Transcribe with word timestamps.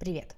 Привет! 0.00 0.34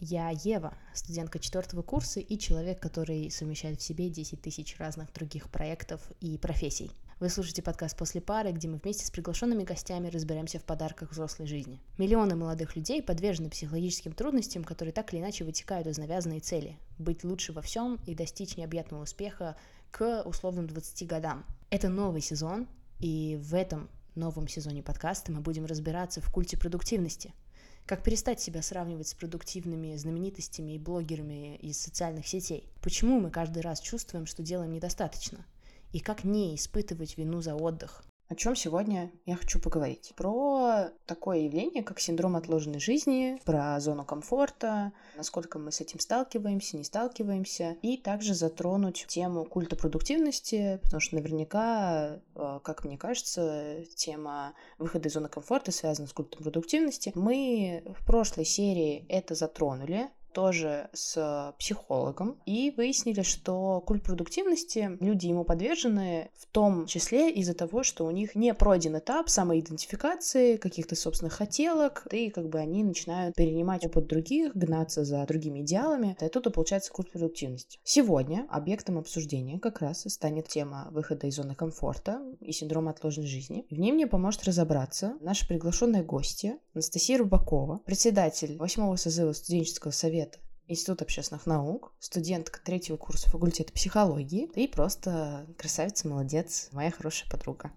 Я 0.00 0.30
Ева, 0.30 0.74
студентка 0.92 1.38
четвертого 1.38 1.82
курса 1.82 2.18
и 2.18 2.36
человек, 2.36 2.80
который 2.80 3.30
совмещает 3.30 3.78
в 3.78 3.82
себе 3.84 4.08
10 4.08 4.42
тысяч 4.42 4.76
разных 4.76 5.12
других 5.12 5.50
проектов 5.50 6.00
и 6.20 6.36
профессий. 6.36 6.90
Вы 7.20 7.28
слушаете 7.28 7.62
подкаст 7.62 7.96
«После 7.96 8.20
пары», 8.20 8.50
где 8.50 8.66
мы 8.66 8.78
вместе 8.78 9.06
с 9.06 9.12
приглашенными 9.12 9.62
гостями 9.62 10.08
разбираемся 10.08 10.58
в 10.58 10.64
подарках 10.64 11.12
взрослой 11.12 11.46
жизни. 11.46 11.80
Миллионы 11.96 12.34
молодых 12.34 12.74
людей 12.74 13.00
подвержены 13.04 13.50
психологическим 13.50 14.14
трудностям, 14.14 14.64
которые 14.64 14.92
так 14.92 15.14
или 15.14 15.20
иначе 15.20 15.44
вытекают 15.44 15.86
из 15.86 15.96
навязанной 15.96 16.40
цели– 16.40 16.76
быть 16.98 17.22
лучше 17.22 17.52
во 17.52 17.62
всем 17.62 18.00
и 18.06 18.16
достичь 18.16 18.56
необъятного 18.56 19.04
успеха 19.04 19.56
к 19.92 20.24
условным 20.24 20.66
20 20.66 21.06
годам. 21.06 21.44
Это 21.70 21.88
новый 21.88 22.20
сезон, 22.20 22.66
и 22.98 23.38
в 23.40 23.54
этом 23.54 23.88
новом 24.16 24.48
сезоне 24.48 24.82
подкаста 24.82 25.30
мы 25.30 25.40
будем 25.40 25.66
разбираться 25.66 26.20
в 26.20 26.32
культе 26.32 26.56
продуктивности– 26.56 27.32
как 27.86 28.02
перестать 28.02 28.40
себя 28.40 28.62
сравнивать 28.62 29.08
с 29.08 29.14
продуктивными 29.14 29.94
знаменитостями 29.96 30.72
и 30.72 30.78
блогерами 30.78 31.56
из 31.56 31.78
социальных 31.78 32.26
сетей? 32.26 32.68
Почему 32.80 33.20
мы 33.20 33.30
каждый 33.30 33.60
раз 33.60 33.80
чувствуем, 33.80 34.26
что 34.26 34.42
делаем 34.42 34.72
недостаточно? 34.72 35.44
И 35.92 36.00
как 36.00 36.24
не 36.24 36.54
испытывать 36.54 37.18
вину 37.18 37.42
за 37.42 37.54
отдых? 37.54 38.02
О 38.34 38.36
чем 38.36 38.56
сегодня 38.56 39.12
я 39.26 39.36
хочу 39.36 39.60
поговорить? 39.60 40.12
Про 40.16 40.88
такое 41.06 41.42
явление, 41.42 41.84
как 41.84 42.00
синдром 42.00 42.34
отложенной 42.34 42.80
жизни, 42.80 43.40
про 43.44 43.78
зону 43.78 44.04
комфорта, 44.04 44.90
насколько 45.16 45.60
мы 45.60 45.70
с 45.70 45.80
этим 45.80 46.00
сталкиваемся, 46.00 46.76
не 46.76 46.82
сталкиваемся, 46.82 47.76
и 47.80 47.96
также 47.96 48.34
затронуть 48.34 49.04
тему 49.06 49.44
культа 49.44 49.76
продуктивности, 49.76 50.80
потому 50.82 50.98
что 50.98 51.14
наверняка, 51.14 52.18
э, 52.34 52.58
как 52.64 52.84
мне 52.84 52.98
кажется, 52.98 53.84
тема 53.94 54.54
выхода 54.78 55.08
из 55.08 55.12
зоны 55.12 55.28
комфорта 55.28 55.70
связана 55.70 56.08
с 56.08 56.12
культом 56.12 56.42
продуктивности. 56.42 57.12
Мы 57.14 57.84
в 57.86 58.04
прошлой 58.04 58.46
серии 58.46 59.06
это 59.08 59.36
затронули, 59.36 60.10
тоже 60.34 60.90
с 60.92 61.54
психологом, 61.58 62.36
и 62.44 62.74
выяснили, 62.76 63.22
что 63.22 63.82
культ 63.86 64.02
продуктивности, 64.02 64.98
люди 65.00 65.28
ему 65.28 65.44
подвержены 65.44 66.30
в 66.36 66.46
том 66.46 66.86
числе 66.86 67.30
из-за 67.30 67.54
того, 67.54 67.82
что 67.82 68.04
у 68.04 68.10
них 68.10 68.34
не 68.34 68.52
пройден 68.52 68.98
этап 68.98 69.30
самоидентификации, 69.30 70.56
каких-то 70.56 70.96
собственных 70.96 71.32
хотелок, 71.32 72.06
и 72.10 72.30
как 72.30 72.48
бы 72.48 72.58
они 72.58 72.82
начинают 72.82 73.36
перенимать 73.36 73.86
опыт 73.86 74.06
других, 74.06 74.54
гнаться 74.56 75.04
за 75.04 75.24
другими 75.26 75.60
идеалами, 75.60 76.16
и 76.20 76.24
оттуда 76.24 76.50
получается 76.50 76.92
культ 76.92 77.10
продуктивности. 77.12 77.78
Сегодня 77.84 78.46
объектом 78.50 78.98
обсуждения 78.98 79.58
как 79.60 79.80
раз 79.80 80.04
станет 80.08 80.48
тема 80.48 80.88
выхода 80.90 81.28
из 81.28 81.36
зоны 81.36 81.54
комфорта 81.54 82.20
и 82.40 82.52
синдрома 82.52 82.90
отложенной 82.90 83.28
жизни. 83.28 83.66
В 83.70 83.78
ней 83.78 83.92
мне 83.92 84.06
поможет 84.06 84.44
разобраться 84.44 85.14
наша 85.20 85.46
приглашенная 85.46 86.02
гостья 86.02 86.58
Анастасия 86.74 87.18
Рубакова, 87.18 87.78
председатель 87.84 88.56
восьмого 88.56 88.96
созыва 88.96 89.32
студенческого 89.32 89.92
совета 89.92 90.23
Институт 90.66 91.02
общественных 91.02 91.44
наук, 91.46 91.92
студентка 91.98 92.58
третьего 92.64 92.96
курса 92.96 93.28
факультета 93.28 93.72
психологии 93.72 94.50
и 94.54 94.66
просто 94.66 95.46
красавица, 95.58 96.08
молодец, 96.08 96.68
моя 96.72 96.90
хорошая 96.90 97.30
подруга. 97.30 97.70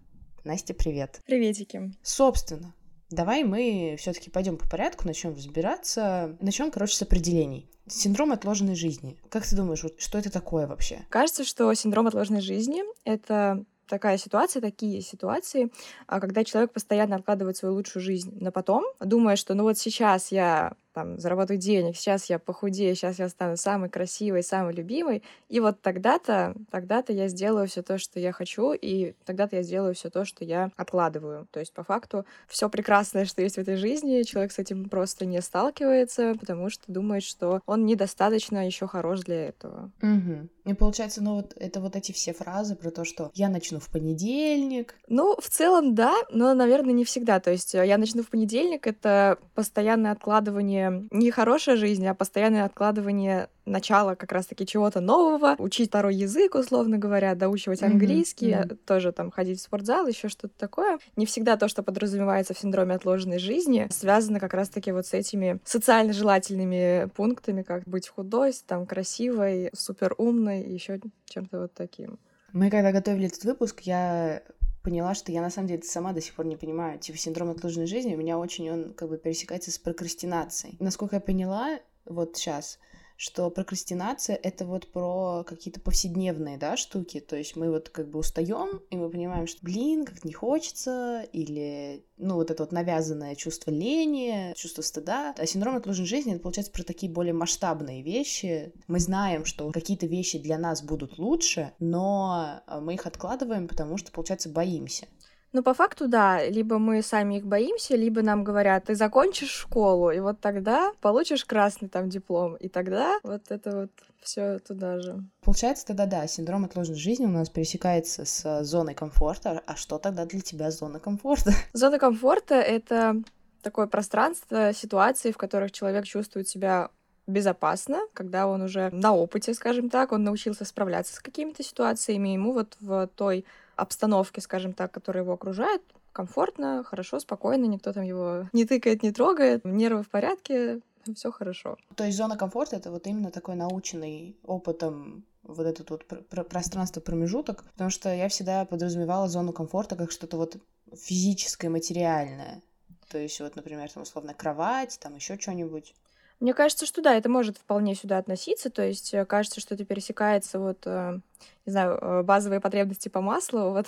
Настя, 0.45 0.73
привет. 0.73 1.21
Приветики. 1.25 1.91
Собственно, 2.01 2.73
давай 3.09 3.43
мы 3.43 3.97
все-таки 3.99 4.29
пойдем 4.29 4.57
по 4.57 4.69
порядку, 4.69 5.05
начнем 5.05 5.33
разбираться. 5.33 6.37
Начнем, 6.39 6.71
короче, 6.71 6.95
с 6.95 7.01
определений. 7.01 7.69
Синдром 7.87 8.31
отложенной 8.31 8.75
жизни. 8.75 9.19
Как 9.29 9.45
ты 9.45 9.57
думаешь, 9.57 9.83
вот 9.83 9.99
что 9.99 10.17
это 10.17 10.31
такое 10.31 10.65
вообще? 10.65 11.05
Кажется, 11.09 11.43
что 11.43 11.73
синдром 11.73 12.07
отложенной 12.07 12.41
жизни— 12.41 12.83
это 13.03 13.65
такая 13.87 14.17
ситуация, 14.17 14.61
такие 14.61 15.01
ситуации, 15.01 15.71
а, 16.07 16.19
когда 16.19 16.43
человек 16.43 16.73
постоянно 16.73 17.15
откладывает 17.15 17.57
свою 17.57 17.75
лучшую 17.75 18.03
жизнь 18.03 18.37
на 18.39 18.51
потом, 18.51 18.83
думая, 18.99 19.35
что 19.35 19.53
ну 19.53 19.63
вот 19.63 19.77
сейчас 19.77 20.31
я 20.31 20.73
там, 20.97 21.19
заработаю 21.19 21.59
денег, 21.59 21.95
сейчас 21.95 22.25
я 22.25 22.39
похудею, 22.39 22.95
сейчас 22.95 23.19
я 23.19 23.29
стану 23.29 23.55
самой 23.55 23.87
красивой, 23.87 24.41
самой 24.41 24.73
любимой, 24.73 25.21
и 25.47 25.59
вот 25.59 25.79
тогда-то, 25.79 26.55
тогда-то 26.71 27.13
я 27.13 27.27
сделаю 27.27 27.67
все 27.67 27.83
то, 27.83 27.99
что 27.99 28.19
я 28.19 28.31
хочу, 28.31 28.73
и 28.73 29.13
тогда-то 29.23 29.57
я 29.57 29.61
сделаю 29.61 29.93
все 29.93 30.09
то, 30.09 30.25
что 30.25 30.43
я 30.43 30.71
откладываю. 30.75 31.47
То 31.51 31.59
есть, 31.59 31.71
по 31.71 31.83
факту, 31.83 32.25
все 32.47 32.67
прекрасное, 32.67 33.25
что 33.25 33.43
есть 33.43 33.57
в 33.57 33.59
этой 33.59 33.75
жизни, 33.75 34.23
человек 34.23 34.51
с 34.51 34.57
этим 34.57 34.89
просто 34.89 35.27
не 35.27 35.39
сталкивается, 35.39 36.33
потому 36.39 36.71
что 36.71 36.91
думает, 36.91 37.21
что 37.21 37.61
он 37.67 37.85
недостаточно 37.85 38.65
еще 38.65 38.87
хорош 38.87 39.19
для 39.19 39.49
этого. 39.49 39.91
Угу. 40.01 40.49
И 40.67 40.73
получается, 40.73 41.23
ну 41.23 41.35
вот 41.35 41.53
это 41.55 41.79
вот 41.79 41.95
эти 41.95 42.11
все 42.11 42.33
фразы 42.33 42.75
про 42.75 42.91
то, 42.91 43.05
что 43.05 43.31
я 43.35 43.49
начну 43.49 43.79
в 43.79 43.89
понедельник. 43.89 44.95
Ну, 45.07 45.37
в 45.39 45.47
целом, 45.47 45.95
да, 45.95 46.13
но, 46.31 46.53
наверное, 46.53 46.93
не 46.93 47.05
всегда. 47.05 47.39
То 47.39 47.51
есть 47.51 47.73
я 47.73 47.97
начну 47.97 48.23
в 48.23 48.29
понедельник— 48.29 48.85
это 48.87 49.37
постоянное 49.55 50.11
откладывание 50.11 50.86
не 51.11 51.31
хорошая 51.31 51.75
жизнь, 51.75 52.05
а 52.07 52.13
постоянное 52.13 52.65
откладывание 52.65 53.49
начала 53.65 54.15
как 54.15 54.31
раз-таки 54.31 54.65
чего-то 54.65 55.01
нового, 55.01 55.55
учить 55.59 55.89
второй 55.89 56.15
язык, 56.15 56.55
условно 56.55 56.97
говоря, 56.97 57.35
доучивать 57.35 57.83
английский, 57.83 58.51
mm-hmm. 58.51 58.77
тоже 58.85 59.11
там 59.11 59.29
ходить 59.31 59.59
в 59.59 59.63
спортзал, 59.63 60.07
еще 60.07 60.29
что-то 60.29 60.53
такое. 60.57 60.99
Не 61.15 61.25
всегда 61.25 61.57
то, 61.57 61.67
что 61.67 61.83
подразумевается 61.83 62.53
в 62.53 62.59
синдроме 62.59 62.95
отложенной 62.95 63.39
жизни, 63.39 63.87
связано 63.91 64.39
как 64.39 64.53
раз-таки 64.53 64.91
вот 64.91 65.05
с 65.05 65.13
этими 65.13 65.59
социально 65.65 66.13
желательными 66.13 67.09
пунктами, 67.15 67.61
как 67.61 67.83
быть 67.83 68.07
худой, 68.07 68.53
там 68.65 68.85
красивой, 68.85 69.69
супер 69.73 70.15
умной, 70.17 70.61
еще 70.61 70.99
чем-то 71.25 71.61
вот 71.61 71.73
таким. 71.73 72.19
Мы 72.53 72.69
когда 72.69 72.91
готовили 72.91 73.27
этот 73.27 73.43
выпуск, 73.43 73.81
я 73.81 74.41
поняла, 74.87 75.15
что 75.15 75.33
я 75.33 75.41
на 75.41 75.49
самом 75.49 75.67
деле 75.67 75.83
сама 75.83 76.13
до 76.13 76.21
сих 76.21 76.33
пор 76.33 76.45
не 76.45 76.55
понимаю. 76.55 76.97
Типа 76.97 77.17
синдром 77.17 77.49
отложенной 77.49 77.87
жизни 77.87 78.15
у 78.15 78.17
меня 78.17 78.39
очень 78.39 78.71
он 78.71 78.93
как 78.93 79.09
бы 79.09 79.17
пересекается 79.17 79.69
с 79.69 79.77
прокрастинацией. 79.77 80.77
Насколько 80.79 81.17
я 81.17 81.19
поняла, 81.19 81.79
вот 82.05 82.37
сейчас, 82.37 82.79
что 83.17 83.49
прокрастинация— 83.49 84.35
это 84.43 84.65
вот 84.65 84.91
про 84.91 85.43
какие-то 85.43 85.79
повседневные, 85.79 86.57
да, 86.57 86.77
штуки, 86.77 87.19
то 87.19 87.35
есть 87.35 87.55
мы 87.55 87.71
вот 87.71 87.89
как 87.89 88.09
бы 88.09 88.19
устаем, 88.19 88.81
и 88.91 88.95
мы 88.95 89.09
понимаем, 89.09 89.47
что, 89.47 89.59
блин, 89.63 90.05
как 90.05 90.23
не 90.23 90.33
хочется, 90.33 91.27
или, 91.33 92.05
ну, 92.17 92.35
вот 92.35 92.51
это 92.51 92.63
вот 92.63 92.71
навязанное 92.71 93.35
чувство 93.35 93.71
лени, 93.71 94.53
чувство 94.55 94.83
стыда. 94.83 95.33
А 95.35 95.45
синдром 95.47 95.75
отложенной 95.75 96.07
жизни— 96.07 96.33
это, 96.33 96.43
получается, 96.43 96.71
про 96.71 96.83
такие 96.83 97.11
более 97.11 97.33
масштабные 97.33 98.03
вещи. 98.03 98.71
Мы 98.87 98.99
знаем, 98.99 99.45
что 99.45 99.71
какие-то 99.71 100.05
вещи 100.05 100.37
для 100.37 100.59
нас 100.59 100.83
будут 100.83 101.17
лучше, 101.17 101.73
но 101.79 102.61
мы 102.81 102.93
их 102.93 103.07
откладываем, 103.07 103.67
потому 103.67 103.97
что, 103.97 104.11
получается, 104.11 104.49
боимся. 104.49 105.07
Ну, 105.53 105.63
по 105.63 105.73
факту, 105.73 106.07
да. 106.07 106.45
Либо 106.47 106.77
мы 106.77 107.01
сами 107.01 107.37
их 107.37 107.45
боимся, 107.45 107.95
либо 107.95 108.21
нам 108.21 108.43
говорят, 108.43 108.85
ты 108.85 108.95
закончишь 108.95 109.49
школу, 109.49 110.11
и 110.11 110.19
вот 110.19 110.39
тогда 110.39 110.91
получишь 111.01 111.45
красный 111.45 111.87
там 111.87 112.09
диплом, 112.09 112.55
и 112.55 112.67
тогда 112.67 113.19
вот 113.23 113.43
это 113.49 113.81
вот 113.81 113.91
все 114.21 114.59
туда 114.59 114.99
же. 114.99 115.23
Получается 115.41 115.87
тогда, 115.87 116.05
да, 116.05 116.27
синдром 116.27 116.65
отложенной 116.65 116.99
жизни 116.99 117.25
у 117.25 117.29
нас 117.29 117.49
пересекается 117.49 118.25
с 118.25 118.63
зоной 118.63 118.93
комфорта. 118.93 119.63
А 119.65 119.75
что 119.75 119.97
тогда 119.97 120.25
для 120.25 120.41
тебя 120.41 120.69
зона 120.69 120.99
комфорта? 120.99 121.51
Зона 121.73 121.97
комфорта— 121.97 122.55
это 122.55 123.21
такое 123.61 123.87
пространство, 123.87 124.73
ситуации, 124.73 125.31
в 125.31 125.37
которых 125.37 125.71
человек 125.71 126.05
чувствует 126.05 126.47
себя 126.47 126.89
безопасно, 127.25 127.99
когда 128.13 128.47
он 128.47 128.61
уже 128.61 128.89
на 128.91 129.13
опыте, 129.13 129.53
скажем 129.53 129.89
так, 129.89 130.11
он 130.11 130.23
научился 130.23 130.65
справляться 130.65 131.15
с 131.15 131.19
какими-то 131.19 131.63
ситуациями, 131.63 132.29
ему 132.29 132.53
вот 132.53 132.77
в 132.79 133.07
той 133.15 133.45
обстановке, 133.77 134.41
скажем 134.41 134.73
так, 134.73 134.91
которая 134.91 135.23
его 135.23 135.33
окружает, 135.33 135.81
комфортно, 136.11 136.83
хорошо, 136.83 137.19
спокойно, 137.19 137.65
никто 137.65 137.93
там 137.93 138.03
его 138.03 138.49
не 138.51 138.65
тыкает, 138.65 139.03
не 139.03 139.11
трогает, 139.11 139.63
нервы 139.63 140.03
в 140.03 140.09
порядке, 140.09 140.81
все 141.15 141.31
хорошо. 141.31 141.77
То 141.95 142.03
есть 142.03 142.17
зона 142.17 142.35
комфорта 142.35 142.75
это 142.75 142.91
вот 142.91 143.07
именно 143.07 143.31
такой 143.31 143.55
наученный 143.55 144.35
опытом 144.43 145.23
вот 145.43 145.65
этот 145.65 145.89
вот 145.89 146.05
пр- 146.05 146.43
пространство 146.43 146.99
промежуток, 146.99 147.63
потому 147.71 147.89
что 147.89 148.13
я 148.13 148.27
всегда 148.27 148.65
подразумевала 148.65 149.27
зону 149.29 149.53
комфорта 149.53 149.95
как 149.95 150.11
что-то 150.11 150.37
вот 150.37 150.57
физическое, 150.93 151.69
материальное. 151.69 152.61
То 153.09 153.17
есть 153.17 153.39
вот, 153.39 153.55
например, 153.55 153.89
там 153.89 154.03
условно 154.03 154.33
кровать, 154.33 154.99
там 154.99 155.15
еще 155.15 155.39
что-нибудь. 155.39 155.93
Мне 156.39 156.53
кажется, 156.53 156.85
что 156.85 157.01
да, 157.01 157.15
это 157.15 157.29
может 157.29 157.57
вполне 157.57 157.95
сюда 157.95 158.19
относиться. 158.19 158.69
То 158.69 158.83
есть 158.85 159.11
э, 159.11 159.25
кажется, 159.25 159.59
что 159.59 159.73
это 159.73 159.85
пересекается 159.85 160.59
вот, 160.59 160.83
э, 160.85 161.19
не 161.65 161.71
знаю, 161.71 161.97
э, 161.99 162.21
базовые 162.21 162.61
потребности 162.61 163.09
по 163.09 163.21
маслу. 163.21 163.71
Вот 163.71 163.87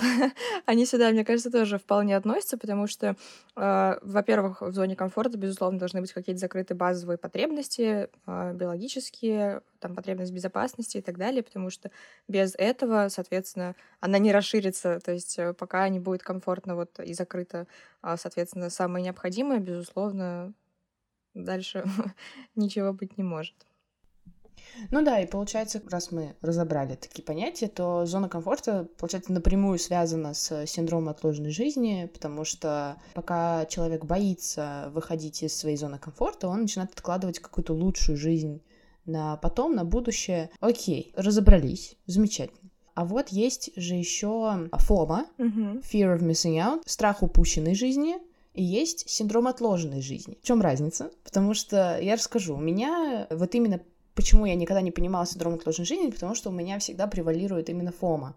они 0.66 0.88
сюда, 0.88 1.12
мне 1.12 1.24
кажется, 1.24 1.52
тоже 1.52 1.78
вполне 1.78 2.18
относятся, 2.18 2.58
потому 2.58 2.88
что, 2.88 3.16
во-первых, 3.56 4.62
в 4.62 4.72
зоне 4.72 4.96
комфорта, 4.96 5.38
безусловно, 5.38 5.80
должны 5.80 6.02
быть 6.02 6.14
какие-то 6.14 6.40
закрытые 6.40 6.78
базовые 6.78 7.18
потребности, 7.18 8.10
биологические, 8.26 9.62
там, 9.80 9.96
потребность 9.96 10.32
безопасности 10.32 10.98
и 10.98 11.02
так 11.02 11.18
далее, 11.18 11.44
потому 11.44 11.70
что 11.70 11.92
без 12.28 12.56
этого, 12.56 13.10
соответственно, 13.10 13.76
она 14.00 14.18
не 14.18 14.32
расширится. 14.32 15.00
То 15.00 15.12
есть 15.12 15.40
пока 15.58 15.88
не 15.90 16.00
будет 16.00 16.24
комфортно 16.24 16.76
вот 16.76 17.00
и 17.00 17.14
закрыто, 17.14 17.68
соответственно, 18.02 18.70
самое 18.70 19.04
необходимое, 19.04 19.60
безусловно, 19.60 20.54
дальше 21.46 21.86
ничего 22.56 22.94
быть 22.94 23.18
не 23.18 23.24
может. 23.24 23.56
Ну 24.92 25.04
да, 25.04 25.20
и 25.20 25.26
получается, 25.26 25.82
раз 25.90 26.12
мы 26.12 26.36
разобрали 26.42 26.96
такие 26.96 27.24
понятия, 27.24 27.68
то 27.68 28.06
зона 28.06 28.30
комфорта, 28.30 28.88
получается, 28.98 29.34
напрямую 29.34 29.80
связана 29.80 30.34
с 30.34 30.66
синдромом 30.68 31.10
отложенной 31.10 31.52
жизни, 31.52 32.10
потому 32.14 32.46
что 32.46 33.02
пока 33.14 33.66
человек 33.66 34.06
боится 34.06 34.90
выходить 34.94 35.42
из 35.44 35.56
своей 35.56 35.78
зоны 35.78 35.98
комфорта, 35.98 36.48
он 36.48 36.62
начинает 36.62 36.92
откладывать 36.94 37.40
какую-то 37.40 37.74
лучшую 37.74 38.18
жизнь 38.18 38.62
на 39.06 39.38
потом, 39.38 39.76
на 39.76 39.86
будущее. 39.86 40.50
Окей, 40.60 41.14
разобрались, 41.16 41.96
замечательно. 42.06 42.70
А 42.96 43.06
вот 43.06 43.30
есть 43.30 43.72
же 43.78 43.96
еще 43.96 44.70
фома, 44.74 45.26
Мгм. 45.38 45.80
fear 45.80 46.18
of 46.18 46.22
missing 46.22 46.58
out, 46.58 46.82
страх 46.86 47.24
упущенной 47.24 47.74
жизни, 47.74 48.18
есть 48.64 49.10
синдром 49.10 49.48
отложенной 49.48 50.02
жизни. 50.02 50.38
В 50.42 50.46
чем 50.46 50.62
разница? 50.62 51.12
Потому 51.24 51.54
что 51.54 52.00
я 52.02 52.16
расскажу, 52.16 52.56
у 52.56 52.60
меня 52.60 53.28
вот 53.30 53.56
именно 53.56 53.82
почему 54.16 54.46
я 54.46 54.56
никогда 54.56 54.82
не 54.82 54.92
понимала 54.92 55.26
синдром 55.26 55.54
отложенной 55.54 55.86
жизни, 55.86 56.12
потому 56.12 56.36
что 56.36 56.50
у 56.50 56.54
меня 56.54 56.78
всегда 56.80 57.08
превалирует 57.08 57.70
именно 57.70 57.92
фома. 57.92 58.36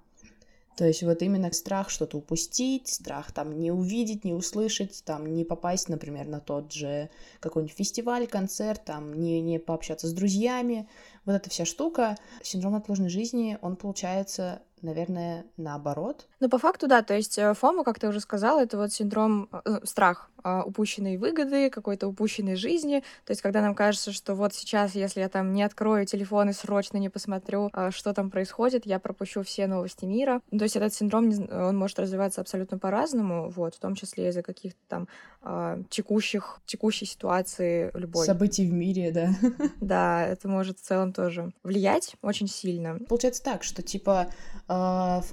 То 0.77 0.87
есть 0.87 1.03
вот 1.03 1.21
именно 1.23 1.53
страх 1.53 1.91
что-то 1.91 2.17
упустить, 2.17 2.89
страх 2.89 3.33
там 3.33 3.59
не 3.59 3.71
увидеть, 3.71 4.25
не 4.25 4.33
услышать, 4.33 5.03
там 5.05 5.35
не 5.35 5.45
попасть, 5.45 5.89
например, 5.89 6.27
на 6.29 6.41
тот 6.41 6.73
же 6.73 7.11
какой-нибудь 7.41 7.77
фестиваль, 7.77 8.27
концерт, 8.27 8.85
там 8.85 9.13
не, 9.13 9.41
не 9.41 9.59
пообщаться 9.59 10.07
с 10.07 10.13
друзьями. 10.13 10.89
Вот 11.27 11.35
эта 11.35 11.51
вся 11.51 11.67
штука. 11.67 12.17
Синдром 12.43 12.75
отложенной 12.75 13.11
жизни, 13.11 13.59
он 13.61 13.77
получается, 13.77 14.63
наверное, 14.83 15.47
наоборот. 15.57 16.27
Ну, 16.41 16.49
по 16.49 16.59
факту, 16.59 16.87
да, 16.87 17.03
то 17.03 17.15
есть 17.15 17.39
э, 17.39 17.55
ФОМа, 17.55 17.85
как 17.85 17.99
ты 17.99 18.09
уже 18.09 18.21
сказала, 18.21 18.61
это 18.61 18.77
вот 18.77 18.93
синдром, 18.93 19.49
э, 19.65 19.81
страх 19.85 20.31
а, 20.45 20.65
упущенной 20.65 21.17
выгоды, 21.19 21.71
какой-то 21.71 22.09
упущенной 22.09 22.57
жизни. 22.57 23.03
То 23.25 23.31
есть, 23.31 23.43
когда 23.43 23.61
нам 23.61 23.75
кажется, 23.75 24.13
что 24.13 24.35
вот 24.35 24.55
сейчас, 24.55 24.95
если 24.95 25.21
я 25.21 25.29
там 25.29 25.53
не 25.53 25.63
открою 25.63 26.05
телефон 26.05 26.51
и 26.51 26.53
срочно 26.53 26.97
не 26.97 27.09
посмотрю, 27.09 27.71
а, 27.73 27.91
что 27.91 28.13
там 28.13 28.31
происходит, 28.31 28.85
я 28.85 28.99
пропущу 28.99 29.43
все 29.43 29.67
новости 29.67 30.05
мира. 30.05 30.41
Ну, 30.51 30.59
То 30.59 30.65
есть, 30.65 30.77
этот 30.77 30.93
синдром, 30.95 31.31
он 31.51 31.77
может 31.79 31.99
развиваться 31.99 32.41
абсолютно 32.41 32.79
по-разному, 32.79 33.51
вот, 33.51 33.77
в 33.77 33.79
том 33.79 33.95
числе 33.95 34.29
из-за 34.29 34.43
каких-то 34.43 34.81
там 34.89 35.09
а, 35.43 35.79
текущих, 35.91 36.61
текущей 36.67 37.07
ситуации 37.07 37.91
любой. 37.95 38.27
Событий 38.27 38.67
в 38.67 38.73
мире, 38.73 39.13
да. 39.13 39.31
Да, 39.81 40.27
это 40.27 40.49
может 40.49 40.79
в 40.79 40.83
целом 40.83 41.13
тоже 41.13 41.53
влиять 41.63 42.17
очень 42.23 42.49
сильно. 42.49 42.99
Получается 43.09 43.43
так, 43.43 43.63
что 43.63 43.83
типа 43.83 44.29
э, 44.69 44.72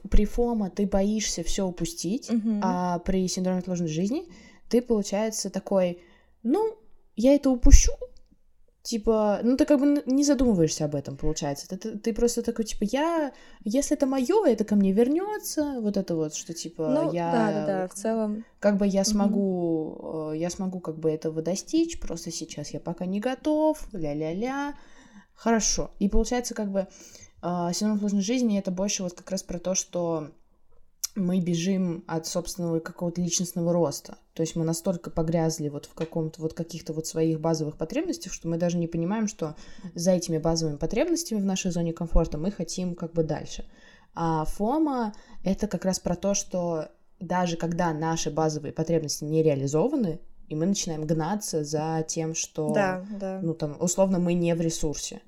при 0.09 0.25
ФОМа 0.25 0.69
ты 0.69 0.85
боишься 0.87 1.43
все 1.43 1.63
упустить, 1.65 2.29
Мгм. 2.31 2.61
а 2.63 2.99
при 2.99 3.27
синдроме 3.27 3.59
отложенной 3.59 3.89
жизни 3.91 4.27
ты, 4.69 4.81
получается, 4.81 5.49
такой, 5.49 6.01
ну, 6.43 6.75
я 7.15 7.35
это 7.35 7.49
упущу, 7.49 7.91
типа, 8.81 9.39
ну 9.43 9.57
ты 9.57 9.65
как 9.65 9.79
бы 9.79 10.03
не 10.05 10.23
задумываешься 10.23 10.85
об 10.85 10.95
этом, 10.95 11.17
получается. 11.17 11.67
Ты, 11.67 11.77
ты- 11.77 11.97
ты 11.97 12.13
просто 12.13 12.41
такой, 12.41 12.65
типа, 12.65 12.83
я, 12.85 13.31
если 13.65 13.95
это 13.97 14.05
мое, 14.07 14.45
это 14.47 14.63
ко 14.63 14.75
мне 14.75 14.91
вернется, 14.93 15.79
вот 15.81 15.97
это 15.97 16.15
вот, 16.15 16.33
что 16.33 16.53
типа 16.53 16.87
Ну, 16.89 17.11
я, 17.13 17.31
да, 17.31 17.51
да, 17.51 17.65
да, 17.81 17.87
в 17.87 17.93
целом. 17.93 18.45
как 18.59 18.77
бы 18.77 18.87
я 18.87 19.03
смогу, 19.03 20.31
э, 20.33 20.37
я 20.37 20.49
смогу 20.49 20.79
как 20.79 20.97
бы 20.97 21.11
этого 21.11 21.41
достичь, 21.41 21.99
просто 21.99 22.31
сейчас 22.31 22.69
я 22.73 22.79
пока 22.79 23.05
не 23.05 23.19
готов, 23.19 23.77
ля-ля-ля, 23.93 24.73
хорошо. 25.35 25.91
И 25.99 26.09
получается 26.09 26.53
как 26.53 26.71
бы 26.71 26.87
синдром 27.41 27.97
отложенной 27.97 28.21
жизни 28.23 28.59
это 28.59 28.71
больше 28.71 29.03
вот 29.03 29.13
как 29.13 29.31
раз 29.31 29.43
про 29.43 29.59
то, 29.59 29.75
что 29.75 30.31
мы 31.15 31.39
бежим 31.39 32.03
от 32.07 32.27
собственного 32.27 32.79
какого-то 32.79 33.21
личностного 33.21 33.73
роста. 33.73 34.17
То 34.33 34.41
есть 34.41 34.55
мы 34.55 34.63
настолько 34.63 35.09
погрязли 35.09 35.69
вот 35.69 35.85
в 35.85 35.93
каком-то 35.93 36.41
вот 36.41 36.53
каких-то 36.53 36.93
вот 36.93 37.07
своих 37.07 37.39
базовых 37.39 37.77
потребностях, 37.77 38.31
что 38.31 38.47
мы 38.47 38.57
даже 38.57 38.77
не 38.77 38.87
понимаем, 38.87 39.27
что 39.27 39.55
за 39.95 40.11
этими 40.11 40.37
базовыми 40.37 40.77
потребностями 40.77 41.39
в 41.39 41.45
нашей 41.45 41.71
зоне 41.71 41.93
комфорта 41.93 42.37
мы 42.37 42.51
хотим 42.51 42.95
как 42.95 43.13
бы 43.13 43.23
дальше. 43.23 43.65
А 44.13 44.45
фома— 44.45 45.13
это 45.43 45.67
как 45.67 45.85
раз 45.85 45.99
про 45.99 46.15
то, 46.15 46.33
что 46.33 46.89
даже 47.19 47.57
когда 47.57 47.93
наши 47.93 48.31
базовые 48.31 48.71
потребности 48.71 49.23
не 49.23 49.43
реализованы, 49.43 50.19
и 50.47 50.55
мы 50.55 50.65
начинаем 50.65 51.05
гнаться 51.05 51.63
за 51.63 52.03
тем, 52.07 52.33
что, 52.33 52.73
Да, 52.73 53.05
да. 53.19 53.39
ну 53.43 53.53
там, 53.53 53.77
условно, 53.79 54.19
мы 54.19 54.33
не 54.33 54.55
в 54.55 54.61
ресурсе. 54.61 55.21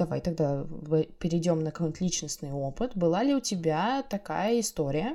Давай 0.00 0.22
тогда 0.22 0.64
перейдем 1.18 1.62
на 1.62 1.72
какой-нибудь 1.72 2.00
личностный 2.00 2.50
опыт. 2.52 2.92
Была 2.94 3.22
ли 3.22 3.34
у 3.34 3.40
тебя 3.40 4.02
такая 4.08 4.58
история? 4.58 5.14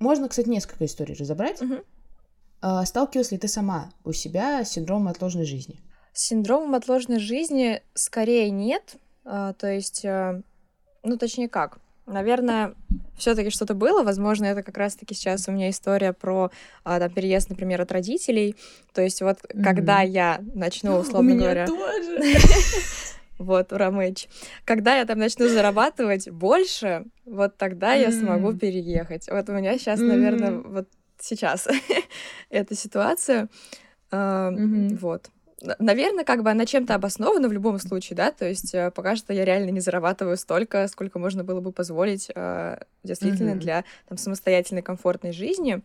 Можно, 0.00 0.28
кстати, 0.28 0.50
несколько 0.50 0.84
историй 0.84 1.14
разобрать. 1.14 1.62
Мгм. 1.62 1.78
А, 2.60 2.84
Сталкивалась 2.84 3.32
ли 3.32 3.38
ты 3.38 3.48
сама 3.48 3.90
у 4.04 4.12
себя 4.12 4.62
с 4.66 4.72
синдромом 4.72 5.08
отложенной 5.08 5.46
жизни? 5.46 5.80
С 6.12 6.26
синдромом 6.26 6.74
отложенной 6.74 7.20
жизни 7.20 7.80
скорее 7.94 8.50
нет. 8.50 8.96
А, 9.24 9.54
то 9.54 9.72
есть, 9.72 10.04
э, 10.04 10.42
ну, 11.02 11.16
точнее 11.16 11.48
как. 11.48 11.78
Наверное, 12.04 12.74
все-таки 13.16 13.48
что-то 13.48 13.72
было. 13.72 14.02
Возможно, 14.02 14.44
это 14.44 14.62
как 14.62 14.76
раз-таки 14.76 15.14
сейчас 15.14 15.48
у 15.48 15.52
меня 15.52 15.70
история 15.70 16.12
про 16.12 16.50
а, 16.84 16.98
там, 16.98 17.10
переезд, 17.10 17.48
например, 17.48 17.80
от 17.80 17.92
родителей. 17.92 18.56
То 18.92 19.00
есть, 19.00 19.22
вот 19.22 19.38
Мгм. 19.54 19.64
когда 19.64 20.02
я 20.02 20.38
начну, 20.54 20.98
условно 21.00 21.34
говоря, 21.34 21.66
тоже. 21.66 22.20
вот, 23.38 23.72
ура, 23.72 23.90
мэч. 23.90 24.28
Когда 24.64 24.96
я 24.96 25.04
там 25.04 25.18
начну 25.18 25.48
зарабатывать 25.48 26.28
больше, 26.28 27.04
вот 27.24 27.56
тогда 27.56 27.94
я 27.94 28.12
смогу 28.12 28.52
переехать. 28.52 29.28
Вот 29.30 29.48
у 29.48 29.52
меня 29.52 29.78
сейчас, 29.78 30.00
наверное, 30.00 30.58
вот 30.58 30.88
сейчас 31.18 31.68
эта 32.50 32.74
ситуация. 32.74 33.48
Вот. 34.10 35.30
Наверное, 35.80 36.24
как 36.24 36.44
бы 36.44 36.50
она 36.50 36.66
чем-то 36.66 36.94
обоснована 36.94 37.48
в 37.48 37.52
любом 37.52 37.80
случае, 37.80 38.16
да, 38.16 38.30
то 38.30 38.46
есть 38.48 38.72
э, 38.74 38.92
пока 38.92 39.16
что 39.16 39.32
я 39.32 39.44
реально 39.44 39.70
не 39.70 39.80
зарабатываю 39.80 40.36
столько, 40.36 40.86
сколько 40.86 41.18
можно 41.18 41.42
было 41.42 41.60
бы 41.60 41.72
позволить 41.72 42.30
э, 42.32 42.78
действительно 43.02 43.56
для 43.56 43.84
там, 44.08 44.18
самостоятельной 44.18 44.82
комфортной 44.82 45.32
жизни, 45.32 45.82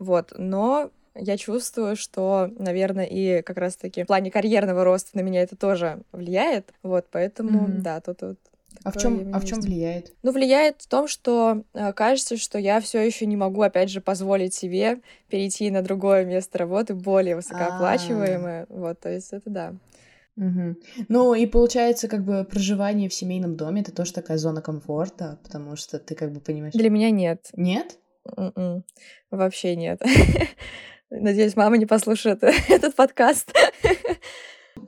вот, 0.00 0.32
но 0.36 0.90
я 1.14 1.36
чувствую, 1.36 1.96
что, 1.96 2.50
наверное, 2.58 3.04
и 3.04 3.42
как 3.42 3.58
раз-таки 3.58 4.04
в 4.04 4.06
плане 4.06 4.30
карьерного 4.30 4.84
роста 4.84 5.10
на 5.16 5.20
меня 5.22 5.42
это 5.42 5.56
тоже 5.56 6.02
влияет, 6.12 6.72
вот, 6.82 7.06
поэтому, 7.10 7.68
Мгм. 7.68 7.82
да, 7.82 8.00
тут 8.00 8.22
вот 8.22 8.38
А 8.84 8.90
в 8.90 8.96
чем, 8.96 9.34
а 9.34 9.40
в 9.40 9.44
чем 9.44 9.60
влияет? 9.60 10.12
Ну, 10.22 10.32
влияет 10.32 10.82
в 10.82 10.88
том, 10.88 11.08
что 11.08 11.64
э, 11.74 11.92
кажется, 11.92 12.36
что 12.36 12.58
я 12.58 12.80
все 12.80 13.00
еще 13.00 13.26
не 13.26 13.36
могу, 13.36 13.62
опять 13.62 13.90
же, 13.90 14.00
позволить 14.00 14.54
себе 14.54 15.00
перейти 15.28 15.70
на 15.70 15.82
другое 15.82 16.24
место 16.24 16.58
работы, 16.58 16.94
более 16.94 17.36
высокооплачиваемое. 17.36 18.66
Вот, 18.68 19.00
то 19.00 19.10
есть 19.10 19.32
это 19.32 19.50
да. 19.50 19.74
Мгм. 20.36 20.78
Ну 21.08 21.34
и 21.34 21.44
получается, 21.46 22.08
как 22.08 22.24
бы 22.24 22.44
проживание 22.44 23.08
в 23.08 23.14
семейном 23.14 23.56
доме 23.56 23.82
это 23.82 23.92
тоже 23.92 24.14
такая 24.14 24.38
зона 24.38 24.62
комфорта, 24.62 25.38
потому 25.42 25.76
что 25.76 25.98
ты 25.98 26.14
как 26.14 26.32
бы 26.32 26.40
понимаешь. 26.40 26.72
Для 26.74 26.88
меня 26.88 27.10
нет. 27.10 27.50
Нет? 27.54 27.98
М-м. 28.36 28.84
Вообще 29.30 29.76
нет. 29.76 30.00
Надеюсь, 31.20 31.56
мама 31.56 31.76
не 31.76 31.86
послушает 31.86 32.42
этот 32.68 32.94
подкаст. 32.94 33.52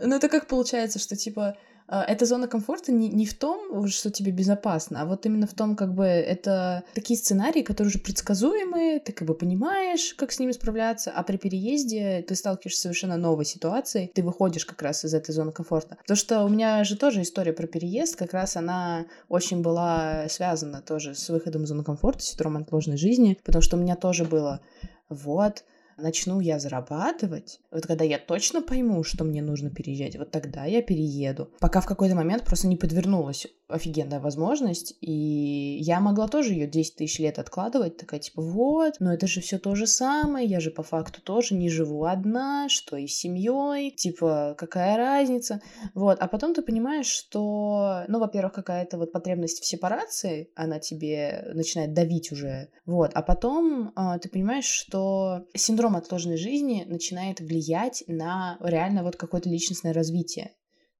Ну 0.01 0.17
это 0.17 0.29
как 0.29 0.47
получается, 0.49 0.99
что 0.99 1.17
типа 1.17 1.57
а, 1.87 2.03
эта 2.03 2.25
зона 2.25 2.49
комфорта 2.49 2.93
не, 2.93 3.09
не 3.09 3.27
в 3.27 3.35
том, 3.35 3.87
что 3.89 4.11
тебе 4.11 4.33
безопасно, 4.33 5.03
а 5.03 5.05
вот 5.05 5.27
именно 5.27 5.47
в 5.47 5.53
том, 5.53 5.77
как 5.77 5.95
бы 5.95 6.07
это 6.07 6.83
такие 6.95 7.19
сценарии, 7.19 7.61
которые 7.61 7.91
уже 7.91 7.99
предсказуемые, 7.99 9.01
ты 9.01 9.13
как 9.13 9.29
бы 9.29 9.35
понимаешь, 9.35 10.15
как 10.15 10.33
с 10.33 10.39
ними 10.39 10.53
справляться, 10.53 11.13
а 11.15 11.23
при 11.25 11.37
переезде 11.37 12.25
ты 12.27 12.35
сталкиваешься 12.35 12.81
с 12.81 12.83
совершенно 12.85 13.19
новой 13.19 13.45
ситуацией, 13.45 14.11
ты 14.15 14.23
выходишь 14.23 14.65
как 14.65 14.81
раз 14.81 15.05
из 15.05 15.13
этой 15.13 15.33
зоны 15.33 15.53
комфорта. 15.53 15.99
Потому 16.01 16.17
что 16.17 16.45
у 16.45 16.49
меня 16.49 16.83
же 16.85 16.97
тоже 16.97 17.21
история 17.21 17.53
про 17.53 17.67
переезд, 17.67 18.17
как 18.17 18.33
раз 18.33 18.57
она 18.57 19.05
очень 19.29 19.61
была 19.61 20.27
связана 20.31 20.81
тоже 20.81 21.15
с 21.15 21.29
выходом 21.29 21.65
из 21.65 21.69
зоны 21.69 21.85
комфорта, 21.85 22.23
с 22.23 22.29
синдромом 22.29 22.63
отложенной 22.63 22.97
жизни, 22.97 23.39
потому 23.45 23.61
что 23.61 23.77
у 23.77 23.81
меня 23.81 23.95
тоже 23.95 24.25
было 24.25 24.63
вот, 25.11 25.65
начну 25.97 26.41
я 26.41 26.59
зарабатывать, 26.59 27.61
вот 27.71 27.87
когда 27.87 28.05
я 28.05 28.19
точно 28.19 28.63
пойму, 28.63 29.03
что 29.05 29.25
мне 29.25 29.43
нужно 29.43 29.71
переезжать, 29.71 30.17
вот 30.17 30.31
тогда 30.31 30.65
я 30.65 30.83
перееду. 30.83 31.51
Пока 31.61 31.81
в 31.81 31.87
какой-то 31.87 32.15
момент 32.15 32.45
просто 32.45 32.67
не 32.67 32.77
подвернулась 32.77 33.47
офигенная 33.69 34.21
возможность, 34.21 34.95
и 35.01 35.79
я 35.81 36.01
могла 36.01 36.29
тоже 36.29 36.53
ее 36.53 36.67
10 36.67 36.97
тысяч 36.97 37.19
лет 37.19 37.39
откладывать, 37.39 37.97
такая 37.97 38.21
типа, 38.21 38.43
вот, 38.43 38.95
но 39.01 39.13
это 39.13 39.27
же 39.27 39.41
все 39.41 39.59
то 39.59 39.75
же 39.75 39.87
самое, 39.87 40.47
я 40.47 40.61
же 40.61 40.71
по 40.71 40.83
факту 40.83 41.23
тоже 41.23 41.55
не 41.55 41.71
живу 41.71 42.05
одна, 42.05 42.69
что 42.69 42.97
и 42.97 43.07
с 43.07 43.17
семьей, 43.17 43.91
типа, 43.91 44.55
какая 44.59 44.97
разница, 44.97 45.61
вот, 45.95 46.19
а 46.21 46.29
потом 46.29 46.55
ты 46.55 46.63
понимаешь, 46.63 47.07
что, 47.07 48.05
ну, 48.09 48.19
во-первых, 48.19 48.53
какая-то 48.53 48.99
вот 48.99 49.13
потребность 49.13 49.63
в 49.63 49.67
сепарации, 49.67 50.51
она 50.55 50.79
тебе 50.79 51.51
начинает 51.55 51.95
давить 51.95 52.33
уже, 52.33 52.69
вот, 52.85 53.13
а 53.15 53.23
потом 53.23 53.93
а, 53.97 54.19
ты 54.19 54.29
понимаешь, 54.29 54.67
что 54.67 55.47
синдром 55.55 55.84
отложенной 55.93 56.39
жизни 56.39 56.85
начинает 56.87 57.41
влиять 57.41 58.03
на 58.07 58.57
реально 58.61 59.03
вот 59.03 59.17
какое-то 59.17 59.51
личностное 59.51 59.93
развитие. 59.93 60.55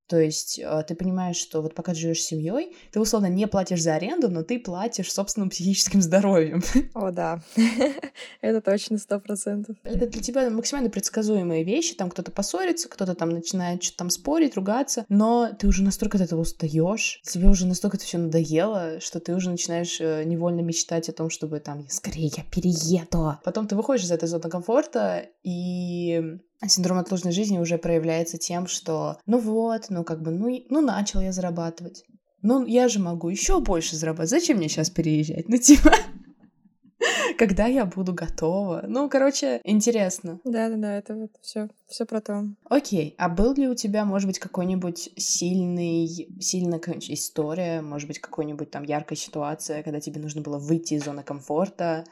То 0.07 0.19
есть 0.19 0.59
э, 0.59 0.85
ты 0.87 0.95
понимаешь, 0.95 1.37
что 1.37 1.63
вот 1.63 1.75
пока 1.75 1.93
ты 1.93 2.01
живешь 2.01 2.23
с 2.23 2.27
семьей, 2.27 2.77
ты 2.93 3.01
условно 3.01 3.27
не 3.27 3.47
платишь 3.47 3.83
за 3.83 3.95
аренду, 3.95 4.29
но 4.29 4.43
ты 4.43 4.59
платишь 4.59 5.13
собственным 5.13 5.51
психическим 5.51 6.03
здоровьем. 6.03 6.63
О, 6.95 7.11
да. 7.11 7.43
Это 8.41 8.61
точно 8.61 8.99
сто 8.99 9.19
процентов. 9.19 9.77
Это 9.83 10.07
для 10.07 10.23
тебя 10.23 10.51
максимально 10.51 10.91
предсказуемые 10.91 11.65
вещи. 11.65 11.95
Там 11.95 12.11
кто-то 12.11 12.31
поссорится, 12.31 12.89
кто-то 12.89 13.15
там 13.15 13.31
начинает 13.31 13.83
что-то 13.83 13.99
там 13.99 14.11
спорить, 14.11 14.57
ругаться, 14.57 15.07
но 15.09 15.51
ты 15.59 15.67
уже 15.67 15.83
настолько 15.83 16.19
от 16.19 16.25
этого 16.25 16.41
устаешь, 16.41 17.21
тебе 17.25 17.49
уже 17.49 17.67
настолько 17.67 17.97
это 17.97 18.05
все 18.05 18.19
надоело, 18.19 19.01
что 19.01 19.21
ты 19.21 19.35
уже 19.35 19.51
начинаешь 19.51 20.01
э, 20.01 20.25
невольно 20.25 20.61
мечтать 20.61 21.09
о 21.09 21.13
том, 21.13 21.31
чтобы 21.31 21.61
там 21.61 21.87
скорее 21.89 22.31
я 22.37 22.45
перееду. 22.45 23.39
Потом 23.45 23.67
ты 23.67 23.77
выходишь 23.77 24.05
из 24.05 24.11
этой 24.11 24.29
зоны 24.29 24.51
комфорта, 24.51 25.29
и 25.43 26.39
синдром 26.67 26.99
отложенной 26.99 27.33
жизни 27.33 27.59
уже 27.59 27.79
проявляется 27.79 28.39
тем, 28.39 28.67
что 28.67 29.19
ну 29.27 29.39
вот, 29.39 29.87
ну 29.91 30.05
как 30.05 30.23
бы, 30.23 30.31
ну, 30.31 30.65
ну 30.69 30.81
начал 30.81 31.21
я 31.21 31.33
зарабатывать. 31.33 32.05
Ну, 32.43 32.67
я 32.67 32.89
же 32.89 32.99
могу 33.01 33.31
еще 33.31 33.61
больше 33.61 33.97
зарабатывать. 33.97 34.29
Зачем 34.29 34.59
мне 34.59 34.69
сейчас 34.69 34.91
переезжать? 34.91 35.49
Ну, 35.49 35.57
типа, 35.59 35.93
когда 37.39 37.67
я 37.67 37.87
буду 37.87 38.13
готова. 38.13 38.85
Ну, 38.87 39.09
короче, 39.09 39.63
интересно. 39.65 40.41
Да-да-да, 40.45 40.99
это 40.99 41.15
вот 41.15 41.31
все, 41.41 41.69
все 41.89 42.05
про 42.05 42.21
то. 42.21 42.45
Окей, 42.69 43.15
а 43.17 43.31
был 43.31 43.55
ли 43.55 43.67
у 43.67 43.75
тебя, 43.75 44.05
может 44.05 44.27
быть, 44.27 44.39
какой-нибудь 44.39 45.11
сильный, 45.17 46.07
сильная 46.41 46.81
история, 47.09 47.81
может 47.81 48.09
быть, 48.09 48.19
какой-нибудь 48.19 48.71
там 48.71 48.83
яркая 48.83 49.17
ситуация, 49.17 49.83
когда 49.83 50.01
тебе 50.01 50.21
нужно 50.21 50.43
было 50.43 50.59
выйти 50.59 50.95
из 50.95 51.05
зоны 51.05 51.23
комфорта, 51.23 52.05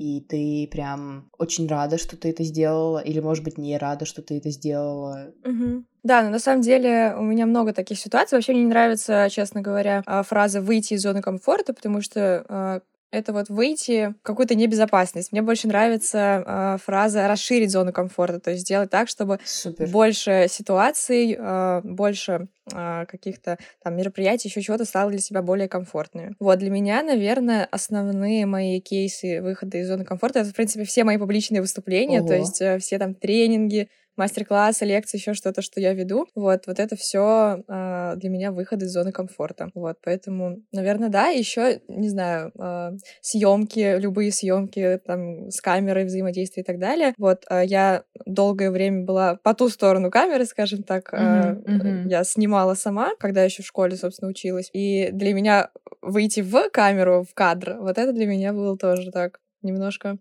и 0.00 0.22
ты 0.22 0.66
прям 0.72 1.28
очень 1.36 1.68
рада, 1.68 1.98
что 1.98 2.16
ты 2.16 2.30
это 2.30 2.42
сделала, 2.42 3.00
или, 3.00 3.20
может 3.20 3.44
быть, 3.44 3.58
не 3.58 3.76
рада, 3.76 4.06
что 4.06 4.22
ты 4.22 4.38
это 4.38 4.48
сделала. 4.48 5.34
Угу. 5.44 5.84
Да, 6.04 6.22
но 6.22 6.30
на 6.30 6.38
самом 6.38 6.62
деле 6.62 7.14
у 7.18 7.22
меня 7.22 7.44
много 7.44 7.74
таких 7.74 7.98
ситуаций. 7.98 8.36
Вообще 8.36 8.52
мне 8.52 8.62
не 8.62 8.68
нравится, 8.68 9.28
честно 9.30 9.60
говоря, 9.60 10.02
а, 10.06 10.22
фраза 10.22 10.62
«выйти 10.62 10.94
из 10.94 11.02
зоны 11.02 11.20
комфорта», 11.20 11.74
потому 11.74 12.00
что 12.00 12.46
а, 12.48 12.80
это 13.10 13.32
вот 13.32 13.48
выйти 13.48 14.14
в 14.20 14.22
какую-то 14.22 14.54
небезопасность. 14.54 15.32
Мне 15.32 15.42
больше 15.42 15.68
нравится 15.68 16.44
э, 16.46 16.78
фраза 16.82 17.26
расширить 17.26 17.70
зону 17.70 17.92
комфорта, 17.92 18.40
то 18.40 18.50
есть 18.50 18.62
сделать 18.62 18.90
так, 18.90 19.08
чтобы 19.08 19.38
Супер. 19.44 19.88
больше 19.88 20.46
ситуаций, 20.48 21.36
э, 21.38 21.80
больше 21.82 22.48
э, 22.72 23.06
каких-то 23.06 23.58
там 23.82 23.96
мероприятий, 23.96 24.48
еще 24.48 24.62
чего-то 24.62 24.84
стало 24.84 25.10
для 25.10 25.20
себя 25.20 25.42
более 25.42 25.68
комфортными. 25.68 26.34
Вот 26.38 26.58
для 26.58 26.70
меня, 26.70 27.02
наверное, 27.02 27.66
основные 27.70 28.46
мои 28.46 28.80
кейсы 28.80 29.42
выхода 29.42 29.78
из 29.78 29.88
зоны 29.88 30.04
комфорта 30.04 30.40
это, 30.40 30.50
в 30.50 30.54
принципе, 30.54 30.84
все 30.84 31.04
мои 31.04 31.18
публичные 31.18 31.60
выступления, 31.60 32.20
Ого. 32.20 32.28
то 32.28 32.34
есть 32.36 32.60
э, 32.60 32.78
все 32.78 32.98
там 32.98 33.14
тренинги, 33.14 33.88
мастер-классы, 34.16 34.84
лекции, 34.84 35.18
еще 35.18 35.34
что-то, 35.34 35.62
что 35.62 35.80
я 35.80 35.94
веду. 35.94 36.26
Вот, 36.34 36.66
вот 36.66 36.78
это 36.78 36.96
все 36.96 37.56
э, 37.58 37.62
а, 37.68 38.16
для 38.16 38.30
меня 38.30 38.52
выход 38.52 38.82
из 38.82 38.92
зоны 38.92 39.12
комфорта. 39.12 39.70
Вот, 39.74 39.96
поэтому, 40.02 40.58
наверное, 40.72 41.08
да. 41.08 41.28
Еще, 41.28 41.80
не 41.88 42.08
знаю, 42.08 42.48
э, 42.48 42.50
а, 42.58 42.92
съемки, 43.20 43.98
любые 43.98 44.32
съемки 44.32 45.00
там 45.06 45.50
с 45.50 45.60
камерой, 45.60 46.04
взаимодействие 46.04 46.62
и 46.62 46.66
так 46.66 46.78
далее. 46.78 47.14
Вот, 47.18 47.44
э, 47.48 47.62
я 47.64 48.04
долгое 48.26 48.70
время 48.70 49.04
была 49.04 49.36
по 49.36 49.54
ту 49.54 49.68
сторону 49.68 50.10
камеры, 50.10 50.44
скажем 50.44 50.82
так. 50.82 51.12
Mm-hmm, 51.12 51.64
mm-hmm. 51.64 52.08
Я 52.08 52.24
снимала 52.24 52.74
сама, 52.74 53.14
когда 53.18 53.44
еще 53.44 53.62
в 53.62 53.66
школе, 53.66 53.96
собственно, 53.96 54.30
училась. 54.30 54.70
И 54.72 55.10
для 55.12 55.34
меня 55.34 55.70
выйти 56.02 56.40
в 56.40 56.70
камеру, 56.70 57.24
в 57.28 57.34
кадр, 57.34 57.76
вот 57.80 57.98
это 57.98 58.12
для 58.12 58.26
меня 58.26 58.52
было 58.52 58.76
тоже 58.76 59.10
так 59.10 59.40
немножко 59.62 60.18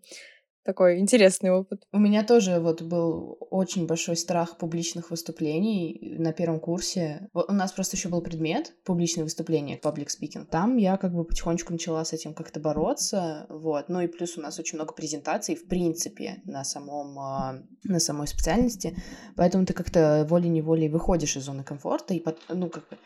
такой 0.70 1.00
интересный 1.00 1.50
опыт. 1.50 1.82
У 1.92 1.98
меня 1.98 2.24
тоже 2.24 2.60
вот 2.60 2.84
был 2.84 3.38
очень 3.50 3.88
большой 3.88 4.16
страх 4.16 4.60
публичных 4.60 5.10
выступлений 5.10 6.16
на 6.20 6.32
первом 6.32 6.60
курсе. 6.60 7.28
У 7.34 7.52
нас 7.52 7.72
просто 7.72 7.98
еще 7.98 8.10
был 8.10 8.22
предмет 8.22 8.74
публичные 8.86 9.24
выступления, 9.24 9.80
public 9.84 10.10
speaking. 10.10 10.46
Там 10.46 10.78
я 10.78 10.98
как 10.98 11.12
бы 11.12 11.24
потихонечку 11.24 11.74
начала 11.74 12.06
с 12.06 12.14
этим 12.14 12.36
как-то 12.36 12.60
бороться, 12.60 13.48
вот. 13.50 13.90
Ну 13.90 14.02
и 14.02 14.08
плюс 14.08 14.38
у 14.38 14.42
нас 14.42 14.60
очень 14.60 14.78
много 14.78 14.94
презентаций, 14.94 15.56
в 15.56 15.68
принципе, 15.68 16.42
на 16.46 16.64
самом, 16.64 17.18
а, 17.18 17.64
на 17.84 18.00
самой 18.00 18.28
специальности, 18.28 18.96
поэтому 19.36 19.66
ты 19.66 19.74
как-то 19.74 20.28
волей-неволей 20.30 20.88
выходишь 20.90 21.36
из 21.36 21.46
зоны 21.46 21.64
комфорта 21.64 22.14
и, 22.14 22.24
ну, 22.50 22.70
как 22.70 22.88
бы 22.90 22.98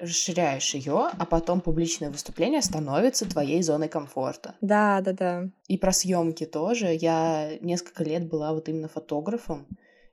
расширяешь 0.00 0.74
ее, 0.74 1.10
а 1.12 1.26
потом 1.26 1.60
публичное 1.60 2.10
выступление 2.10 2.62
становится 2.62 3.28
твоей 3.28 3.62
зоной 3.62 3.88
комфорта. 3.88 4.56
Да, 4.60 5.00
да, 5.00 5.12
да. 5.12 5.48
И 5.68 5.78
про 5.78 5.92
съемки 5.92 6.46
тоже. 6.46 6.94
Я 6.94 7.58
несколько 7.60 8.04
лет 8.04 8.28
была 8.28 8.52
вот 8.52 8.68
именно 8.68 8.88
фотографом. 8.88 9.66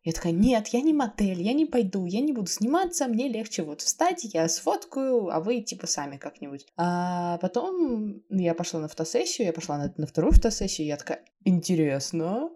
Я 0.03 0.13
такая, 0.13 0.32
нет, 0.32 0.70
я 0.70 0.79
не 0.82 0.94
модель, 0.94 1.41
я 1.41 1.51
не 1.51 1.65
пойду, 1.65 2.06
я 2.06 2.22
не 2.22 2.32
буду 2.32 2.48
сниматься, 2.48 3.08
мне 3.08 3.27
легче 3.27 3.63
вот 3.63 3.82
встать, 3.82 4.24
я 4.24 4.48
сфоткаю, 4.48 5.27
а 5.29 5.41
вы 5.41 5.60
типа 5.60 5.86
сами 5.86 6.15
как-нибудь. 6.15 6.65
А 6.77 7.38
потом 7.39 8.24
я 8.29 8.53
пошла 8.53 8.79
на 8.79 8.88
фотосессию, 8.88 9.48
я 9.48 9.51
пошла 9.51 9.77
на, 9.77 9.94
на 9.98 10.08
вторую 10.08 10.32
фотосессию, 10.32 10.88
я 10.88 10.96
такая, 10.96 11.25
интересно, 11.44 12.50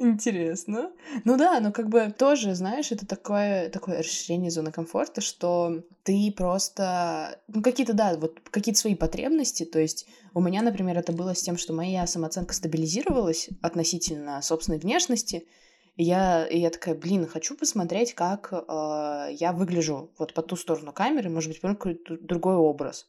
Интересно. 0.00 0.92
Ну 1.24 1.36
да, 1.36 1.58
но 1.58 1.72
как 1.72 1.88
бы 1.88 2.14
тоже, 2.16 2.54
знаешь, 2.54 2.92
это 2.92 3.04
такое, 3.04 3.68
такое 3.68 3.98
расширение 3.98 4.48
зоны 4.48 4.70
комфорта, 4.70 5.20
что 5.20 5.82
ты 6.04 6.32
просто, 6.36 7.40
ну 7.48 7.62
какие-то, 7.62 7.94
да, 7.94 8.16
вот 8.16 8.38
какие-то 8.50 8.78
свои 8.78 8.94
потребности, 8.94 9.64
то 9.64 9.80
есть 9.80 10.06
у 10.34 10.40
меня, 10.40 10.62
например, 10.62 10.96
это 10.96 11.10
было 11.10 11.34
с 11.34 11.42
тем, 11.42 11.58
что 11.58 11.72
моя 11.72 12.06
самооценка 12.06 12.54
стабилизировалась 12.54 13.48
относительно 13.60 14.40
собственной 14.40 14.78
внешности, 14.78 15.48
и 15.96 16.04
я, 16.04 16.46
и 16.46 16.60
я 16.60 16.70
такая, 16.70 16.94
блин, 16.94 17.26
хочу 17.26 17.56
посмотреть, 17.56 18.14
как 18.14 18.52
э, 18.52 19.28
я 19.32 19.52
выгляжу 19.52 20.12
вот 20.16 20.32
по 20.32 20.42
ту 20.42 20.54
сторону 20.54 20.92
камеры, 20.92 21.28
может 21.28 21.50
быть, 21.50 21.60
какой-то 21.60 22.16
другой 22.20 22.54
образ. 22.54 23.08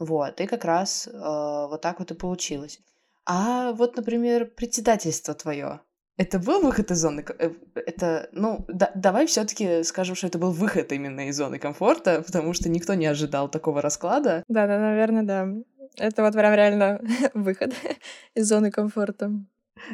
Вот, 0.00 0.40
и 0.40 0.46
как 0.46 0.64
раз 0.64 1.06
э, 1.06 1.12
вот 1.12 1.80
так 1.80 2.00
вот 2.00 2.10
и 2.10 2.14
получилось. 2.14 2.80
А 3.24 3.72
вот, 3.72 3.96
например, 3.96 4.46
председательство 4.46 5.32
твое, 5.32 5.80
это 6.16 6.38
был 6.38 6.62
выход 6.62 6.90
из 6.90 6.98
зоны... 6.98 7.24
Э, 7.38 7.50
это, 7.74 8.28
ну, 8.32 8.64
да, 8.68 8.90
давай 8.94 9.26
все 9.26 9.44
таки 9.44 9.82
скажем, 9.82 10.14
что 10.14 10.26
это 10.26 10.38
был 10.38 10.52
выход 10.52 10.92
именно 10.92 11.28
из 11.28 11.36
зоны 11.36 11.58
комфорта, 11.58 12.22
потому 12.22 12.52
что 12.52 12.68
никто 12.68 12.94
не 12.94 13.06
ожидал 13.06 13.48
такого 13.48 13.82
расклада. 13.82 14.44
Да-да, 14.48 14.78
наверное, 14.78 15.22
да. 15.22 15.48
Это 15.96 16.22
вот 16.22 16.34
прям 16.34 16.54
реально 16.54 17.00
выход 17.34 17.74
из 18.34 18.48
зоны 18.48 18.70
комфорта. 18.70 19.32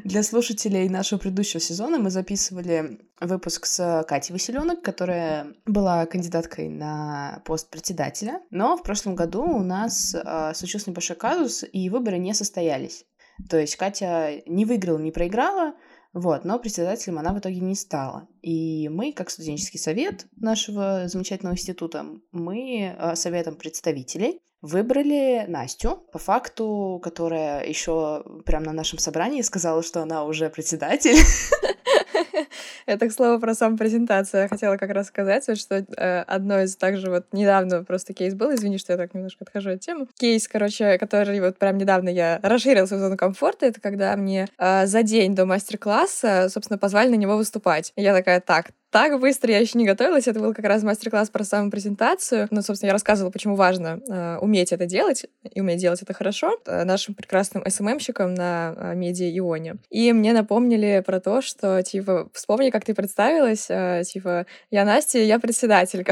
Для 0.05 0.23
слушателей 0.23 0.89
нашего 0.89 1.19
предыдущего 1.19 1.59
сезона 1.59 1.99
мы 1.99 2.11
записывали 2.11 3.01
выпуск 3.19 3.65
с 3.67 4.05
Катей 4.07 4.35
Василенок, 4.35 4.83
которая 4.83 5.55
была 5.65 6.05
кандидаткой 6.07 6.69
на 6.69 7.43
пост 7.47 7.71
председателя. 7.71 8.41
Но 8.51 8.77
в 8.77 8.83
прошлом 8.83 9.15
году 9.15 9.43
у 9.43 9.63
нас 9.63 10.15
э, 10.15 10.53
случился 10.55 10.91
небольшой 10.91 11.17
казус, 11.17 11.65
и 11.73 11.89
выборы 11.89 12.19
не 12.19 12.35
состоялись. 12.35 13.07
То 13.49 13.59
есть 13.59 13.77
Катя 13.77 14.43
не 14.47 14.65
выиграла, 14.65 14.99
не 14.99 15.13
проиграла, 15.13 15.75
вот, 16.13 16.45
но 16.45 16.59
председателем 16.59 17.19
она 17.19 17.33
в 17.33 17.39
итоге 17.39 17.61
не 17.61 17.75
стала. 17.75 18.29
И 18.43 18.89
мы, 18.89 19.13
как 19.13 19.31
студенческий 19.31 19.79
совет 19.79 20.27
нашего 20.37 21.07
замечательного 21.07 21.55
института, 21.55 22.05
мы 22.33 22.97
э, 22.99 23.15
советом 23.15 23.55
представителей 23.55 24.41
выбрали 24.61 25.47
Настю, 25.49 25.97
по 26.13 26.19
факту, 26.19 27.01
которая 27.03 27.67
еще 27.67 28.25
прямо 28.45 28.67
на 28.67 28.73
нашем 28.73 28.99
собрании 28.99 29.41
сказала, 29.43 29.83
что 29.83 30.03
она 30.03 30.25
уже 30.25 30.51
председатель. 30.51 31.17
Это, 32.87 33.09
к 33.09 33.13
слову, 33.13 33.39
про 33.41 33.55
саму 33.55 33.77
презентацию. 33.77 34.43
Я 34.43 34.49
хотела 34.49 34.77
как 34.77 34.91
раз 34.91 35.09
сказать, 35.09 35.45
что 35.59 35.77
э, 35.77 36.23
одно 36.23 36.61
из 36.61 36.77
также 36.77 37.11
вот 37.11 37.27
недавно 37.33 37.85
просто 37.85 38.15
кейс 38.15 38.35
был, 38.35 38.55
извини, 38.55 38.79
что 38.79 38.93
я 38.93 38.97
так 38.97 39.15
немножко 39.15 39.45
отхожу 39.45 39.71
от 39.71 39.81
темы. 39.81 40.07
Кейс, 40.19 40.49
короче, 40.49 40.99
который 40.99 41.41
вот 41.41 41.59
прям 41.59 41.79
недавно 41.79 42.09
я 42.09 42.41
расширила 42.43 42.87
свою 42.87 43.03
зону 43.03 43.17
комфорта, 43.17 43.67
это 43.67 43.81
когда 43.81 44.17
мне 44.17 44.49
э, 44.59 44.87
за 44.87 45.03
день 45.03 45.35
до 45.35 45.47
мастер-класса, 45.47 46.49
собственно, 46.51 46.79
позвали 46.79 47.09
на 47.09 47.17
него 47.17 47.37
выступать. 47.37 47.93
Я 47.97 48.15
такая, 48.15 48.41
так, 48.41 48.71
так 48.91 49.21
быстро 49.21 49.53
я 49.53 49.59
еще 49.59 49.79
не 49.79 49.87
готовилась. 49.87 50.27
Это 50.27 50.41
был 50.41 50.53
как 50.53 50.65
раз 50.65 50.83
мастер-класс 50.83 51.31
про 51.31 51.45
самопрезентацию. 51.45 52.49
Ну, 52.51 52.63
собственно, 52.63 52.89
я 52.89 52.93
рассказывала, 52.93 53.31
почему 53.31 53.55
важно 53.55 54.01
э, 54.09 54.39
уметь 54.39 54.73
это 54.73 54.87
делать 54.87 55.27
и 55.53 55.61
уметь 55.61 55.79
делать 55.79 56.03
это 56.03 56.13
хорошо 56.13 56.59
э, 56.67 56.85
нашим 56.85 57.15
прекрасным 57.15 57.65
СММщикам 57.69 58.35
на 58.35 58.75
э, 58.77 58.95
медиа 58.95 59.31
Ионе. 59.39 59.77
И 59.91 60.13
мне 60.13 60.33
напомнили 60.33 61.03
про 61.07 61.21
то, 61.21 61.41
что, 61.41 61.83
типа, 61.83 62.29
вспомни, 62.35 62.71
как 62.71 62.85
ты 62.85 62.95
представилась, 62.95 63.67
э, 63.69 64.03
типа, 64.05 64.47
я 64.71 64.85
Настя, 64.85 65.19
я 65.19 65.39
председатель. 65.39 66.05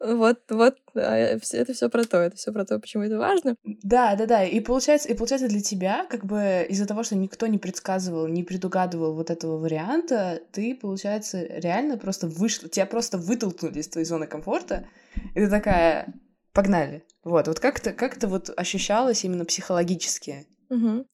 Вот, 0.00 0.38
вот, 0.50 0.76
это 0.94 1.72
все 1.72 1.88
про 1.88 2.04
то, 2.04 2.18
это 2.18 2.36
все 2.36 2.52
про 2.52 2.64
то, 2.64 2.78
почему 2.78 3.02
это 3.02 3.18
важно. 3.18 3.56
Да, 3.64 4.14
да, 4.14 4.26
да. 4.26 4.44
И 4.44 4.60
получается, 4.60 5.08
и 5.08 5.14
получается 5.14 5.48
для 5.48 5.60
тебя, 5.60 6.06
как 6.08 6.24
бы 6.24 6.64
из-за 6.68 6.86
того, 6.86 7.02
что 7.02 7.16
никто 7.16 7.48
не 7.48 7.58
предсказывал, 7.58 8.28
не 8.28 8.44
предугадывал 8.44 9.14
вот 9.14 9.30
этого 9.30 9.58
варианта, 9.58 10.40
ты, 10.52 10.76
получается, 10.76 11.42
реально 11.42 11.98
просто 11.98 12.28
вышла, 12.28 12.68
тебя 12.68 12.86
просто 12.86 13.18
вытолкнули 13.18 13.80
из 13.80 13.88
твоей 13.88 14.06
зоны 14.06 14.28
комфорта, 14.28 14.86
и 15.34 15.40
ты 15.40 15.50
такая, 15.50 16.14
погнали. 16.52 17.04
Вот, 17.24 17.48
вот 17.48 17.60
как-то 17.60 17.92
как 17.92 18.18
то 18.18 18.28
вот 18.28 18.50
ощущалось 18.56 19.24
именно 19.24 19.44
психологически. 19.44 20.46
Угу. 20.70 21.06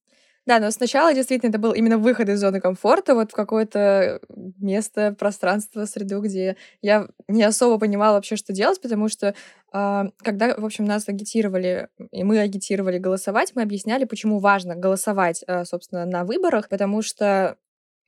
Да, 0.46 0.60
но 0.60 0.70
сначала 0.70 1.14
действительно 1.14 1.48
это 1.48 1.58
был 1.58 1.72
именно 1.72 1.96
выход 1.96 2.28
из 2.28 2.38
зоны 2.40 2.60
комфорта, 2.60 3.14
вот 3.14 3.32
в 3.32 3.34
какое-то 3.34 4.20
место, 4.58 5.14
пространство, 5.18 5.86
среду, 5.86 6.20
где 6.20 6.56
я 6.82 7.08
не 7.28 7.42
особо 7.44 7.78
понимала 7.78 8.16
вообще, 8.16 8.36
что 8.36 8.52
делать, 8.52 8.80
потому 8.82 9.08
что 9.08 9.34
а, 9.72 10.08
когда, 10.18 10.54
в 10.54 10.64
общем, 10.64 10.84
нас 10.84 11.08
агитировали, 11.08 11.88
и 12.12 12.24
мы 12.24 12.40
агитировали 12.40 12.98
голосовать, 12.98 13.52
мы 13.54 13.62
объясняли, 13.62 14.04
почему 14.04 14.38
важно 14.38 14.76
голосовать, 14.76 15.42
а, 15.46 15.64
собственно, 15.64 16.04
на 16.04 16.24
выборах, 16.24 16.68
потому 16.68 17.00
что 17.00 17.56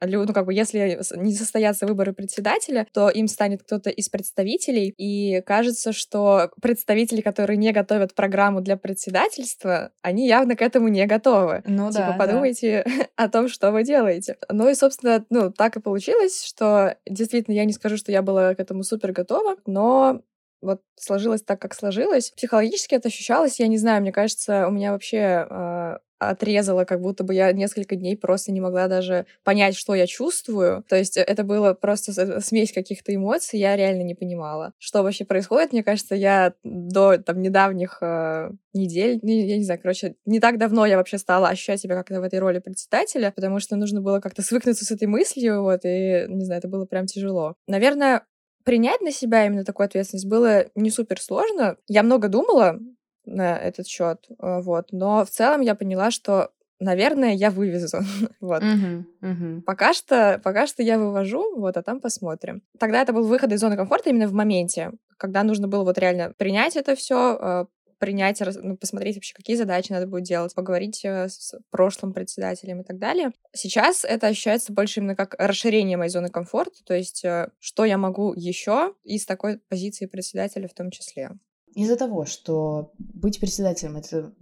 ну, 0.01 0.33
как 0.33 0.47
бы, 0.47 0.55
если 0.55 0.99
не 1.17 1.33
состоятся 1.33 1.87
выборы 1.87 2.13
председателя, 2.13 2.87
то 2.93 3.09
им 3.09 3.29
станет 3.29 3.63
кто-то 3.63 3.91
из 3.91 4.09
представителей, 4.09 4.95
и 4.97 5.41
кажется, 5.43 5.93
что 5.93 6.51
представители, 6.61 7.21
которые 7.21 7.57
не 7.57 7.73
готовят 7.73 8.15
программу 8.15 8.61
для 8.61 8.77
председательства, 8.77 9.93
они 10.03 10.27
явно 10.27 10.57
к 10.57 10.63
этому 10.63 10.89
не 10.89 11.07
готовы. 11.07 11.63
Ну 11.67 11.91
типа, 11.91 12.15
да, 12.19 12.27
подумайте 12.27 12.85
да. 12.85 13.07
о 13.25 13.29
том, 13.29 13.49
что 13.49 13.73
вы 13.73 13.85
делаете. 13.85 14.37
Ну 14.51 14.69
и, 14.69 14.75
собственно, 14.75 15.25
ну, 15.31 15.51
так 15.51 15.77
и 15.77 15.81
получилось, 15.81 16.45
что 16.45 16.97
действительно 17.09 17.55
я 17.55 17.65
не 17.65 17.73
скажу, 17.73 17.97
что 17.97 18.13
я 18.13 18.23
была 18.23 18.55
к 18.55 18.61
этому 18.61 18.83
супер 18.83 19.13
готова, 19.13 19.57
но 19.67 20.23
вот 20.63 20.83
сложилось 20.97 21.43
так, 21.43 21.61
как 21.61 21.75
сложилось. 21.75 22.31
Психологически 22.31 22.95
это 22.95 23.09
ощущалось, 23.09 23.61
я 23.61 23.69
не 23.69 23.79
знаю, 23.79 24.03
мне 24.03 24.13
кажется, 24.13 24.67
у 24.67 24.71
меня 24.71 24.93
вообще 24.93 25.47
э, 25.49 25.99
отрезало, 26.19 26.85
как 26.85 27.01
будто 27.01 27.25
бы 27.25 27.35
я 27.35 27.53
несколько 27.53 27.97
дней 27.97 28.17
просто 28.17 28.53
не 28.53 28.61
могла 28.61 28.89
даже 28.89 29.27
понять, 29.45 29.77
что 29.77 29.95
я 29.95 30.07
чувствую. 30.07 30.85
То 30.89 30.97
есть 30.97 31.17
это 31.17 31.45
было 31.45 31.75
просто 31.75 32.41
смесь 32.41 32.73
каких-то 32.73 33.15
эмоций, 33.15 33.59
я 33.59 33.77
реально 33.77 34.03
не 34.03 34.15
понимала, 34.15 34.73
что 34.79 35.03
вообще 35.03 35.25
происходит. 35.25 35.73
Мне 35.73 35.83
кажется, 35.83 36.15
я 36.15 36.55
до 36.65 37.19
там 37.19 37.41
недавних 37.41 37.99
э, 38.01 38.51
недель, 38.73 39.21
я 39.23 39.59
не 39.59 39.65
знаю, 39.65 39.81
короче, 39.81 40.17
не 40.25 40.41
так 40.41 40.59
давно 40.59 40.87
я 40.87 40.97
вообще 40.97 41.19
стала 41.19 41.49
ощущать 41.49 41.81
себя 41.81 41.97
как-то 41.97 42.21
в 42.21 42.25
этой 42.25 42.39
роли 42.39 42.59
председателя, 42.59 43.33
потому 43.35 43.61
что 43.61 43.77
нужно 43.77 44.01
было 44.01 44.21
как-то 44.21 44.43
свыкнуться 44.43 44.85
с 44.85 44.91
этой 44.91 45.09
мыслью, 45.09 45.63
вот, 45.63 45.81
и, 45.85 46.27
не 46.29 46.45
знаю, 46.45 46.59
это 46.59 46.69
было 46.69 46.87
прям 46.87 47.07
тяжело. 47.07 47.55
Наверное, 47.67 48.23
принять 48.65 49.01
на 49.01 49.13
себя 49.13 49.47
именно 49.47 49.65
такую 49.65 49.87
ответственность 49.87 50.27
было 50.27 50.67
не 50.75 50.91
супер 50.91 51.21
сложно. 51.21 51.77
Я 51.87 52.03
много 52.03 52.29
думала 52.29 52.81
на 53.27 53.59
этот 53.59 53.87
счет, 53.87 54.27
э, 54.31 54.61
вот. 54.61 54.93
Но 54.93 55.25
в 55.25 55.31
целом 55.31 55.61
я 55.61 55.75
поняла, 55.75 56.11
что 56.11 56.51
наверное, 56.79 57.33
я 57.33 57.51
вывезу. 57.51 57.99
вот. 58.41 58.63
Uh-huh, 58.63 59.05
uh-huh. 59.23 59.63
Пока 59.63 59.93
что, 59.93 60.41
пока 60.43 60.67
что 60.67 60.83
я 60.83 60.99
вывожу, 60.99 61.57
вот, 61.57 61.77
а 61.77 61.83
там 61.83 62.01
посмотрим. 62.01 62.63
Тогда 62.79 63.03
это 63.03 63.13
был 63.13 63.27
выход 63.27 63.53
из 63.53 63.61
зоны 63.61 63.77
комфорта 63.77 64.11
именно 64.11 64.29
в 64.29 64.33
моменте, 64.33 64.93
когда 65.17 65.43
нужно 65.43 65.69
было 65.69 65.85
вот 65.85 65.99
реально 65.99 66.33
принять 66.37 66.77
это 66.77 66.95
все, 66.95 67.39
э, 67.41 67.67
принять, 67.99 68.43
ну, 68.63 68.77
посмотреть 68.77 69.17
вообще, 69.17 69.35
какие 69.35 69.57
задачи 69.57 69.91
надо 69.91 70.07
будет 70.07 70.25
делать, 70.25 70.55
поговорить 70.55 71.03
э, 71.05 71.29
с 71.29 71.55
прошлым 71.71 72.13
председателем 72.13 72.83
и 72.83 72.85
так 72.85 72.99
далее. 72.99 73.31
Сейчас 73.55 74.05
это 74.05 74.27
ощущается 74.27 74.73
больше 74.73 75.01
именно 75.01 75.17
как 75.17 75.35
расширение 75.39 75.97
моей 75.97 76.11
зоны 76.11 76.29
комфорта, 76.29 76.85
то 76.85 76.95
есть 76.95 77.25
что 77.59 77.85
я 77.85 77.97
могу 77.97 78.35
еще 78.35 78.95
из 79.03 79.25
такой 79.25 79.61
позиции 79.69 80.05
председателя 80.05 80.69
в 80.69 80.75
том 80.75 80.91
числе. 80.91 81.31
Из-за 81.77 81.97
того, 81.97 82.25
что 82.25 82.91
быть 82.99 83.39
председателем 83.39 83.99
это 83.99 84.33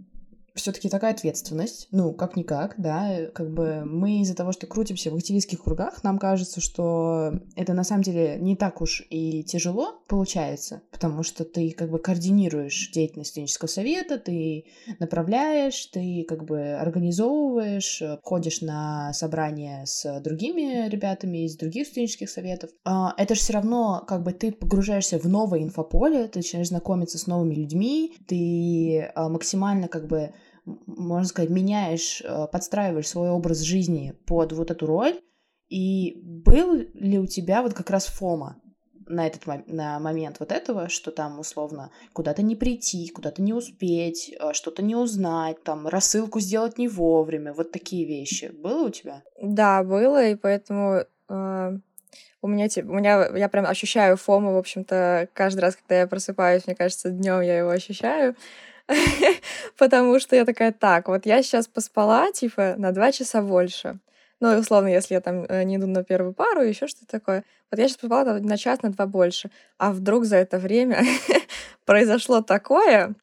все-таки 0.55 0.89
такая 0.89 1.11
ответственность, 1.11 1.87
ну, 1.91 2.13
как-никак, 2.13 2.75
да, 2.77 3.27
как 3.33 3.53
бы 3.53 3.83
мы 3.85 4.21
из-за 4.21 4.35
того, 4.35 4.53
что 4.53 4.67
крутимся 4.67 5.11
в 5.11 5.15
активистских 5.15 5.61
кругах, 5.63 6.03
нам 6.03 6.17
кажется, 6.17 6.61
что 6.61 7.33
это 7.55 7.73
на 7.73 7.83
самом 7.83 8.03
деле 8.03 8.37
не 8.39 8.55
так 8.55 8.81
уж 8.81 9.05
и 9.09 9.43
тяжело 9.43 10.01
получается, 10.07 10.81
потому 10.91 11.23
что 11.23 11.43
ты 11.43 11.71
как 11.71 11.89
бы 11.89 11.99
координируешь 11.99 12.89
деятельность 12.91 13.31
студенческого 13.31 13.67
совета, 13.67 14.17
ты 14.17 14.65
направляешь, 14.99 15.85
ты 15.87 16.25
как 16.27 16.45
бы 16.45 16.73
организовываешь, 16.73 18.01
ходишь 18.23 18.61
на 18.61 19.11
собрания 19.13 19.85
с 19.85 20.19
другими 20.21 20.87
ребятами 20.87 21.45
из 21.45 21.57
других 21.57 21.87
студенческих 21.87 22.29
советов. 22.29 22.69
А, 22.85 23.13
это 23.17 23.35
же 23.35 23.41
все 23.41 23.53
равно 23.53 24.03
как 24.07 24.23
бы 24.23 24.31
ты 24.31 24.53
погружаешься 24.53 25.19
в 25.19 25.27
новое 25.27 25.63
инфополе, 25.63 26.27
ты 26.27 26.39
начинаешь 26.39 26.69
знакомиться 26.69 27.17
с 27.17 27.27
новыми 27.27 27.55
людьми, 27.55 28.15
ты 28.27 29.11
а, 29.15 29.27
максимально 29.27 29.89
как 29.89 30.07
бы 30.07 30.31
можно 30.65 31.27
сказать, 31.27 31.49
меняешь, 31.49 32.21
э, 32.21 32.47
подстраиваешь 32.51 33.07
свой 33.07 33.29
образ 33.29 33.59
жизни 33.59 34.13
под 34.25 34.51
вот 34.53 34.71
эту 34.71 34.85
роль. 34.85 35.19
И 35.69 36.19
был 36.23 36.75
ли 36.75 37.19
у 37.19 37.25
тебя 37.25 37.61
вот 37.61 37.73
как 37.73 37.89
раз 37.89 38.05
фома 38.05 38.61
на 39.07 39.27
этот 39.27 39.45
на 39.67 39.99
момент 39.99 40.37
вот 40.39 40.51
этого, 40.51 40.89
что 40.89 41.11
там 41.11 41.39
условно 41.39 41.91
куда-то 42.13 42.41
не 42.41 42.55
прийти, 42.55 43.09
куда-то 43.09 43.41
не 43.41 43.53
успеть, 43.53 44.33
э, 44.39 44.53
что-то 44.53 44.81
не 44.81 44.95
узнать, 44.95 45.63
там 45.63 45.87
рассылку 45.87 46.39
сделать 46.39 46.77
не 46.77 46.87
вовремя, 46.87 47.53
вот 47.53 47.71
такие 47.71 48.05
вещи. 48.05 48.51
Было 48.53 48.87
у 48.87 48.89
тебя? 48.89 49.23
Да, 49.41 49.83
было, 49.83 50.25
и 50.25 50.35
поэтому 50.35 51.03
э, 51.29 51.77
у 52.41 52.47
меня, 52.47 52.69
типа, 52.69 52.89
у 52.89 52.93
меня, 52.93 53.27
я 53.35 53.49
прям 53.49 53.65
ощущаю 53.65 54.17
фому, 54.17 54.53
в 54.53 54.57
общем-то, 54.57 55.29
каждый 55.33 55.61
раз, 55.61 55.75
когда 55.75 55.99
я 55.99 56.07
просыпаюсь, 56.07 56.67
мне 56.67 56.75
кажется, 56.75 57.09
днем 57.09 57.41
я 57.41 57.57
его 57.57 57.69
ощущаю. 57.69 58.35
потому 59.77 60.19
что 60.19 60.35
я 60.35 60.45
такая, 60.45 60.71
так, 60.71 61.07
вот 61.07 61.25
я 61.25 61.41
сейчас 61.43 61.67
поспала, 61.67 62.31
типа, 62.31 62.75
на 62.77 62.91
два 62.91 63.11
часа 63.11 63.41
больше. 63.41 63.99
Ну, 64.41 64.57
условно, 64.59 64.89
если 64.89 65.13
я 65.13 65.21
там 65.21 65.45
э, 65.45 65.63
не 65.63 65.77
иду 65.77 65.87
на 65.87 66.03
первую 66.03 66.33
пару, 66.33 66.61
еще 66.61 66.87
что-то 66.87 67.07
такое. 67.07 67.43
Вот 67.71 67.79
я 67.79 67.87
сейчас 67.87 67.97
поспала 67.97 68.39
на 68.39 68.57
час, 68.57 68.81
на 68.81 68.91
два 68.91 69.07
больше. 69.07 69.49
А 69.77 69.91
вдруг 69.91 70.25
за 70.25 70.37
это 70.37 70.59
время 70.59 71.03
произошло 71.85 72.41
такое, 72.41 73.15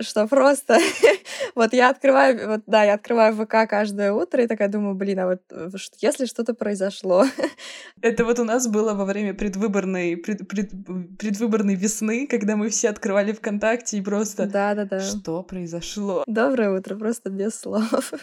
что 0.00 0.26
просто 0.26 0.78
вот 1.54 1.72
я 1.72 1.90
открываю, 1.90 2.48
вот 2.48 2.62
да, 2.66 2.84
я 2.84 2.94
открываю 2.94 3.34
ВК 3.34 3.68
каждое 3.68 4.12
утро 4.12 4.42
и 4.42 4.46
такая 4.46 4.68
думаю, 4.68 4.94
блин, 4.94 5.20
а 5.20 5.26
вот 5.26 5.42
э, 5.50 5.68
если 6.00 6.26
что-то 6.26 6.54
произошло. 6.54 7.24
Это 8.02 8.24
вот 8.24 8.38
у 8.38 8.44
нас 8.44 8.66
было 8.66 8.94
во 8.94 9.04
время 9.04 9.34
предвыборной, 9.34 10.16
пред, 10.16 10.48
пред, 10.48 10.70
предвыборной 11.18 11.74
весны, 11.74 12.26
когда 12.26 12.56
мы 12.56 12.70
все 12.70 12.88
открывали 12.88 13.32
ВКонтакте 13.32 13.98
и 13.98 14.02
просто... 14.02 14.46
Да-да-да. 14.46 15.00
Что 15.00 15.42
произошло? 15.42 16.24
Доброе 16.26 16.76
утро, 16.76 16.96
просто 16.96 17.30
без 17.30 17.54
слов. 17.54 18.12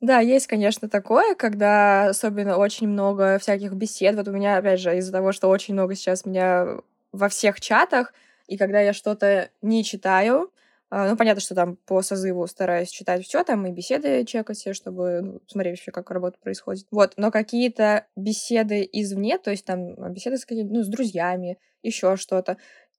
Да, 0.00 0.18
есть, 0.18 0.48
конечно, 0.48 0.88
такое, 0.88 1.36
когда 1.36 2.08
особенно 2.08 2.56
очень 2.56 2.88
много 2.88 3.38
всяких 3.38 3.74
бесед. 3.74 4.16
Вот 4.16 4.26
у 4.26 4.32
меня, 4.32 4.56
опять 4.56 4.80
же, 4.80 4.98
из-за 4.98 5.12
того, 5.12 5.30
что 5.30 5.48
очень 5.48 5.74
много 5.74 5.94
сейчас 5.94 6.26
меня 6.26 6.78
во 7.12 7.28
всех 7.28 7.60
чатах, 7.60 8.12
и 8.48 8.56
когда 8.56 8.80
я 8.80 8.94
что-то 8.94 9.50
не 9.62 9.84
читаю, 9.84 10.50
ну, 10.94 11.16
понятно, 11.16 11.40
что 11.40 11.54
там 11.54 11.76
по 11.86 12.02
созыву 12.02 12.46
стараюсь 12.46 12.90
читать 12.90 13.24
все, 13.24 13.42
там 13.44 13.66
и 13.66 13.72
беседы 13.72 14.26
чекать 14.26 14.58
все, 14.58 14.74
чтобы 14.74 15.22
ну, 15.22 15.40
смотреть 15.46 15.78
вообще, 15.78 15.90
как 15.90 16.10
работа 16.10 16.36
происходит. 16.38 16.86
Вот, 16.90 17.14
но 17.16 17.30
какие-то 17.30 18.06
беседы 18.14 18.86
извне, 18.92 19.38
то 19.38 19.50
есть 19.50 19.64
там 19.64 19.94
беседы 20.12 20.36
с, 20.36 20.44
ну, 20.50 20.82
с 20.82 20.88
друзьями, 20.88 21.58
еще 21.82 22.16
что-то. 22.16 22.58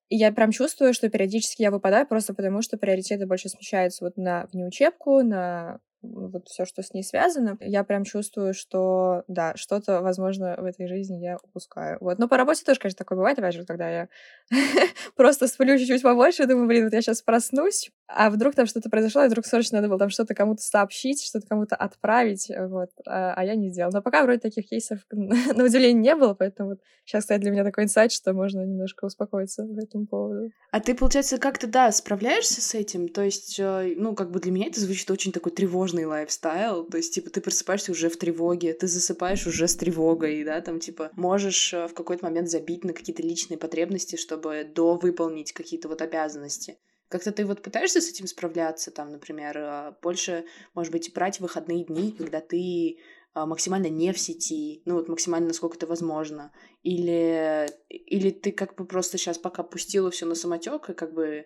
И 0.09 0.17
я 0.17 0.31
прям 0.31 0.49
чувствую, 0.49 0.95
что 0.95 1.07
периодически 1.07 1.61
я 1.61 1.69
выпадаю 1.69 2.07
просто 2.07 2.33
потому, 2.33 2.63
что 2.63 2.77
приоритеты 2.77 3.27
больше 3.27 3.49
смещаются 3.49 4.03
вот 4.03 4.17
на 4.17 4.47
внеучебку, 4.51 5.21
на 5.21 5.79
вот 6.03 6.47
все, 6.47 6.65
что 6.65 6.83
с 6.83 6.93
ней 6.93 7.03
связано, 7.03 7.57
я 7.61 7.83
прям 7.83 8.03
чувствую, 8.03 8.53
что, 8.53 9.23
да, 9.27 9.53
что-то, 9.55 10.01
возможно, 10.01 10.55
в 10.57 10.65
этой 10.65 10.87
жизни 10.87 11.17
я 11.17 11.37
упускаю. 11.41 11.97
Вот. 12.01 12.19
Но 12.19 12.27
по 12.27 12.37
работе 12.37 12.63
тоже, 12.63 12.79
конечно, 12.79 12.97
такое 12.97 13.17
бывает, 13.17 13.39
опять 13.39 13.55
же, 13.55 13.65
когда 13.65 13.89
я 13.89 14.09
просто 15.15 15.47
сплю 15.47 15.77
чуть-чуть 15.77 16.03
побольше, 16.03 16.45
думаю, 16.45 16.67
блин, 16.67 16.85
вот 16.85 16.93
я 16.93 17.01
сейчас 17.01 17.21
проснусь, 17.21 17.91
а 18.15 18.29
вдруг 18.29 18.55
там 18.55 18.65
что-то 18.65 18.89
произошло, 18.89 19.23
и 19.23 19.27
вдруг 19.27 19.45
срочно 19.45 19.77
надо 19.77 19.89
было 19.89 19.99
там 19.99 20.09
что-то 20.09 20.35
кому-то 20.35 20.61
сообщить, 20.61 21.23
что-то 21.23 21.47
кому-то 21.47 21.75
отправить, 21.75 22.51
вот, 22.55 22.89
а, 23.07 23.33
а 23.33 23.43
я 23.43 23.55
не 23.55 23.69
сделала. 23.69 23.93
Но 23.93 24.01
пока 24.01 24.23
вроде 24.23 24.39
таких 24.39 24.67
кейсов, 24.67 24.99
на 25.11 25.63
удивление, 25.63 25.93
не 25.93 26.15
было, 26.15 26.33
поэтому 26.33 26.69
вот 26.69 26.79
сейчас, 27.05 27.23
кстати, 27.23 27.41
для 27.41 27.51
меня 27.51 27.63
такой 27.63 27.85
инсайт, 27.85 28.11
что 28.11 28.33
можно 28.33 28.61
немножко 28.61 29.05
успокоиться 29.05 29.65
по 29.65 29.79
этому 29.79 30.05
поводу. 30.05 30.51
А 30.71 30.79
ты, 30.79 30.93
получается, 30.95 31.37
как-то, 31.37 31.67
да, 31.67 31.91
справляешься 31.91 32.61
с 32.61 32.75
этим? 32.75 33.07
То 33.07 33.23
есть, 33.23 33.59
э, 33.59 33.93
ну, 33.97 34.15
как 34.15 34.31
бы 34.31 34.39
для 34.39 34.51
меня 34.51 34.67
это 34.67 34.79
звучит 34.79 35.09
очень 35.09 35.31
такой 35.31 35.51
тревожный 35.51 36.05
лайфстайл, 36.05 36.85
то 36.85 36.97
есть, 36.97 37.13
типа, 37.13 37.29
ты 37.31 37.41
просыпаешься 37.41 37.91
уже 37.91 38.09
в 38.09 38.17
тревоге, 38.17 38.73
ты 38.73 38.87
засыпаешь 38.87 39.47
уже 39.47 39.67
с 39.67 39.75
тревогой, 39.75 40.43
да, 40.43 40.61
там, 40.61 40.79
типа, 40.79 41.09
можешь 41.15 41.73
э, 41.73 41.87
в 41.87 41.93
какой-то 41.93 42.25
момент 42.25 42.49
забить 42.49 42.83
на 42.83 42.93
какие-то 42.93 43.23
личные 43.23 43.57
потребности, 43.57 44.15
чтобы 44.15 44.67
довыполнить 44.73 45.53
какие-то 45.53 45.87
вот 45.87 46.01
обязанности. 46.01 46.77
Как-то 47.13 47.31
ты 47.31 47.45
вот 47.45 47.61
пытаешься 47.61 48.01
с 48.01 48.09
этим 48.09 48.25
справляться, 48.25 48.89
там, 48.89 49.11
например, 49.11 49.55
э, 49.55 49.93
больше, 50.01 50.45
может 50.73 50.91
быть, 50.91 51.13
брать 51.13 51.39
выходные 51.39 51.83
дни, 51.83 52.11
когда 52.11 52.41
ты 52.41 52.97
а, 52.97 52.97
максимально 53.35 53.87
не 53.87 54.13
в 54.13 54.19
сети, 54.19 54.81
ну 54.85 54.95
вот 54.95 55.09
максимально 55.09 55.47
насколько 55.47 55.75
это 55.77 55.87
возможно, 55.87 56.51
или, 56.83 57.67
или 57.89 58.29
ты 58.29 58.51
как 58.51 58.75
бы 58.75 58.85
просто 58.85 59.17
сейчас 59.17 59.37
пока 59.37 59.63
пустила 59.63 60.11
все 60.11 60.25
на 60.25 60.35
самотек 60.35 60.89
и 60.89 60.93
как 60.93 61.13
бы 61.13 61.25
э, 61.25 61.45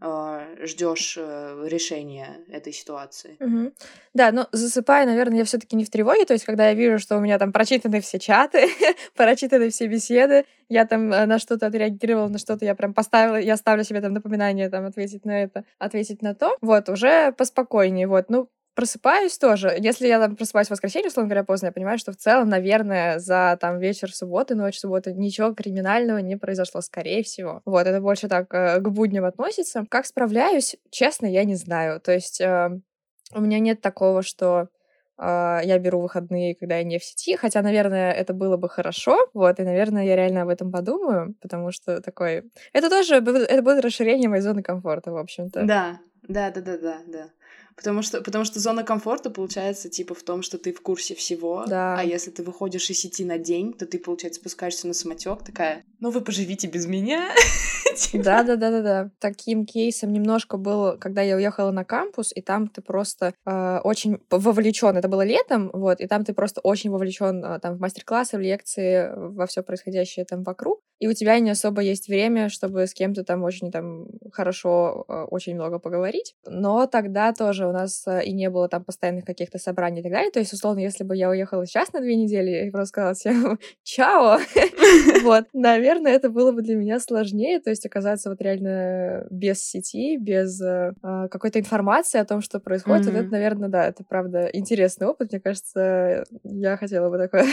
а, 0.00 0.46
ждешь 0.60 1.16
э, 1.16 1.66
решения 1.68 2.40
этой 2.48 2.72
ситуации. 2.72 3.36
Угу. 3.40 3.72
Да, 4.12 4.32
но 4.32 4.48
засыпая, 4.52 5.06
наверное, 5.06 5.38
я 5.38 5.44
все-таки 5.44 5.76
не 5.76 5.84
в 5.84 5.90
тревоге, 5.90 6.24
то 6.24 6.34
есть 6.34 6.44
когда 6.44 6.68
я 6.68 6.74
вижу, 6.74 6.98
что 6.98 7.16
у 7.16 7.20
меня 7.20 7.38
там 7.38 7.52
прочитаны 7.52 8.00
все 8.00 8.18
чаты, 8.18 8.68
прочитаны 9.16 9.70
все 9.70 9.86
беседы, 9.86 10.44
я 10.68 10.84
там 10.84 11.12
э, 11.12 11.24
на 11.26 11.38
что-то 11.38 11.68
отреагировала, 11.68 12.28
на 12.28 12.38
что-то 12.38 12.64
я 12.64 12.74
прям 12.74 12.92
поставила, 12.92 13.36
я 13.36 13.56
ставлю 13.56 13.84
себе 13.84 14.00
там 14.00 14.12
напоминание 14.12 14.68
там 14.68 14.84
ответить 14.84 15.24
на 15.24 15.42
это, 15.42 15.64
ответить 15.78 16.20
на 16.20 16.34
то, 16.34 16.56
вот, 16.60 16.88
уже 16.88 17.32
поспокойнее, 17.32 18.08
вот, 18.08 18.28
ну, 18.28 18.50
просыпаюсь 18.74 19.38
тоже. 19.38 19.74
Если 19.78 20.06
я 20.06 20.18
там 20.18 20.36
просыпаюсь 20.36 20.68
в 20.68 20.70
воскресенье, 20.70 21.08
условно 21.08 21.28
говоря, 21.28 21.44
поздно, 21.44 21.66
я 21.66 21.72
понимаю, 21.72 21.98
что 21.98 22.12
в 22.12 22.16
целом, 22.16 22.48
наверное, 22.48 23.18
за 23.18 23.58
там 23.60 23.78
вечер 23.78 24.12
субботы, 24.12 24.54
ночь 24.54 24.78
субботы 24.78 25.12
ничего 25.12 25.54
криминального 25.54 26.18
не 26.18 26.36
произошло, 26.36 26.80
скорее 26.80 27.22
всего. 27.22 27.62
Вот, 27.64 27.86
это 27.86 28.00
больше 28.00 28.28
так 28.28 28.52
э, 28.54 28.80
к 28.80 28.88
будням 28.88 29.24
относится. 29.24 29.84
Как 29.88 30.06
справляюсь, 30.06 30.76
честно, 30.90 31.26
я 31.26 31.44
не 31.44 31.54
знаю. 31.54 32.00
То 32.00 32.12
есть 32.12 32.40
э, 32.40 32.70
у 33.34 33.40
меня 33.40 33.58
нет 33.58 33.80
такого, 33.80 34.22
что 34.22 34.68
э, 35.18 35.60
я 35.64 35.78
беру 35.78 36.00
выходные, 36.00 36.54
когда 36.54 36.76
я 36.76 36.84
не 36.84 36.98
в 36.98 37.04
сети, 37.04 37.36
хотя, 37.36 37.62
наверное, 37.62 38.12
это 38.12 38.32
было 38.34 38.56
бы 38.56 38.68
хорошо, 38.68 39.16
вот, 39.34 39.60
и, 39.60 39.62
наверное, 39.62 40.04
я 40.04 40.16
реально 40.16 40.42
об 40.42 40.48
этом 40.48 40.70
подумаю, 40.72 41.34
потому 41.40 41.72
что 41.72 42.00
такой... 42.00 42.50
Это 42.72 42.90
тоже, 42.90 43.16
это 43.16 43.62
будет 43.62 43.84
расширение 43.84 44.28
моей 44.28 44.42
зоны 44.42 44.62
комфорта, 44.62 45.12
в 45.12 45.16
общем-то. 45.16 45.64
Да, 45.64 46.00
да, 46.28 46.50
да, 46.50 46.60
да, 46.60 46.78
да, 46.78 46.98
да. 47.06 47.30
Потому 47.76 48.02
что, 48.02 48.20
потому 48.22 48.44
что 48.44 48.60
зона 48.60 48.82
комфорта 48.84 49.30
получается 49.30 49.88
типа 49.88 50.14
в 50.14 50.22
том, 50.22 50.42
что 50.42 50.58
ты 50.58 50.72
в 50.72 50.80
курсе 50.80 51.14
всего. 51.14 51.64
Да. 51.66 51.96
А 51.98 52.04
если 52.04 52.30
ты 52.30 52.42
выходишь 52.42 52.90
из 52.90 53.00
сети 53.00 53.24
на 53.24 53.38
день, 53.38 53.72
то 53.72 53.86
ты, 53.86 53.98
получается, 53.98 54.40
спускаешься 54.40 54.86
на 54.86 54.94
самотек 54.94 55.44
такая, 55.44 55.84
ну 56.00 56.10
вы 56.10 56.20
поживите 56.20 56.66
без 56.66 56.86
меня. 56.86 57.30
Да, 58.14 58.42
да, 58.42 58.56
да, 58.56 58.70
да, 58.70 58.82
да. 58.82 59.10
Таким 59.18 59.66
кейсом 59.66 60.12
немножко 60.12 60.56
был, 60.56 60.96
когда 60.98 61.20
я 61.22 61.36
уехала 61.36 61.70
на 61.72 61.84
кампус, 61.84 62.32
и 62.34 62.40
там 62.40 62.68
ты 62.68 62.80
просто 62.80 63.34
э, 63.44 63.78
очень 63.84 64.18
вовлечен. 64.30 64.96
Это 64.96 65.08
было 65.08 65.24
летом, 65.24 65.70
вот, 65.72 66.00
и 66.00 66.06
там 66.06 66.24
ты 66.24 66.32
просто 66.32 66.60
очень 66.62 66.90
вовлечен 66.90 67.44
э, 67.44 67.58
там 67.60 67.76
в 67.76 67.80
мастер-классы, 67.80 68.38
в 68.38 68.40
лекции, 68.40 69.12
во 69.14 69.46
все 69.46 69.62
происходящее 69.62 70.24
там 70.24 70.42
вокруг. 70.42 70.80
И 71.00 71.08
у 71.08 71.12
тебя 71.12 71.38
не 71.40 71.50
особо 71.50 71.82
есть 71.82 72.08
время, 72.08 72.48
чтобы 72.48 72.86
с 72.86 72.94
кем-то 72.94 73.24
там 73.24 73.42
очень 73.42 73.72
там 73.72 74.06
хорошо, 74.32 75.04
э, 75.08 75.24
очень 75.30 75.54
много 75.54 75.78
поговорить. 75.78 76.36
Но 76.46 76.86
тогда 76.86 77.32
тоже 77.32 77.61
у 77.66 77.72
нас 77.72 78.06
э, 78.06 78.24
и 78.24 78.32
не 78.32 78.50
было 78.50 78.68
там 78.68 78.84
постоянных 78.84 79.24
каких-то 79.24 79.58
собраний 79.58 80.00
и 80.00 80.02
так 80.02 80.12
далее. 80.12 80.30
То 80.30 80.38
есть, 80.38 80.52
условно, 80.52 80.80
если 80.80 81.04
бы 81.04 81.16
я 81.16 81.30
уехала 81.30 81.66
сейчас 81.66 81.92
на 81.92 82.00
две 82.00 82.16
недели 82.16 82.66
и 82.66 82.70
просто 82.70 82.88
сказала 82.88 83.14
всем 83.14 83.58
«Чао!», 83.82 84.38
вот, 85.22 85.44
наверное, 85.52 86.12
это 86.12 86.30
было 86.30 86.52
бы 86.52 86.62
для 86.62 86.74
меня 86.74 87.00
сложнее, 87.00 87.60
то 87.60 87.70
есть 87.70 87.84
оказаться 87.86 88.30
вот 88.30 88.40
реально 88.40 89.26
без 89.30 89.62
сети, 89.62 90.16
без 90.16 90.60
э, 90.60 90.92
а, 91.02 91.28
какой-то 91.28 91.58
информации 91.58 92.18
о 92.18 92.24
том, 92.24 92.40
что 92.40 92.60
происходит. 92.60 93.06
Это, 93.06 93.30
наверное, 93.30 93.68
да, 93.68 93.86
это 93.86 94.04
правда 94.04 94.48
интересный 94.52 95.06
опыт. 95.06 95.32
Мне 95.32 95.40
кажется, 95.40 96.24
я 96.44 96.76
хотела 96.76 97.10
бы 97.10 97.18
такое, 97.18 97.46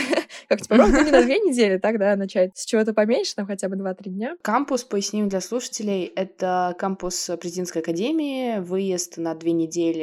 как 0.48 0.60
типа, 0.60 0.76
ну, 0.76 0.86
не 1.04 1.10
на 1.10 1.22
две 1.22 1.38
недели, 1.38 1.78
так, 1.78 1.98
да, 1.98 2.16
начать 2.16 2.56
с 2.56 2.64
чего-то 2.64 2.94
поменьше, 2.94 3.34
там 3.34 3.46
хотя 3.46 3.68
бы 3.68 3.76
два-три 3.76 4.10
дня. 4.10 4.36
Кампус, 4.42 4.84
поясним 4.84 5.28
для 5.28 5.40
слушателей, 5.40 6.12
это 6.16 6.74
кампус 6.78 7.30
президентской 7.40 7.78
академии, 7.78 8.58
выезд 8.58 9.16
на 9.16 9.34
две 9.34 9.52
недели 9.52 9.99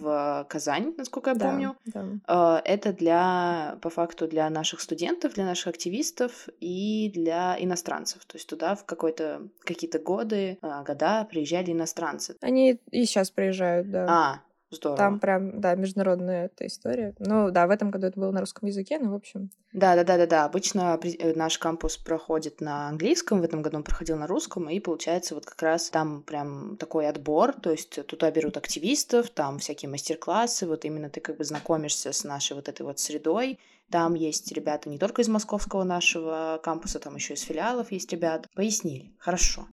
в 0.00 0.46
Казань, 0.48 0.94
насколько 0.96 1.30
я 1.30 1.36
да, 1.36 1.46
помню. 1.46 1.76
Да. 1.86 2.60
Э, 2.62 2.62
это 2.64 2.92
для, 2.92 3.78
по 3.82 3.90
факту, 3.90 4.26
для 4.26 4.48
наших 4.50 4.80
студентов, 4.80 5.34
для 5.34 5.44
наших 5.44 5.68
активистов 5.68 6.48
и 6.60 7.10
для 7.14 7.56
иностранцев. 7.58 8.24
То 8.24 8.36
есть 8.36 8.48
туда 8.48 8.74
в 8.74 8.84
какой-то 8.84 9.48
какие-то 9.64 9.98
годы, 9.98 10.58
э, 10.60 10.84
года 10.84 11.26
приезжали 11.30 11.72
иностранцы. 11.72 12.36
Они 12.40 12.80
и 12.90 13.04
сейчас 13.04 13.30
приезжают, 13.30 13.90
да. 13.90 14.06
А, 14.08 14.40
Здорово. 14.70 14.98
Там 14.98 15.20
прям, 15.20 15.60
да, 15.60 15.74
международная 15.74 16.46
эта 16.46 16.66
история. 16.66 17.14
Ну, 17.18 17.50
да, 17.50 17.66
в 17.66 17.70
этом 17.70 17.90
году 17.90 18.06
это 18.06 18.20
было 18.20 18.30
на 18.30 18.40
русском 18.40 18.68
языке, 18.68 18.98
ну, 18.98 19.12
в 19.12 19.14
общем. 19.14 19.50
Да, 19.72 19.96
да, 19.96 20.04
да, 20.04 20.18
да, 20.18 20.26
да. 20.26 20.44
Обычно 20.44 20.98
э, 21.02 21.32
наш 21.34 21.58
кампус 21.58 21.96
проходит 21.96 22.60
на 22.60 22.88
английском, 22.88 23.40
в 23.40 23.44
этом 23.44 23.62
году 23.62 23.78
он 23.78 23.82
проходил 23.82 24.16
на 24.16 24.26
русском, 24.26 24.68
и 24.68 24.78
получается 24.80 25.34
вот 25.34 25.46
как 25.46 25.60
раз 25.62 25.88
там 25.88 26.22
прям 26.22 26.76
такой 26.76 27.08
отбор, 27.08 27.52
то 27.52 27.70
есть 27.70 28.06
туда 28.06 28.30
берут 28.30 28.56
активистов, 28.56 29.30
там 29.30 29.58
всякие 29.58 29.90
мастер-классы, 29.90 30.66
вот 30.66 30.84
именно 30.84 31.08
ты 31.08 31.20
как 31.20 31.38
бы 31.38 31.44
знакомишься 31.44 32.12
с 32.12 32.24
нашей 32.24 32.54
вот 32.54 32.68
этой 32.68 32.82
вот 32.82 32.98
средой, 32.98 33.58
там 33.90 34.14
есть 34.14 34.52
ребята 34.52 34.90
не 34.90 34.98
только 34.98 35.22
из 35.22 35.28
московского 35.28 35.82
нашего 35.84 36.60
кампуса, 36.62 36.98
там 36.98 37.14
еще 37.14 37.34
из 37.34 37.42
филиалов 37.42 37.90
есть 37.90 38.12
ребята. 38.12 38.48
Пояснили. 38.54 39.12
Хорошо. 39.18 39.66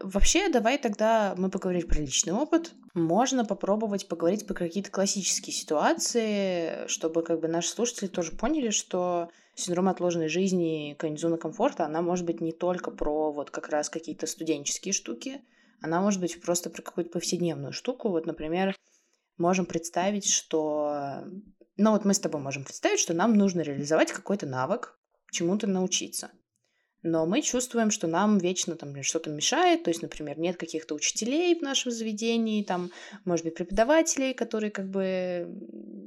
Вообще, 0.00 0.48
давай 0.48 0.78
тогда 0.78 1.34
мы 1.36 1.50
поговорим 1.50 1.86
про 1.86 2.00
личный 2.00 2.32
опыт. 2.32 2.72
Можно 2.94 3.44
попробовать 3.44 4.08
поговорить 4.08 4.46
про 4.46 4.54
какие-то 4.54 4.90
классические 4.90 5.52
ситуации, 5.52 6.86
чтобы 6.88 7.22
как 7.22 7.40
бы 7.40 7.48
наши 7.48 7.68
слушатели 7.68 8.08
тоже 8.08 8.32
поняли, 8.32 8.70
что 8.70 9.28
синдром 9.54 9.88
отложенной 9.88 10.28
жизни, 10.28 10.96
зона 11.18 11.36
комфорта, 11.36 11.84
она 11.84 12.00
может 12.00 12.24
быть 12.24 12.40
не 12.40 12.52
только 12.52 12.90
про 12.90 13.30
вот 13.30 13.50
как 13.50 13.68
раз 13.68 13.90
какие-то 13.90 14.26
студенческие 14.26 14.94
штуки, 14.94 15.42
она 15.82 16.00
может 16.00 16.20
быть 16.20 16.40
просто 16.40 16.70
про 16.70 16.80
какую-то 16.80 17.10
повседневную 17.10 17.72
штуку. 17.74 18.08
Вот, 18.08 18.26
например, 18.26 18.74
можем 19.36 19.66
представить, 19.66 20.30
что... 20.30 21.24
Ну 21.76 21.90
вот 21.92 22.06
мы 22.06 22.14
с 22.14 22.20
тобой 22.20 22.40
можем 22.40 22.64
представить, 22.64 23.00
что 23.00 23.12
нам 23.12 23.34
нужно 23.34 23.60
реализовать 23.60 24.12
какой-то 24.12 24.46
навык, 24.46 24.98
чему-то 25.30 25.66
научиться 25.66 26.30
но 27.02 27.26
мы 27.26 27.42
чувствуем, 27.42 27.90
что 27.90 28.06
нам 28.06 28.38
вечно 28.38 28.76
там 28.76 29.02
что-то 29.02 29.30
мешает, 29.30 29.84
то 29.84 29.90
есть, 29.90 30.02
например, 30.02 30.38
нет 30.38 30.56
каких-то 30.56 30.94
учителей 30.94 31.58
в 31.58 31.62
нашем 31.62 31.92
заведении, 31.92 32.62
там, 32.62 32.90
может 33.24 33.44
быть, 33.44 33.54
преподавателей, 33.54 34.34
которые 34.34 34.70
как 34.70 34.88
бы, 34.88 35.48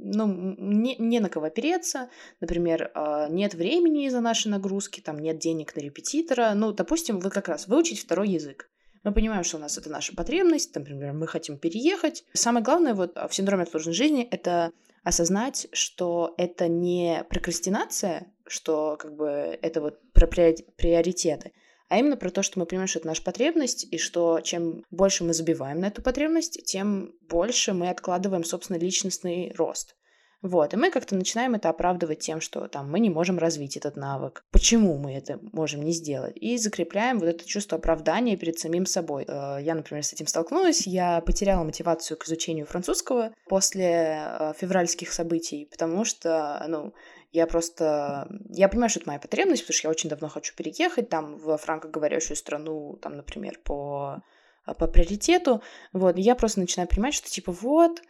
ну, 0.04 0.56
не, 0.58 0.96
не 0.98 1.20
на 1.20 1.30
кого 1.30 1.48
опереться, 1.48 2.10
например, 2.42 2.92
а, 2.94 3.28
нет 3.30 3.56
времени 3.56 4.06
из-за 4.06 4.22
нашей 4.22 4.50
нагрузки, 4.50 5.02
там, 5.02 5.20
нет 5.20 5.40
денег 5.40 5.76
на 5.76 5.82
репетитора, 5.82 6.54
ну, 6.56 6.72
допустим, 6.72 7.20
вы 7.20 7.30
как 7.30 7.48
раз 7.48 7.68
выучить 7.68 8.00
второй 8.00 8.30
язык. 8.30 8.70
Мы 9.04 9.12
понимаем, 9.12 9.44
что 9.44 9.58
у 9.58 9.60
нас 9.60 9.78
это 9.78 9.90
наша 9.90 10.16
потребность, 10.16 10.74
например, 10.76 11.12
мы 11.14 11.28
хотим 11.28 11.58
переехать. 11.58 12.24
Самое 12.34 12.64
главное 12.64 12.94
вот 12.94 13.16
в 13.16 13.34
синдроме 13.34 13.64
отложенной 13.64 13.94
жизни— 13.94 14.24
это 14.32 14.72
осознать, 15.04 15.68
что 15.72 16.34
это 16.38 16.68
не 16.68 17.26
прокрастинация, 17.30 18.34
что 18.48 18.98
как 18.98 19.16
бы 19.16 19.58
это 19.62 19.82
вот 19.82 20.00
про 20.14 20.28
приоритеты, 20.28 21.52
а 21.90 22.00
именно 22.00 22.18
про 22.18 22.32
то, 22.32 22.42
что 22.42 22.60
мы 22.60 22.66
понимаем, 22.66 22.88
что 22.88 23.00
это 23.00 23.08
наша 23.08 23.24
потребность, 23.24 23.86
и 23.92 23.98
что 23.98 24.40
чем 24.42 24.84
больше 24.90 25.24
мы 25.24 25.34
забиваем 25.34 25.80
на 25.80 25.88
эту 25.88 26.02
потребность, 26.02 26.64
тем 26.66 27.14
больше 27.30 27.74
мы 27.74 27.90
откладываем, 27.90 28.44
собственно, 28.44 28.78
личностный 28.78 29.54
рост. 29.56 29.96
Вот, 30.44 30.74
и 30.74 30.78
мы 30.78 30.92
как-то 30.92 31.16
начинаем 31.16 31.56
это 31.56 31.70
оправдывать 31.70 32.20
тем, 32.20 32.42
что 32.42 32.68
там 32.68 32.92
мы 32.92 33.00
не 33.00 33.10
можем 33.10 33.38
развить 33.40 33.78
этот 33.78 33.96
навык. 33.96 34.44
Почему 34.52 34.98
мы 34.98 35.14
это 35.14 35.40
можем 35.54 35.82
не 35.82 35.94
сделать? 35.94 36.36
И 36.36 36.58
закрепляем 36.58 37.20
вот 37.20 37.30
это 37.30 37.48
чувство 37.48 37.78
оправдания 37.78 38.36
перед 38.36 38.60
самим 38.60 38.86
собой. 38.86 39.24
Э, 39.26 39.60
я, 39.62 39.74
например, 39.74 40.04
с 40.04 40.12
этим 40.12 40.28
столкнулась. 40.28 40.86
Я 40.86 41.22
потеряла 41.22 41.64
мотивацию 41.64 42.18
к 42.18 42.26
изучению 42.26 42.66
французского 42.66 43.34
после 43.48 44.18
э, 44.20 44.54
февральских 44.60 45.14
событий, 45.14 45.66
потому 45.72 46.04
что, 46.04 46.62
ну, 46.68 46.94
я 47.32 47.48
просто... 47.48 48.28
Я 48.50 48.68
понимаю, 48.68 48.90
что 48.90 49.00
это 49.00 49.08
моя 49.08 49.20
потребность, 49.22 49.62
потому 49.62 49.76
что 49.78 49.88
я 49.88 49.92
очень 49.92 50.10
давно 50.10 50.28
хочу 50.28 50.54
переехать 50.58 51.08
там 51.08 51.38
в 51.38 51.56
франкоговорящую 51.56 52.36
страну, 52.36 52.98
там, 53.02 53.16
например, 53.16 53.62
по, 53.64 54.22
по 54.66 54.88
приоритету. 54.88 55.64
Вот, 55.94 56.18
и 56.18 56.22
я 56.22 56.36
просто 56.36 56.60
начинаю 56.60 56.90
понимать, 56.90 57.14
что 57.14 57.30
типа 57.30 57.54
вот, 57.54 58.02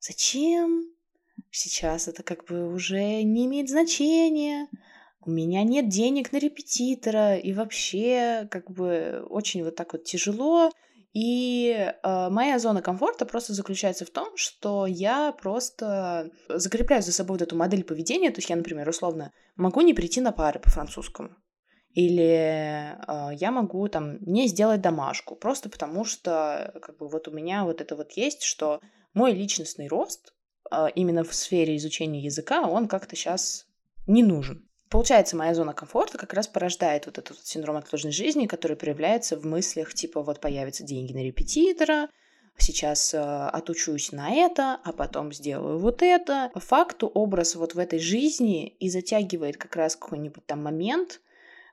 зачем 0.00 0.84
Сейчас 1.50 2.08
это 2.08 2.22
как 2.22 2.44
бы 2.46 2.72
уже 2.72 3.22
не 3.22 3.46
имеет 3.46 3.68
значения. 3.68 4.68
У 5.24 5.30
меня 5.30 5.62
нет 5.62 5.88
денег 5.88 6.32
на 6.32 6.38
репетитора, 6.38 7.36
и 7.36 7.52
вообще 7.52 8.48
как 8.50 8.70
бы 8.70 9.24
очень 9.28 9.64
вот 9.64 9.76
так 9.76 9.92
вот 9.92 10.04
тяжело. 10.04 10.70
И 11.14 11.70
э, 11.70 12.28
моя 12.30 12.58
зона 12.58 12.82
комфорта 12.82 13.26
просто 13.26 13.52
заключается 13.52 14.04
в 14.04 14.10
том, 14.10 14.36
что 14.36 14.86
я 14.86 15.32
просто 15.32 16.30
закрепляю 16.48 17.02
за 17.02 17.12
собой 17.12 17.38
вот 17.38 17.42
эту 17.42 17.56
модель 17.56 17.82
поведения. 17.82 18.30
То 18.30 18.38
есть 18.38 18.50
я, 18.50 18.56
например, 18.56 18.88
условно 18.88 19.32
могу 19.56 19.80
не 19.80 19.94
прийти 19.94 20.20
на 20.20 20.32
пары 20.32 20.60
по 20.60 20.70
французскому. 20.70 21.30
Или 21.94 22.94
э, 23.06 23.34
я 23.34 23.50
могу 23.50 23.88
там 23.88 24.18
не 24.20 24.46
сделать 24.46 24.80
домашку, 24.80 25.34
просто 25.34 25.68
потому 25.68 26.04
что 26.04 26.72
как 26.82 26.98
бы 26.98 27.08
вот 27.08 27.26
у 27.26 27.32
меня 27.32 27.64
вот 27.64 27.80
это 27.80 27.96
вот 27.96 28.12
есть, 28.12 28.42
что 28.42 28.80
мой 29.14 29.32
личностный 29.32 29.88
рост 29.88 30.32
именно 30.94 31.24
в 31.24 31.34
сфере 31.34 31.76
изучения 31.76 32.20
языка, 32.20 32.62
он 32.68 32.88
как-то 32.88 33.16
сейчас 33.16 33.66
не 34.06 34.22
нужен. 34.22 34.68
Получается, 34.88 35.36
моя 35.36 35.54
зона 35.54 35.74
комфорта 35.74 36.16
как 36.16 36.32
раз 36.32 36.48
порождает 36.48 37.06
вот 37.06 37.18
этот 37.18 37.46
синдром 37.46 37.76
отложенной 37.76 38.12
жизни, 38.12 38.46
который 38.46 38.76
проявляется 38.76 39.36
в 39.36 39.44
мыслях 39.44 39.92
типа 39.92 40.22
вот 40.22 40.40
появятся 40.40 40.82
деньги 40.82 41.12
на 41.12 41.22
репетитора, 41.22 42.08
сейчас 42.56 43.12
э, 43.12 43.18
отучусь 43.18 44.12
на 44.12 44.30
это, 44.30 44.78
а 44.82 44.92
потом 44.92 45.32
сделаю 45.32 45.78
вот 45.78 46.02
это. 46.02 46.50
По 46.54 46.60
факту 46.60 47.06
образ 47.06 47.54
вот 47.54 47.74
в 47.74 47.78
этой 47.78 47.98
жизни 47.98 48.68
и 48.68 48.88
затягивает 48.88 49.58
как 49.58 49.76
раз 49.76 49.94
какой-нибудь 49.94 50.44
там 50.46 50.62
момент, 50.62 51.20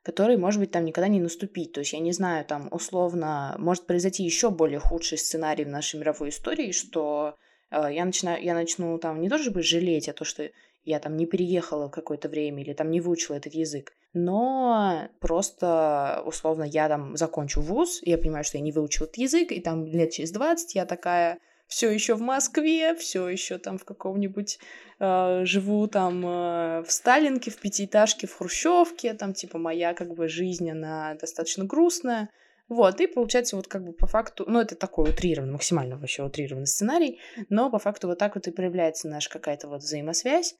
который, 0.03 0.37
может 0.37 0.59
быть, 0.59 0.71
там 0.71 0.83
никогда 0.83 1.07
не 1.07 1.21
наступить. 1.21 1.71
То 1.71 1.79
есть, 1.79 1.93
я 1.93 1.99
не 1.99 2.11
знаю, 2.11 2.43
там 2.45 2.67
условно 2.71 3.55
может 3.57 3.87
произойти 3.87 4.23
еще 4.23 4.51
более 4.51 4.79
худший 4.79 5.17
сценарий 5.17 5.63
в 5.63 5.69
нашей 5.69 5.99
мировой 5.99 6.29
истории, 6.29 6.71
что 6.71 7.37
а, 7.37 7.44
я 7.89 8.05
начинаю, 8.05 8.43
я 8.43 8.53
начну 8.53 8.97
там 8.97 9.21
не 9.21 9.29
то 9.29 9.37
чтобы 9.37 9.61
жалеть, 9.61 10.09
а 10.09 10.13
то, 10.13 10.25
что 10.25 10.49
я 10.83 10.99
там 10.99 11.17
не 11.17 11.25
переехала 11.25 11.87
в 11.87 11.91
какое-то 11.91 12.29
время 12.29 12.63
или 12.63 12.73
там 12.73 12.91
не 12.91 13.01
выучила 13.01 13.35
этот 13.35 13.53
язык. 13.53 13.93
но 14.13 15.09
просто, 15.19 16.23
условно, 16.25 16.63
я 16.63 16.87
там 16.87 17.17
закончу 17.17 17.61
вуз, 17.61 17.99
я 18.03 18.17
понимаю, 18.17 18.43
что 18.43 18.57
я 18.57 18.63
не 18.63 18.71
выучила 18.71 19.05
этот 19.05 19.17
язык, 19.17 19.51
и 19.51 19.59
там 19.59 19.85
лет 19.85 20.11
через 20.11 20.31
20 20.31 20.75
я 20.75 20.85
такая 20.85 21.39
все 21.67 21.89
еще 21.89 22.15
в 22.15 22.21
Москве, 22.21 22.95
все 22.95 23.27
еще 23.27 23.57
там 23.57 23.77
в 23.77 23.85
каком-нибудь 23.85 24.59
э, 24.99 25.41
живу 25.45 25.87
там 25.87 26.25
э, 26.25 26.83
в 26.83 26.91
Сталинке, 26.91 27.51
в 27.51 27.57
пятиэтажке, 27.57 28.27
в 28.27 28.35
Хрущевке, 28.35 29.13
там 29.13 29.33
типа 29.33 29.57
моя 29.57 29.93
как 29.93 30.13
бы 30.13 30.27
жизнь, 30.27 30.69
она 30.69 31.15
достаточно 31.15 31.65
грустная. 31.65 32.29
Вот, 32.67 32.99
и 32.99 33.07
получается 33.07 33.55
вот 33.55 33.67
как 33.67 33.83
бы 33.83 33.93
по 33.93 34.07
факту, 34.07 34.45
ну 34.47 34.59
это 34.59 34.75
такой 34.75 35.11
утрированный, 35.11 35.53
максимально 35.53 35.97
вообще 35.97 36.23
утрированный 36.23 36.67
сценарий, 36.67 37.19
но 37.49 37.69
по 37.69 37.77
факту 37.77 38.07
вот 38.07 38.17
так 38.17 38.35
вот 38.35 38.47
и 38.47 38.51
проявляется 38.51 39.07
наша 39.07 39.29
какая-то 39.29 39.67
вот 39.67 39.81
взаимосвязь. 39.81 40.55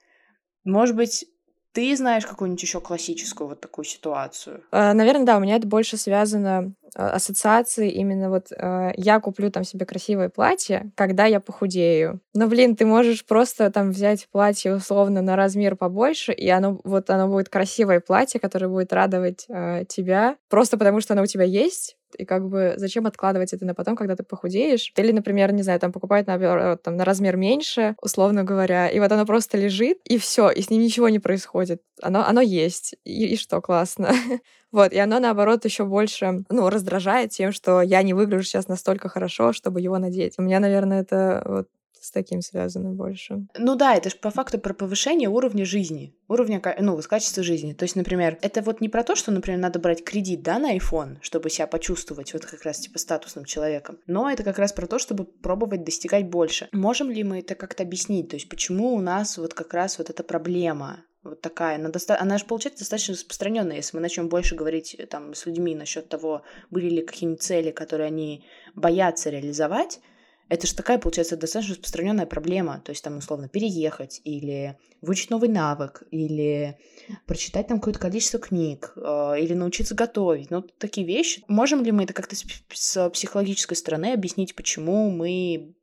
Может 0.64 0.96
быть, 0.96 1.26
ты 1.72 1.96
знаешь 1.98 2.26
какую-нибудь 2.26 2.62
еще 2.62 2.80
классическую 2.80 3.50
вот 3.50 3.60
такую 3.60 3.86
ситуацию? 3.86 4.64
А, 4.72 4.94
Наверное, 4.94 5.26
да, 5.26 5.38
у 5.38 5.40
меня 5.40 5.58
это 5.58 5.68
больше 5.68 5.98
связано 5.98 6.74
ассоциации 6.96 7.90
именно 7.90 8.30
вот 8.30 8.48
э, 8.52 8.92
я 8.96 9.20
куплю 9.20 9.52
там 9.52 9.64
себе 9.64 9.86
красивое 9.86 10.30
платье, 10.30 10.92
когда 10.96 11.26
я 11.26 11.40
похудею. 11.40 12.22
Но, 12.34 12.48
блин, 12.48 12.76
ты 12.76 12.86
можешь 12.86 13.26
просто 13.26 13.70
там 13.72 13.92
взять 13.92 14.28
платье 14.32 14.76
условно 14.76 15.22
на 15.22 15.36
размер 15.36 15.76
побольше, 15.76 16.32
и 16.32 16.50
оно 16.50 16.80
вот 16.84 17.10
оно 17.10 17.28
будет 17.28 17.50
красивое 17.50 18.00
платье, 18.00 18.40
которое 18.40 18.68
будет 18.68 18.94
радовать 18.94 19.46
э, 19.50 19.84
тебя, 19.88 20.38
просто 20.50 20.78
потому 20.78 21.02
что 21.02 21.14
оно 21.14 21.24
у 21.24 21.28
тебя 21.28 21.44
есть, 21.44 21.98
и 22.18 22.26
как 22.26 22.48
бы 22.48 22.74
зачем 22.78 23.06
откладывать 23.06 23.54
это 23.54 23.66
на 23.66 23.74
потом, 23.74 23.96
когда 23.96 24.16
ты 24.16 24.24
похудеешь? 24.24 24.92
Или, 24.98 25.12
например, 25.12 25.52
не 25.54 25.64
знаю, 25.64 25.80
там 25.80 25.92
покупают 25.92 26.28
на, 26.28 26.78
там, 26.78 26.98
на 26.98 27.06
размер 27.06 27.38
меньше, 27.38 27.96
условно 28.02 28.44
говоря, 28.44 28.88
и 28.90 29.00
вот 29.00 29.12
оно 29.12 29.26
просто 29.26 29.58
лежит, 29.58 30.00
и 30.06 30.18
все, 30.18 30.50
и 30.50 30.62
с 30.62 30.70
ним 30.70 30.82
ничего 30.82 31.10
не 31.10 31.20
происходит. 31.20 31.82
Оно, 32.02 32.26
оно 32.28 32.42
есть. 32.42 32.96
И, 33.04 33.28
и 33.34 33.38
что, 33.38 33.62
классно. 33.62 34.12
Вот, 34.72 34.92
и 34.92 34.98
оно, 34.98 35.20
наоборот, 35.22 35.64
еще 35.64 35.86
больше, 35.86 36.44
ну, 36.50 36.70
раздражает 36.70 37.30
тем, 37.32 37.54
что 37.54 37.82
я 37.82 38.04
не 38.04 38.14
выгляжу 38.14 38.44
сейчас 38.44 38.68
настолько 38.68 39.08
хорошо, 39.08 39.54
чтобы 39.54 39.80
его 39.80 39.98
надеть. 40.00 40.34
У 40.38 40.42
меня, 40.42 40.60
наверное, 40.60 41.00
это 41.02 41.42
вот 41.46 41.68
с 42.06 42.12
таким 42.12 42.42
связано 42.42 42.92
больше. 42.92 43.48
Ну 43.58 43.76
да, 43.76 43.96
это 43.96 44.10
же 44.10 44.16
по 44.18 44.30
факту 44.30 44.60
про 44.60 44.74
повышение 44.74 45.30
уровня 45.30 45.66
жизни, 45.66 46.16
уровня, 46.28 46.62
ну, 46.80 47.00
качества 47.02 47.44
жизни. 47.44 47.74
То 47.74 47.84
есть, 47.84 47.96
например, 47.96 48.38
это 48.42 48.62
вот 48.62 48.82
не 48.82 48.90
про 48.90 49.04
то, 49.04 49.16
что, 49.16 49.32
например, 49.32 49.60
надо 49.60 49.80
брать 49.80 50.04
кредит, 50.04 50.44
да, 50.44 50.60
на 50.60 50.76
iPhone, 50.76 51.18
чтобы 51.22 51.50
себя 51.50 51.68
почувствовать 51.68 52.34
вот 52.34 52.46
как 52.46 52.64
раз 52.64 52.80
типа 52.80 53.00
статусным 53.00 53.46
человеком, 53.46 54.00
но 54.08 54.30
это 54.30 54.44
как 54.44 54.60
раз 54.60 54.74
про 54.74 54.88
то, 54.88 55.00
чтобы 55.00 55.26
пробовать 55.26 55.84
достигать 55.84 56.28
больше. 56.28 56.70
Можем 56.72 57.10
ли 57.12 57.24
мы 57.24 57.40
это 57.40 57.56
как-то 57.56 57.84
объяснить? 57.84 58.30
То 58.30 58.36
есть, 58.36 58.50
почему 58.50 58.94
у 58.94 59.02
нас 59.02 59.38
вот 59.38 59.54
как 59.54 59.74
раз 59.74 59.98
вот 59.98 60.10
эта 60.10 60.24
проблема 60.24 61.04
вот 61.26 61.42
такая, 61.42 61.76
она, 61.76 61.90
доста... 61.90 62.20
она 62.20 62.38
же 62.38 62.46
получается 62.46 62.82
достаточно 62.82 63.16
распространенная, 63.16 63.78
если 63.78 63.98
мы 63.98 64.02
начнем 64.02 64.30
больше 64.30 64.56
говорить 64.56 64.96
э, 64.96 65.08
там 65.08 65.34
с 65.34 65.46
людьми 65.46 65.74
насчет 65.76 66.08
того, 66.08 66.44
были 66.70 66.88
ли 66.90 67.02
какие-нибудь 67.02 67.42
цели, 67.42 67.72
которые 67.72 68.08
они 68.08 68.46
боятся 68.76 69.32
реализовать, 69.32 70.00
это 70.48 70.68
же 70.68 70.76
такая, 70.76 71.00
получается, 71.00 71.38
достаточно 71.38 71.76
распространенная 71.76 72.26
проблема. 72.26 72.82
То 72.84 72.92
есть 72.92 73.04
там, 73.04 73.18
условно, 73.18 73.50
переехать 73.50 74.22
или 74.24 74.78
выучить 75.02 75.32
новый 75.32 75.50
навык, 75.50 76.04
или 76.12 76.78
прочитать 77.26 77.68
там 77.68 77.80
какое-то 77.80 78.00
количество 78.00 78.40
книг, 78.40 78.94
э, 78.96 79.36
или 79.40 79.54
научиться 79.54 79.96
готовить. 79.96 80.52
Ну, 80.52 80.62
такие 80.62 81.06
вещи. 81.06 81.44
Можем 81.48 81.84
ли 81.84 81.92
мы 81.92 82.04
это 82.04 82.14
как-то 82.14 82.36
с 82.36 83.10
психологической 83.10 83.76
стороны 83.76 84.14
объяснить, 84.14 84.56
почему 84.56 85.10
мы... 85.10 85.76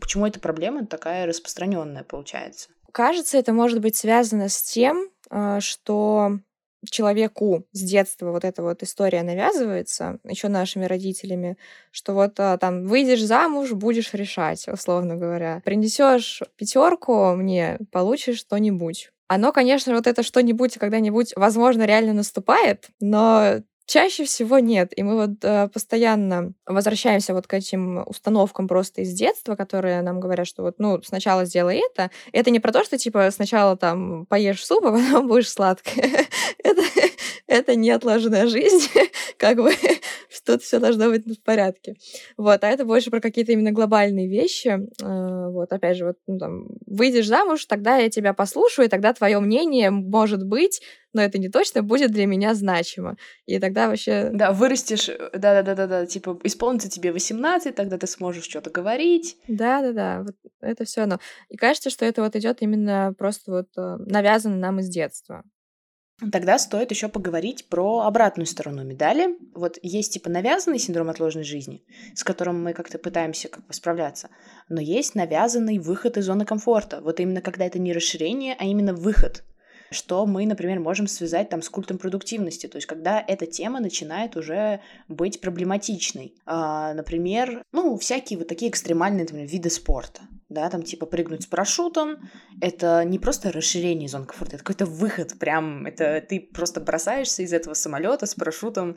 Почему 0.00 0.26
эта 0.26 0.38
проблема 0.38 0.86
такая 0.86 1.26
распространенная 1.26 2.04
получается? 2.04 2.68
Кажется, 2.92 3.36
это 3.36 3.52
может 3.52 3.80
быть 3.80 3.96
связано 3.96 4.48
с 4.48 4.62
тем, 4.62 5.10
а, 5.28 5.60
что 5.60 6.38
человеку 6.88 7.64
с 7.72 7.80
детства 7.82 8.30
вот 8.30 8.44
эта 8.44 8.62
вот 8.62 8.82
история 8.82 9.22
навязывается, 9.22 10.18
еще 10.24 10.48
нашими 10.48 10.84
родителями, 10.84 11.56
что 11.90 12.14
вот 12.14 12.38
а, 12.38 12.56
там 12.58 12.86
выйдешь 12.86 13.22
замуж, 13.22 13.72
будешь 13.72 14.14
решать, 14.14 14.68
условно 14.68 15.16
говоря. 15.16 15.60
Принесешь 15.64 16.42
пятерку 16.56 17.34
мне, 17.34 17.78
получишь 17.90 18.38
что-нибудь. 18.38 19.10
Оно, 19.26 19.52
конечно, 19.52 19.94
вот 19.94 20.06
это 20.06 20.22
что-нибудь 20.22 20.74
когда-нибудь, 20.78 21.34
возможно, 21.36 21.84
реально 21.84 22.14
наступает, 22.14 22.88
но 23.00 23.60
Чаще 23.88 24.24
всего 24.24 24.58
нет. 24.58 24.92
И 24.96 25.02
мы 25.02 25.16
вот 25.16 25.42
э, 25.42 25.68
постоянно 25.68 26.52
возвращаемся 26.66 27.32
вот 27.32 27.46
к 27.46 27.54
этим 27.54 28.06
установкам 28.06 28.68
просто 28.68 29.00
из 29.00 29.14
детства, 29.14 29.56
которые 29.56 30.02
нам 30.02 30.20
говорят, 30.20 30.46
что 30.46 30.62
вот, 30.62 30.74
ну, 30.78 31.00
сначала 31.02 31.46
сделай 31.46 31.78
это. 31.78 32.10
Это 32.32 32.50
не 32.50 32.60
про 32.60 32.70
то, 32.70 32.84
что, 32.84 32.98
типа, 32.98 33.30
сначала 33.30 33.78
там 33.78 34.26
поешь 34.26 34.62
суп, 34.62 34.84
а 34.84 34.92
потом 34.92 35.26
будешь 35.28 35.48
сладкое. 35.50 36.26
это, 36.62 36.82
это 37.46 37.76
не 37.76 37.88
отложенная 37.90 38.46
жизнь. 38.46 38.90
как 39.38 39.56
бы 39.56 39.72
тут 40.44 40.62
все 40.62 40.80
должно 40.80 41.08
быть 41.08 41.24
в 41.24 41.42
порядке. 41.42 41.94
Вот, 42.36 42.62
а 42.64 42.68
это 42.68 42.84
больше 42.84 43.10
про 43.10 43.20
какие-то 43.20 43.52
именно 43.52 43.72
глобальные 43.72 44.28
вещи. 44.28 44.80
Э, 45.02 45.48
вот, 45.50 45.72
опять 45.72 45.96
же, 45.96 46.04
вот, 46.04 46.16
ну, 46.26 46.38
там, 46.38 46.66
выйдешь 46.84 47.26
замуж, 47.26 47.64
тогда 47.64 47.96
я 47.96 48.10
тебя 48.10 48.34
послушаю, 48.34 48.84
и 48.84 48.90
тогда 48.90 49.14
твое 49.14 49.40
мнение, 49.40 49.90
может 49.90 50.44
быть, 50.44 50.82
но 51.18 51.24
это 51.24 51.38
не 51.38 51.48
точно 51.48 51.82
будет 51.82 52.12
для 52.12 52.26
меня 52.26 52.54
значимо. 52.54 53.16
И 53.44 53.58
тогда 53.58 53.88
вообще... 53.88 54.30
Да, 54.32 54.52
вырастешь, 54.52 55.10
да-да-да-да, 55.32 56.06
типа 56.06 56.38
исполнится 56.44 56.88
тебе 56.88 57.10
18, 57.10 57.74
тогда 57.74 57.98
ты 57.98 58.06
сможешь 58.06 58.44
что-то 58.44 58.70
говорить. 58.70 59.36
Да-да-да, 59.48 60.22
вот 60.22 60.36
это 60.60 60.84
все 60.84 61.02
оно. 61.02 61.18
И 61.48 61.56
кажется, 61.56 61.90
что 61.90 62.04
это 62.04 62.22
вот 62.22 62.36
идет 62.36 62.62
именно 62.62 63.12
просто 63.18 63.50
вот 63.50 63.66
э, 63.76 63.96
навязано 64.06 64.54
нам 64.58 64.78
из 64.78 64.88
детства. 64.88 65.42
Тогда 66.32 66.56
стоит 66.60 66.92
еще 66.92 67.08
поговорить 67.08 67.68
про 67.68 68.02
обратную 68.02 68.46
сторону 68.46 68.84
медали. 68.84 69.36
Вот 69.56 69.76
есть 69.82 70.12
типа 70.12 70.30
навязанный 70.30 70.78
синдром 70.78 71.10
отложенной 71.10 71.44
жизни, 71.44 71.82
с 72.14 72.22
которым 72.22 72.62
мы 72.62 72.74
как-то 72.74 72.98
пытаемся 72.98 73.48
как 73.48 73.66
бы 73.66 73.72
справляться, 73.72 74.28
но 74.68 74.80
есть 74.80 75.16
навязанный 75.16 75.80
выход 75.80 76.16
из 76.16 76.26
зоны 76.26 76.44
комфорта. 76.44 77.00
Вот 77.00 77.18
именно 77.18 77.40
когда 77.40 77.66
это 77.66 77.80
не 77.80 77.92
расширение, 77.92 78.54
а 78.56 78.64
именно 78.64 78.94
выход 78.94 79.42
что 79.90 80.26
мы, 80.26 80.46
например, 80.46 80.80
можем 80.80 81.06
связать 81.06 81.48
там 81.48 81.62
с 81.62 81.68
культом 81.68 81.98
продуктивности, 81.98 82.66
то 82.66 82.76
есть 82.76 82.86
когда 82.86 83.24
эта 83.26 83.46
тема 83.46 83.80
начинает 83.80 84.36
уже 84.36 84.80
быть 85.08 85.40
проблематичной. 85.40 86.34
А, 86.46 86.94
например, 86.94 87.62
ну, 87.72 87.96
всякие 87.98 88.38
вот 88.38 88.48
такие 88.48 88.70
экстремальные, 88.70 89.22
например, 89.22 89.46
виды 89.46 89.70
спорта 89.70 90.22
да, 90.48 90.70
там 90.70 90.82
типа 90.82 91.06
прыгнуть 91.06 91.42
с 91.42 91.46
парашютом, 91.46 92.30
это 92.60 93.04
не 93.04 93.18
просто 93.18 93.52
расширение 93.52 94.08
зон 94.08 94.24
комфорта, 94.24 94.56
это 94.56 94.64
какой-то 94.64 94.86
выход, 94.86 95.38
прям, 95.38 95.86
это 95.86 96.24
ты 96.26 96.40
просто 96.40 96.80
бросаешься 96.80 97.42
из 97.42 97.52
этого 97.52 97.74
самолета 97.74 98.26
с 98.26 98.34
парашютом 98.34 98.96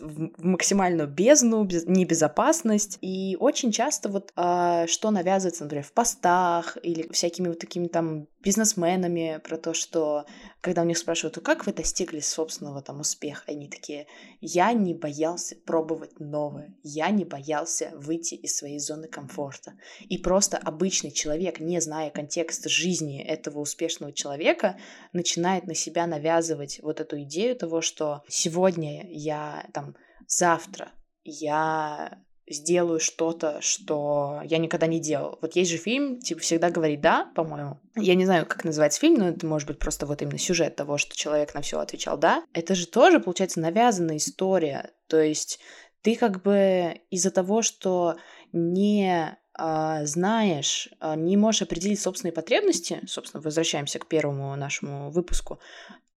в 0.00 0.30
максимальную 0.38 1.08
бездну, 1.08 1.64
без, 1.64 1.86
небезопасность, 1.86 2.98
и 3.00 3.36
очень 3.40 3.72
часто 3.72 4.08
вот 4.08 4.32
а, 4.36 4.86
что 4.86 5.10
навязывается, 5.10 5.64
например, 5.64 5.84
в 5.84 5.92
постах 5.92 6.78
или 6.82 7.10
всякими 7.12 7.48
вот 7.48 7.58
такими 7.58 7.88
там 7.88 8.28
бизнесменами 8.44 9.40
про 9.42 9.56
то, 9.56 9.74
что 9.74 10.26
когда 10.60 10.82
у 10.82 10.84
них 10.84 10.98
спрашивают, 10.98 11.38
как 11.42 11.66
вы 11.66 11.72
достигли 11.72 12.20
собственного 12.20 12.82
там 12.82 13.00
успеха, 13.00 13.42
они 13.48 13.68
такие, 13.68 14.06
я 14.40 14.72
не 14.72 14.94
боялся 14.94 15.56
пробовать 15.56 16.20
новое, 16.20 16.74
я 16.82 17.10
не 17.10 17.24
боялся 17.24 17.90
выйти 17.96 18.34
из 18.34 18.56
своей 18.56 18.78
зоны 18.78 19.08
комфорта. 19.08 19.74
И 20.08 20.18
просто 20.18 20.58
обычный 20.84 21.12
человек, 21.12 21.60
не 21.60 21.80
зная 21.80 22.10
контекста 22.10 22.68
жизни 22.68 23.22
этого 23.22 23.60
успешного 23.60 24.12
человека, 24.12 24.76
начинает 25.14 25.66
на 25.66 25.74
себя 25.74 26.06
навязывать 26.06 26.78
вот 26.82 27.00
эту 27.00 27.22
идею 27.22 27.56
того, 27.56 27.80
что 27.80 28.22
сегодня 28.28 29.06
я 29.10 29.66
там, 29.72 29.96
завтра 30.28 30.92
я 31.24 32.18
сделаю 32.46 33.00
что-то, 33.00 33.62
что 33.62 34.42
я 34.44 34.58
никогда 34.58 34.86
не 34.86 35.00
делал. 35.00 35.38
Вот 35.40 35.56
есть 35.56 35.70
же 35.70 35.78
фильм, 35.78 36.20
типа, 36.20 36.42
всегда 36.42 36.68
говорит 36.68 37.00
«да», 37.00 37.32
по-моему. 37.34 37.80
Я 37.96 38.14
не 38.14 38.26
знаю, 38.26 38.44
как 38.44 38.64
называется 38.64 39.00
фильм, 39.00 39.14
но 39.14 39.30
это 39.30 39.46
может 39.46 39.66
быть 39.66 39.78
просто 39.78 40.04
вот 40.04 40.20
именно 40.20 40.36
сюжет 40.36 40.76
того, 40.76 40.98
что 40.98 41.16
человек 41.16 41.54
на 41.54 41.62
все 41.62 41.78
отвечал 41.78 42.18
«да». 42.18 42.44
Это 42.52 42.74
же 42.74 42.86
тоже, 42.86 43.20
получается, 43.20 43.60
навязанная 43.60 44.18
история. 44.18 44.90
То 45.08 45.18
есть 45.18 45.60
ты 46.02 46.14
как 46.14 46.42
бы 46.42 47.00
из-за 47.08 47.30
того, 47.30 47.62
что 47.62 48.16
не 48.52 49.38
знаешь, 49.56 50.88
а, 50.98 51.14
не 51.14 51.36
можешь 51.36 51.62
определить 51.62 52.00
собственные 52.00 52.32
потребности, 52.32 53.00
собственно, 53.06 53.40
возвращаемся 53.40 53.98
к 53.98 54.06
первому 54.06 54.56
нашему 54.56 55.10
выпуску, 55.10 55.60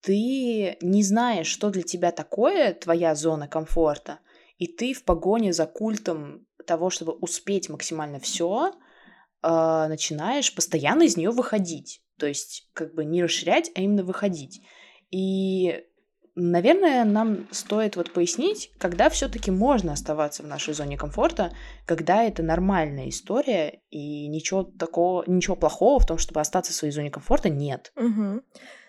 ты 0.02 0.78
не 0.82 1.04
знаешь, 1.04 1.48
что 1.48 1.70
для 1.70 1.84
тебя 1.84 2.12
такое 2.12 2.74
твоя 2.74 3.14
зона 3.14 3.48
комфорта, 3.48 4.20
и 4.58 4.68
ты 4.68 4.94
в 4.94 5.04
погоне 5.04 5.54
за 5.54 5.66
культом 5.66 6.48
того, 6.66 6.90
чтобы 6.90 7.14
успеть 7.14 7.70
максимально 7.70 8.20
все, 8.20 8.74
а, 9.42 9.88
начинаешь 9.88 10.54
постоянно 10.54 11.04
из 11.04 11.18
нее 11.18 11.32
выходить. 11.32 12.02
То 12.18 12.26
есть, 12.26 12.68
как 12.74 12.96
бы 12.96 13.06
не 13.06 13.24
расширять, 13.24 13.72
а 13.76 13.82
именно 13.82 14.04
выходить. 14.04 14.62
И, 15.12 15.84
наверное, 16.38 17.04
нам 17.04 17.48
стоит 17.52 17.96
вот 17.96 18.14
пояснить, 18.14 18.72
когда 18.78 19.10
все-таки 19.10 19.50
можно 19.50 19.94
оставаться 19.94 20.44
в 20.44 20.48
нашей 20.48 20.74
зоне 20.74 20.96
комфорта, 20.98 21.52
когда 21.86 22.24
это 22.24 22.44
нормальная 22.44 23.10
история, 23.10 23.82
и 23.90 24.28
ничего 24.28 24.64
такого, 24.64 25.24
ничего 25.26 25.56
плохого 25.56 26.00
в 26.00 26.06
том, 26.06 26.18
чтобы 26.18 26.40
остаться 26.40 26.72
в 26.72 26.76
своей 26.76 26.94
зоне 26.94 27.10
комфорта, 27.10 27.50
нет. 27.50 27.92
Угу. 27.96 28.42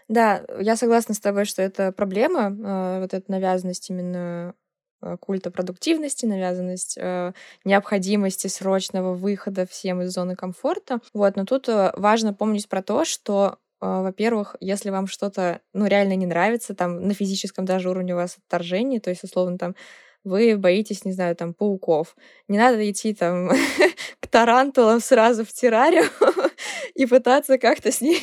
Да, 0.09 0.43
я 0.61 0.77
согласна 0.77 1.15
с 1.15 1.21
тобой, 1.21 1.47
что 1.47 1.63
это 1.63 1.91
проблема, 1.93 2.51
э, 2.51 3.01
вот 3.01 3.15
эта 3.15 3.31
навязанность 3.31 3.89
именно 3.91 4.55
э, 5.03 5.17
культа 5.19 5.51
продуктивности, 5.51 6.27
навязанность 6.27 6.99
э, 6.99 7.33
необходимости 7.65 8.47
срочного 8.47 9.15
выхода 9.15 9.67
всем 9.67 10.03
из 10.03 10.13
зоны 10.13 10.37
комфорта. 10.37 11.01
Вот, 11.15 11.37
но 11.37 11.45
тут 11.45 11.69
э, 11.69 11.93
важно 11.97 12.35
помнить 12.35 12.69
про 12.69 12.83
то, 12.83 13.05
что 13.05 13.59
во-первых, 13.81 14.57
если 14.61 14.91
вам 14.91 15.07
что-то, 15.07 15.61
ну, 15.73 15.87
реально 15.87 16.15
не 16.17 16.27
нравится, 16.27 16.75
там, 16.75 17.07
на 17.07 17.15
физическом 17.15 17.65
даже 17.65 17.91
уровне 17.91 18.15
у 18.15 18.17
вас 18.17 18.37
отторжение, 18.39 19.01
то 19.01 19.11
есть, 19.11 19.25
условно, 19.25 19.59
там, 19.59 19.75
вы 20.25 20.57
боитесь, 20.59 21.05
не 21.05 21.13
знаю, 21.13 21.37
там, 21.37 21.55
пауков. 21.55 22.17
Не 22.49 22.59
надо 22.59 22.91
идти 22.91 23.15
там 23.15 23.51
к 24.21 24.27
тарантулам 24.29 25.01
сразу 25.01 25.45
в 25.45 25.53
террариум 25.53 26.09
и 26.95 27.07
пытаться 27.07 27.59
как-то 27.59 27.93
с 27.93 28.01
ней 28.01 28.21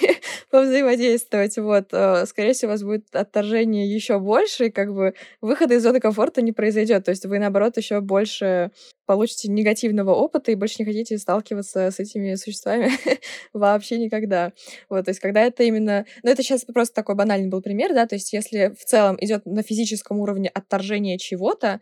повзаимодействовать. 0.55 1.57
Вот. 1.57 1.89
Э, 1.91 2.25
скорее 2.25 2.53
всего, 2.53 2.71
у 2.71 2.73
вас 2.73 2.83
будет 2.83 3.13
отторжение 3.13 3.93
еще 3.93 4.19
больше, 4.19 4.67
и 4.67 4.71
как 4.71 4.93
бы 4.93 5.13
выхода 5.41 5.75
из 5.75 5.83
зоны 5.83 5.99
комфорта 5.99 6.41
не 6.41 6.53
произойдет. 6.53 7.03
То 7.03 7.11
есть 7.11 7.25
вы, 7.25 7.39
наоборот, 7.39 7.75
еще 7.77 7.99
больше 7.99 8.71
получите 9.05 9.49
негативного 9.49 10.11
опыта 10.15 10.51
и 10.51 10.55
больше 10.55 10.75
не 10.79 10.85
хотите 10.85 11.17
сталкиваться 11.17 11.91
с 11.91 11.99
этими 11.99 12.35
существами 12.35 12.89
вообще 13.53 13.97
никогда. 13.97 14.53
Вот, 14.89 15.05
то 15.05 15.09
есть 15.09 15.19
когда 15.19 15.41
это 15.41 15.63
именно... 15.63 16.05
Ну, 16.23 16.31
это 16.31 16.41
сейчас 16.41 16.65
просто 16.65 16.95
такой 16.95 17.15
банальный 17.15 17.49
был 17.49 17.61
пример, 17.61 17.93
да, 17.93 18.07
то 18.07 18.15
есть 18.15 18.33
если 18.33 18.73
в 18.77 18.85
целом 18.85 19.17
идет 19.19 19.45
на 19.45 19.61
физическом 19.61 20.19
уровне 20.19 20.49
отторжение 20.53 21.17
чего-то, 21.17 21.81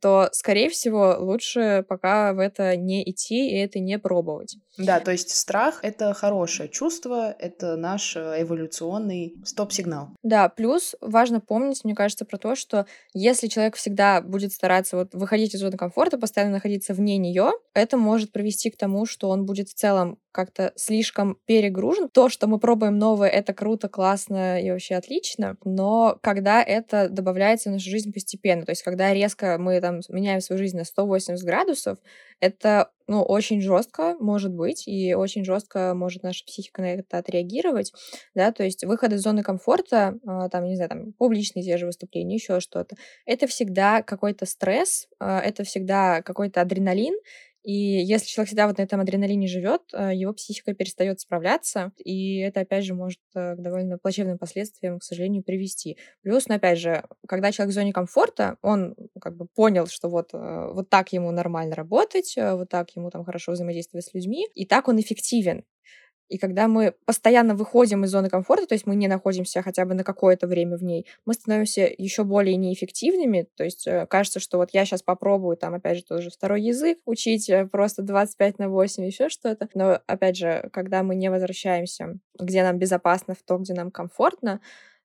то, 0.00 0.28
скорее 0.32 0.68
всего, 0.70 1.16
лучше 1.18 1.84
пока 1.88 2.32
в 2.32 2.38
это 2.38 2.76
не 2.76 3.08
идти 3.08 3.50
и 3.50 3.56
это 3.56 3.78
не 3.78 3.98
пробовать. 3.98 4.56
Да, 4.78 5.00
то 5.00 5.12
есть 5.12 5.30
страх— 5.30 5.80
это 5.82 6.14
хорошее 6.14 6.68
чувство, 6.68 7.34
это 7.38 7.76
наш 7.76 8.16
э, 8.16 8.42
эволюционный 8.42 9.34
стоп-сигнал. 9.44 10.08
Да, 10.22 10.48
плюс 10.48 10.94
важно 11.00 11.40
помнить, 11.40 11.84
мне 11.84 11.94
кажется, 11.94 12.24
про 12.24 12.38
то, 12.38 12.54
что 12.54 12.86
если 13.12 13.48
человек 13.48 13.76
всегда 13.76 14.22
будет 14.22 14.52
стараться 14.52 14.96
вот 14.96 15.12
выходить 15.12 15.54
из 15.54 15.60
зоны 15.60 15.76
комфорта, 15.76 16.18
постоянно 16.18 16.54
находиться 16.54 16.94
вне 16.94 17.18
нее, 17.18 17.52
это 17.74 17.98
может 17.98 18.32
привести 18.32 18.70
к 18.70 18.78
тому, 18.78 19.04
что 19.04 19.28
он 19.28 19.44
будет 19.44 19.68
в 19.68 19.74
целом 19.74 20.18
как-то 20.32 20.72
слишком 20.76 21.36
перегружен. 21.44 22.08
То, 22.08 22.28
что 22.28 22.46
мы 22.46 22.58
пробуем 22.58 22.98
новое, 22.98 23.28
это 23.28 23.52
круто, 23.52 23.88
классно 23.88 24.60
и 24.60 24.70
вообще 24.70 24.94
отлично, 24.94 25.56
но 25.64 26.18
когда 26.22 26.62
это 26.62 27.08
добавляется 27.10 27.68
в 27.68 27.72
нашу 27.72 27.90
жизнь 27.90 28.12
постепенно, 28.12 28.64
то 28.64 28.72
есть 28.72 28.82
когда 28.82 29.12
резко 29.12 29.58
мы 29.58 29.80
там 29.82 30.00
меняем 30.08 30.40
свою 30.40 30.58
жизнь 30.58 30.76
на 30.76 30.84
180 30.84 31.44
градусов, 31.44 31.98
это 32.40 32.90
ну, 33.06 33.22
очень 33.22 33.60
жестко 33.60 34.16
может 34.20 34.52
быть, 34.52 34.88
и 34.88 35.14
очень 35.14 35.44
жестко 35.44 35.92
может 35.94 36.22
наша 36.22 36.44
психика 36.46 36.80
на 36.80 36.94
это 36.94 37.18
отреагировать, 37.18 37.92
да, 38.34 38.52
то 38.52 38.64
есть 38.64 38.84
выход 38.84 39.12
из 39.12 39.20
зоны 39.20 39.42
комфорта, 39.42 40.18
а, 40.26 40.48
там, 40.48 40.64
не 40.64 40.76
знаю, 40.76 40.88
там, 40.88 41.12
публичные 41.12 41.62
те 41.62 41.76
же 41.76 41.86
выступления, 41.86 42.36
еще 42.36 42.60
что-то, 42.60 42.96
это 43.26 43.46
всегда 43.46 44.02
какой-то 44.02 44.46
стресс, 44.46 45.08
а, 45.18 45.40
это 45.40 45.64
всегда 45.64 46.22
какой-то 46.22 46.62
адреналин, 46.62 47.14
и 47.62 47.72
если 47.72 48.26
человек 48.26 48.48
всегда 48.48 48.66
вот 48.66 48.78
на 48.78 48.82
этом 48.82 49.00
адреналине 49.00 49.46
живет, 49.46 49.82
э, 49.92 50.10
его 50.14 50.32
психика 50.32 50.74
перестает 50.74 51.20
справляться, 51.20 51.92
и 52.04 52.38
это, 52.38 52.60
опять 52.60 52.84
же, 52.84 52.94
может 52.94 53.20
э, 53.34 53.54
к 53.54 53.60
довольно 53.60 53.98
плачевным 53.98 54.38
последствиям, 54.38 54.98
к 54.98 55.04
сожалению, 55.04 55.44
привести. 55.44 55.96
Плюс, 56.22 56.48
ну, 56.48 56.56
опять 56.56 56.78
же, 56.78 57.04
когда 57.28 57.52
человек 57.52 57.72
в 57.72 57.74
зоне 57.74 57.92
комфорта, 57.92 58.56
он 58.62 58.96
как 59.20 59.36
бы 59.36 59.46
понял, 59.46 59.86
что 59.86 60.08
вот, 60.08 60.30
э, 60.34 60.72
вот 60.72 60.90
так 60.90 61.12
ему 61.12 61.30
нормально 61.30 61.76
работать, 61.76 62.34
вот 62.36 62.68
так 62.68 62.90
ему 62.96 63.10
там 63.10 63.24
хорошо 63.24 63.52
взаимодействовать 63.52 64.06
с 64.06 64.14
людьми, 64.14 64.46
и 64.54 64.66
так 64.66 64.88
он 64.88 65.00
эффективен. 65.00 65.64
И 66.32 66.38
когда 66.38 66.66
мы 66.66 66.94
постоянно 67.04 67.54
выходим 67.54 68.04
из 68.04 68.10
зоны 68.10 68.30
комфорта, 68.30 68.66
то 68.66 68.74
есть 68.74 68.86
мы 68.86 68.96
не 68.96 69.06
находимся 69.06 69.60
хотя 69.60 69.84
бы 69.84 69.92
на 69.92 70.02
какое-то 70.02 70.46
время 70.46 70.78
в 70.78 70.82
ней, 70.82 71.06
мы 71.26 71.34
становимся 71.34 71.82
еще 71.98 72.24
более 72.24 72.56
неэффективными. 72.56 73.48
То 73.54 73.64
есть 73.64 73.86
э, 73.86 74.06
кажется, 74.06 74.40
что 74.40 74.56
вот 74.56 74.70
я 74.72 74.86
сейчас 74.86 75.02
попробую 75.02 75.58
там, 75.58 75.74
опять 75.74 75.98
же, 75.98 76.04
тоже 76.04 76.30
второй 76.30 76.62
язык 76.62 76.98
учить 77.04 77.50
э, 77.50 77.66
просто 77.66 78.00
25 78.00 78.58
на 78.60 78.70
8, 78.70 79.04
еще 79.04 79.28
что-то. 79.28 79.68
Но, 79.74 80.00
опять 80.06 80.38
же, 80.38 80.70
когда 80.72 81.02
мы 81.02 81.16
не 81.16 81.30
возвращаемся, 81.30 82.18
где 82.40 82.62
нам 82.62 82.78
безопасно, 82.78 83.34
в 83.34 83.42
то, 83.42 83.58
где 83.58 83.74
нам 83.74 83.90
комфортно, 83.90 84.62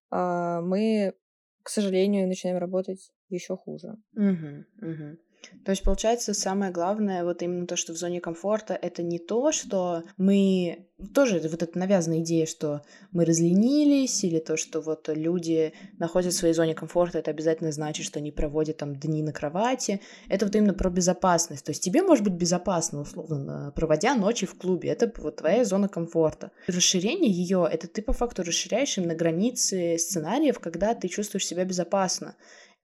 а, 0.09 0.61
мы, 0.61 1.13
к 1.61 1.69
сожалению, 1.69 2.29
начинаем 2.29 2.57
работать 2.57 3.11
еще 3.27 3.57
хуже. 3.57 3.97
Угу, 4.15 4.63
угу. 4.81 5.17
То 5.63 5.71
есть, 5.71 5.83
получается, 5.83 6.33
самое 6.33 6.71
главное, 6.71 7.23
вот 7.23 7.41
именно 7.41 7.67
то, 7.67 7.75
что 7.75 7.93
в 7.93 7.97
зоне 7.97 8.21
комфорта, 8.21 8.73
это 8.73 9.03
не 9.03 9.19
то, 9.19 9.51
что 9.51 10.03
мы... 10.17 10.83
Тоже 11.13 11.39
вот 11.39 11.61
эта 11.61 11.77
навязанная 11.77 12.21
идея, 12.21 12.47
что 12.47 12.81
мы 13.11 13.23
разленились, 13.23 14.23
или 14.23 14.39
то, 14.39 14.57
что 14.57 14.81
вот 14.81 15.09
люди 15.09 15.73
находятся 15.99 16.37
в 16.37 16.39
своей 16.39 16.53
зоне 16.55 16.73
комфорта, 16.73 17.19
это 17.19 17.29
обязательно 17.29 17.71
значит, 17.71 18.03
что 18.03 18.17
они 18.17 18.31
проводят 18.31 18.77
там 18.77 18.95
дни 18.95 19.21
на 19.21 19.31
кровати. 19.31 20.01
Это 20.27 20.47
вот 20.47 20.55
именно 20.55 20.73
про 20.73 20.89
безопасность. 20.89 21.65
То 21.65 21.71
есть 21.71 21.83
тебе 21.83 22.01
может 22.01 22.23
быть 22.23 22.33
безопасно, 22.33 23.01
условно, 23.01 23.71
проводя 23.75 24.15
ночи 24.15 24.47
в 24.47 24.57
клубе. 24.57 24.89
Это 24.89 25.11
вот 25.17 25.35
твоя 25.35 25.65
зона 25.65 25.87
комфорта. 25.87 26.51
Расширение 26.65 27.31
ее, 27.31 27.67
это 27.71 27.87
ты 27.87 28.01
по 28.01 28.13
факту 28.13 28.41
расширяешь 28.41 28.97
именно 28.97 29.13
границы 29.13 29.99
сценариев, 29.99 30.57
когда 30.59 30.95
ты 30.95 31.09
чувствуешь 31.09 31.45
себя 31.45 31.63
безопасно. 31.63 32.35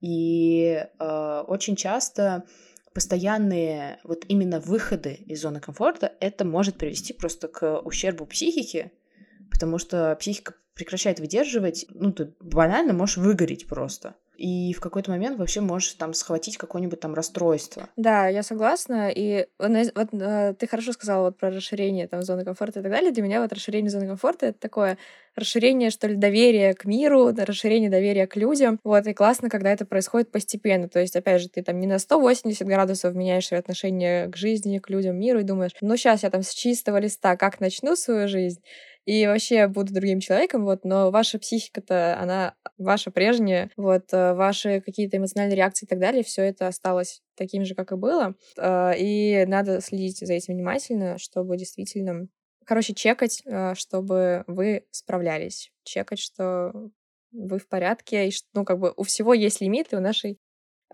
И 0.04 0.84
э, 0.98 1.44
очень 1.48 1.76
часто 1.76 2.44
постоянные 2.92 4.00
вот 4.04 4.26
именно 4.28 4.60
выходы 4.60 5.14
из 5.14 5.40
зоны 5.40 5.60
комфорта 5.60 6.12
это 6.20 6.44
может 6.44 6.76
привести 6.76 7.14
просто 7.14 7.48
к 7.48 7.80
ущербу 7.80 8.26
психики, 8.26 8.92
потому 9.50 9.78
что 9.78 10.14
психика 10.16 10.56
прекращает 10.74 11.20
выдерживать, 11.20 11.86
ну, 11.90 12.12
ты 12.12 12.34
банально 12.40 12.92
можешь 12.92 13.16
выгореть 13.16 13.66
просто 13.66 14.14
и 14.36 14.72
в 14.72 14.80
какой-то 14.80 15.10
момент 15.10 15.38
вообще 15.38 15.60
можешь 15.60 15.92
там 15.92 16.12
схватить 16.12 16.56
какое-нибудь 16.56 17.00
там 17.00 17.14
расстройство. 17.14 17.88
Да, 17.96 18.28
я 18.28 18.42
согласна. 18.42 19.10
И 19.10 19.46
вот, 19.58 20.08
э, 20.12 20.54
ты 20.58 20.66
хорошо 20.66 20.92
сказала 20.92 21.26
вот 21.26 21.38
про 21.38 21.50
расширение 21.50 22.08
там 22.08 22.22
зоны 22.22 22.44
комфорта 22.44 22.80
и 22.80 22.82
так 22.82 22.90
далее. 22.90 23.12
Для 23.12 23.22
меня 23.22 23.40
вот 23.40 23.52
расширение 23.52 23.90
зоны 23.90 24.06
комфорта— 24.06 24.46
это 24.48 24.58
такое 24.58 24.98
расширение, 25.36 25.90
что 25.90 26.08
ли, 26.08 26.16
доверия 26.16 26.74
к 26.74 26.84
миру, 26.84 27.32
расширение 27.36 27.90
доверия 27.90 28.26
к 28.26 28.36
людям. 28.36 28.80
Вот, 28.84 29.06
и 29.06 29.14
классно, 29.14 29.48
когда 29.48 29.72
это 29.72 29.84
происходит 29.84 30.30
постепенно. 30.30 30.88
То 30.88 31.00
есть, 31.00 31.16
опять 31.16 31.42
же, 31.42 31.48
ты 31.48 31.62
там 31.62 31.78
не 31.80 31.86
на 31.86 31.98
180 31.98 32.66
градусов 32.66 33.14
меняешь 33.14 33.46
свои 33.46 33.60
отношения 33.60 34.28
к 34.28 34.36
жизни, 34.36 34.78
к 34.78 34.90
людям, 34.90 35.18
миру 35.18 35.40
и 35.40 35.44
думаешь, 35.44 35.72
ну, 35.80 35.96
сейчас 35.96 36.22
я 36.22 36.30
там 36.30 36.42
с 36.42 36.52
чистого 36.52 36.98
листа 36.98 37.36
как 37.36 37.60
начну 37.60 37.96
свою 37.96 38.28
жизнь, 38.28 38.60
и 39.06 39.26
вообще 39.26 39.68
буду 39.68 39.92
другим 39.92 40.20
человеком, 40.20 40.64
вот, 40.64 40.84
но 40.84 41.10
ваша 41.10 41.38
психика-то, 41.38 42.18
она 42.18 42.54
ваша 42.78 43.10
прежняя, 43.10 43.70
вот, 43.76 44.12
э, 44.12 44.34
ваши 44.34 44.80
какие-то 44.80 45.18
эмоциональные 45.18 45.56
реакции 45.56 45.86
и 45.86 45.88
так 45.88 45.98
далее, 45.98 46.22
все 46.24 46.42
это 46.42 46.66
осталось 46.68 47.22
таким 47.36 47.64
же, 47.64 47.74
как 47.74 47.92
и 47.92 47.96
было, 47.96 48.34
э, 48.56 48.92
и 48.98 49.44
надо 49.46 49.80
следить 49.80 50.18
за 50.18 50.32
этим 50.32 50.54
внимательно, 50.54 51.18
чтобы 51.18 51.56
действительно 51.56 52.28
Короче, 52.66 52.94
чекать, 52.94 53.42
э, 53.44 53.74
чтобы 53.74 54.44
вы 54.46 54.86
справлялись. 54.90 55.70
Чекать, 55.84 56.18
что 56.18 56.72
вы 57.32 57.58
в 57.58 57.68
порядке, 57.68 58.28
и 58.28 58.30
что, 58.30 58.46
ну, 58.54 58.64
как 58.64 58.78
бы 58.78 58.94
у 58.96 59.02
всего 59.02 59.34
есть 59.34 59.60
лимиты, 59.60 59.96
у 59.96 60.00
нашей 60.00 60.38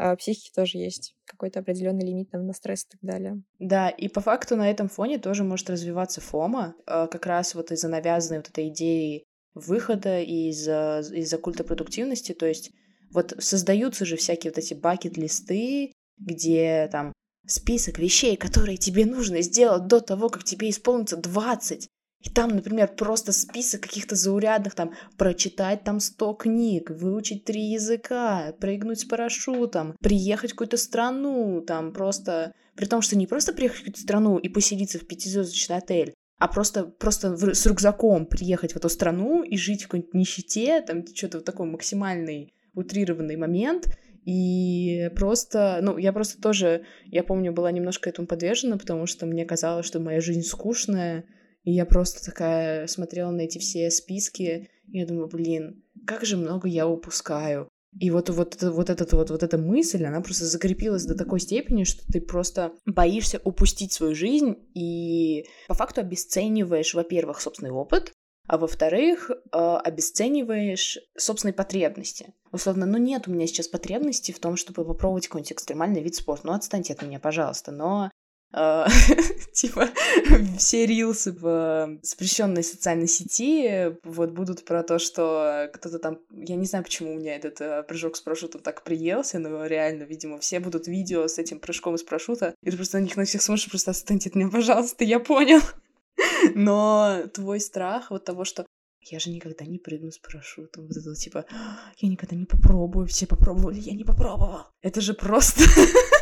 э, 0.00 0.16
психики 0.16 0.50
тоже 0.54 0.78
есть 0.78 1.14
какой-то 1.24 1.60
определенный 1.60 2.06
лимит 2.06 2.30
там, 2.30 2.46
на 2.46 2.52
стресс 2.52 2.84
и 2.84 2.90
так 2.90 3.00
далее. 3.02 3.42
Да, 3.58 3.88
и 3.88 4.08
по 4.08 4.20
факту 4.20 4.56
на 4.56 4.70
этом 4.70 4.88
фоне 4.88 5.18
тоже 5.18 5.44
может 5.44 5.70
развиваться 5.70 6.20
фома, 6.20 6.74
э, 6.86 7.06
как 7.10 7.26
раз 7.26 7.54
вот 7.54 7.70
из-за 7.70 7.88
навязанной 7.88 8.38
вот 8.38 8.48
этой 8.48 8.68
идеи 8.68 9.24
выхода 9.54 10.20
и 10.20 10.50
из-за 10.50 11.02
из 11.12 11.32
культа 11.38 11.64
продуктивности, 11.64 12.32
то 12.32 12.46
есть 12.46 12.70
вот 13.12 13.34
создаются 13.38 14.04
же 14.04 14.16
всякие 14.16 14.52
вот 14.52 14.58
эти 14.58 14.74
бакет-листы, 14.74 15.92
где 16.18 16.88
там 16.92 17.12
список 17.46 17.98
вещей, 17.98 18.36
которые 18.36 18.76
тебе 18.76 19.06
нужно 19.06 19.42
сделать 19.42 19.86
до 19.86 20.00
того, 20.00 20.28
как 20.28 20.44
тебе 20.44 20.70
исполнится 20.70 21.16
20. 21.16 21.88
И 22.22 22.28
там, 22.28 22.50
например, 22.50 22.88
просто 22.96 23.32
список 23.32 23.82
каких-то 23.82 24.14
заурядных, 24.14 24.74
там, 24.74 24.92
прочитать 25.16 25.84
там 25.84 26.00
100 26.00 26.34
книг, 26.34 26.90
выучить 26.90 27.44
три 27.44 27.62
языка, 27.72 28.54
прыгнуть 28.60 29.00
с 29.00 29.04
парашютом, 29.04 29.96
приехать 30.00 30.50
в 30.50 30.54
какую-то 30.54 30.76
страну, 30.76 31.62
там, 31.66 31.92
просто... 31.92 32.52
При 32.76 32.86
том, 32.86 33.02
что 33.02 33.16
не 33.16 33.26
просто 33.26 33.52
приехать 33.52 33.78
в 33.78 33.80
какую-то 33.80 34.00
страну 34.00 34.38
и 34.38 34.48
поселиться 34.48 34.98
в 34.98 35.06
пятизвездочный 35.06 35.76
отель, 35.76 36.14
а 36.38 36.48
просто, 36.48 36.84
просто 36.84 37.34
в, 37.34 37.54
с 37.54 37.66
рюкзаком 37.66 38.26
приехать 38.26 38.72
в 38.72 38.76
эту 38.76 38.88
страну 38.88 39.42
и 39.42 39.56
жить 39.56 39.82
в 39.82 39.88
какой-нибудь 39.88 40.14
нищете, 40.14 40.80
там, 40.80 41.04
что-то 41.06 41.38
вот 41.38 41.44
такой 41.44 41.66
максимальный 41.66 42.54
утрированный 42.74 43.36
момент, 43.36 43.88
и 44.24 45.10
просто, 45.16 45.80
ну, 45.82 45.98
я 45.98 46.12
просто 46.12 46.40
тоже, 46.40 46.84
я 47.06 47.24
помню, 47.24 47.52
была 47.52 47.70
немножко 47.72 48.08
этому 48.08 48.26
подвержена, 48.26 48.78
потому 48.78 49.06
что 49.06 49.26
мне 49.26 49.44
казалось, 49.44 49.86
что 49.86 50.00
моя 50.00 50.20
жизнь 50.20 50.42
скучная, 50.42 51.24
и 51.64 51.72
я 51.72 51.84
просто 51.86 52.24
такая 52.24 52.86
смотрела 52.86 53.30
на 53.30 53.42
эти 53.42 53.58
все 53.58 53.90
списки, 53.90 54.70
и 54.88 54.98
я 54.98 55.06
думаю, 55.06 55.28
блин, 55.28 55.82
как 56.06 56.24
же 56.24 56.36
много 56.36 56.68
я 56.68 56.86
упускаю. 56.86 57.68
И 57.98 58.10
вот, 58.10 58.30
вот, 58.30 58.62
вот, 58.62 58.88
этот, 58.88 59.12
вот, 59.12 59.30
вот 59.30 59.42
эта 59.42 59.58
мысль, 59.58 60.04
она 60.04 60.20
просто 60.20 60.44
закрепилась 60.44 61.06
до 61.06 61.16
такой 61.16 61.40
степени, 61.40 61.82
что 61.82 62.04
ты 62.06 62.20
просто 62.20 62.72
боишься 62.86 63.40
упустить 63.42 63.92
свою 63.92 64.14
жизнь 64.14 64.56
и 64.74 65.46
по 65.66 65.74
факту 65.74 66.00
обесцениваешь, 66.00 66.94
во-первых, 66.94 67.40
собственный 67.40 67.72
опыт, 67.72 68.12
а 68.46 68.58
во-вторых, 68.58 69.30
э, 69.30 69.58
обесцениваешь 69.58 70.98
собственные 71.16 71.54
потребности. 71.54 72.34
Условно, 72.52 72.86
ну 72.86 72.98
нет 72.98 73.26
у 73.26 73.32
меня 73.32 73.46
сейчас 73.46 73.68
потребности 73.68 74.32
в 74.32 74.38
том, 74.38 74.56
чтобы 74.56 74.84
попробовать 74.84 75.26
какой-нибудь 75.26 75.52
экстремальный 75.52 76.02
вид 76.02 76.14
спорта. 76.14 76.46
Ну 76.46 76.52
отстаньте 76.52 76.92
от 76.94 77.02
меня, 77.02 77.18
пожалуйста. 77.18 77.70
Но 77.72 78.10
типа 79.52 79.90
все 80.58 80.86
рилсы 80.86 81.32
в 81.32 81.98
запрещенной 82.02 82.64
социальной 82.64 83.06
сети 83.06 83.96
вот 84.02 84.32
будут 84.32 84.64
про 84.64 84.82
то, 84.82 84.98
что 84.98 85.70
кто-то 85.72 85.98
там, 86.00 86.18
я 86.32 86.56
не 86.56 86.66
знаю, 86.66 86.84
почему 86.84 87.14
у 87.14 87.16
меня 87.16 87.36
этот 87.36 87.60
э, 87.60 87.84
прыжок 87.84 88.16
с 88.16 88.20
парашютом 88.20 88.60
так 88.60 88.82
приелся, 88.82 89.38
но 89.38 89.66
реально, 89.66 90.02
видимо, 90.02 90.38
все 90.38 90.58
будут 90.58 90.88
видео 90.88 91.28
с 91.28 91.38
этим 91.38 91.60
прыжком 91.60 91.94
из 91.94 92.02
парашюта, 92.02 92.54
и 92.62 92.70
ты 92.70 92.76
просто 92.76 92.98
на 92.98 93.02
них 93.02 93.16
на 93.16 93.24
всех 93.24 93.42
смотришь, 93.42 93.70
просто 93.70 93.92
отстаньте 93.92 94.30
от 94.30 94.34
меня, 94.34 94.48
пожалуйста, 94.48 95.04
я 95.04 95.20
понял. 95.20 95.60
Но 96.54 97.22
твой 97.32 97.60
страх 97.60 98.10
вот 98.10 98.24
того, 98.24 98.44
что 98.44 98.66
я 99.02 99.18
же 99.18 99.30
никогда 99.30 99.64
не 99.64 99.78
прыгну 99.78 100.10
с 100.10 100.18
парашютом. 100.18 100.86
Вот 100.86 100.96
это 100.96 101.14
типа, 101.14 101.46
я 101.98 102.08
никогда 102.08 102.36
не 102.36 102.46
попробую, 102.46 103.06
все 103.06 103.26
попробовали, 103.26 103.80
я 103.80 103.94
не 103.94 104.04
попробовал. 104.04 104.66
Это 104.82 105.00
же 105.00 105.14
просто... 105.14 105.62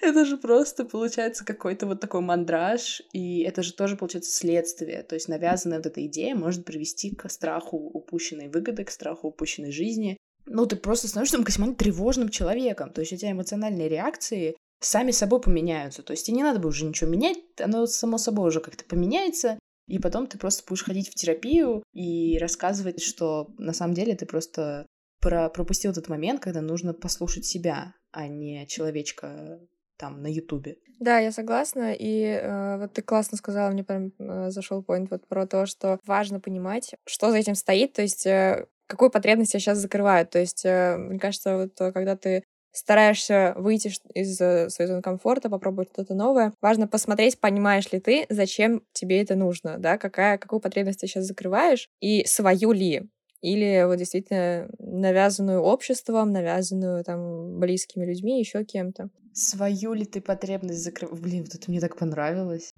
Это 0.00 0.24
же 0.24 0.36
просто 0.38 0.84
получается 0.84 1.44
какой-то 1.44 1.86
вот 1.86 2.00
такой 2.00 2.20
мандраж, 2.20 3.02
и 3.12 3.42
это 3.42 3.62
же 3.62 3.74
тоже 3.74 3.96
получается 3.96 4.34
следствие. 4.34 5.02
То 5.02 5.14
есть 5.14 5.28
навязанная 5.28 5.78
вот 5.78 5.86
эта 5.86 6.04
идея 6.06 6.34
может 6.34 6.64
привести 6.64 7.14
к 7.14 7.28
страху 7.28 7.76
упущенной 7.76 8.48
выгоды, 8.48 8.84
к 8.84 8.90
страху 8.90 9.28
упущенной 9.28 9.72
жизни. 9.72 10.16
Ну, 10.46 10.66
ты 10.66 10.76
просто 10.76 11.08
становишься 11.08 11.38
максимально 11.38 11.76
тревожным 11.76 12.30
человеком. 12.30 12.92
То 12.92 13.02
есть 13.02 13.12
у 13.12 13.16
тебя 13.16 13.32
эмоциональные 13.32 13.88
реакции 13.88 14.56
сами 14.80 15.10
собой 15.10 15.40
поменяются. 15.40 16.02
То 16.02 16.12
есть 16.12 16.26
тебе 16.26 16.38
не 16.38 16.42
надо 16.42 16.58
будет 16.58 16.72
уже 16.72 16.86
ничего 16.86 17.10
менять, 17.10 17.38
оно 17.58 17.86
само 17.86 18.18
собой 18.18 18.48
уже 18.48 18.60
как-то 18.60 18.84
поменяется, 18.84 19.58
и 19.86 19.98
потом 19.98 20.26
ты 20.26 20.38
просто 20.38 20.64
будешь 20.66 20.84
ходить 20.84 21.10
в 21.10 21.14
терапию 21.14 21.82
и 21.92 22.38
рассказывать, 22.38 23.02
что 23.02 23.52
на 23.58 23.72
самом 23.72 23.94
деле 23.94 24.16
ты 24.16 24.24
просто 24.24 24.86
про 25.20 25.50
пропустил 25.50 25.90
этот 25.90 26.08
момент, 26.08 26.40
когда 26.40 26.62
нужно 26.62 26.94
послушать 26.94 27.44
себя, 27.44 27.94
а 28.10 28.26
не 28.26 28.66
человечка 28.66 29.60
там 30.00 30.22
на 30.22 30.28
Ютубе. 30.28 30.76
Да, 30.98 31.18
я 31.18 31.30
согласна. 31.30 31.92
И 31.92 32.22
э, 32.22 32.78
вот 32.78 32.92
ты 32.92 33.02
классно 33.02 33.36
сказала, 33.36 33.70
мне 33.70 33.84
прям 33.84 34.12
э, 34.18 34.50
зашел 34.50 34.82
поинт 34.82 35.10
вот 35.10 35.26
про 35.28 35.46
то, 35.46 35.66
что 35.66 35.98
важно 36.06 36.40
понимать, 36.40 36.94
что 37.06 37.30
за 37.30 37.38
этим 37.38 37.54
стоит, 37.54 37.92
то 37.92 38.02
есть 38.02 38.26
э, 38.26 38.66
какую 38.86 39.10
потребность 39.10 39.54
я 39.54 39.60
сейчас 39.60 39.78
закрываю. 39.78 40.26
То 40.26 40.38
есть, 40.38 40.64
э, 40.64 40.96
мне 40.96 41.18
кажется, 41.18 41.56
вот 41.56 41.80
э, 41.80 41.92
когда 41.92 42.16
ты 42.16 42.42
стараешься 42.72 43.54
выйти 43.56 43.92
из 44.14 44.40
э, 44.40 44.68
своей 44.70 44.88
зоны 44.88 45.02
комфорта, 45.02 45.48
попробовать 45.50 45.90
что-то 45.92 46.14
новое, 46.14 46.52
важно 46.60 46.86
посмотреть, 46.86 47.38
понимаешь 47.38 47.90
ли 47.92 48.00
ты, 48.00 48.26
зачем 48.28 48.82
тебе 48.92 49.22
это 49.22 49.36
нужно, 49.36 49.78
да, 49.78 49.98
какая, 49.98 50.38
какую 50.38 50.60
потребность 50.60 51.00
ты 51.00 51.06
сейчас 51.06 51.24
закрываешь, 51.24 51.88
и 52.00 52.24
свою 52.26 52.72
ли, 52.72 53.02
или 53.40 53.84
вот 53.86 53.96
действительно 53.96 54.68
навязанную 54.78 55.60
обществом, 55.60 56.32
навязанную 56.32 57.02
там 57.04 57.58
близкими 57.58 58.04
людьми, 58.04 58.38
еще 58.38 58.64
кем-то. 58.64 59.08
Свою 59.32 59.94
ли 59.94 60.04
ты 60.04 60.20
потребность 60.20 60.82
закрываешь? 60.82 61.20
Блин, 61.20 61.44
вот 61.44 61.54
это 61.54 61.70
мне 61.70 61.80
так 61.80 61.96
понравилось. 61.96 62.74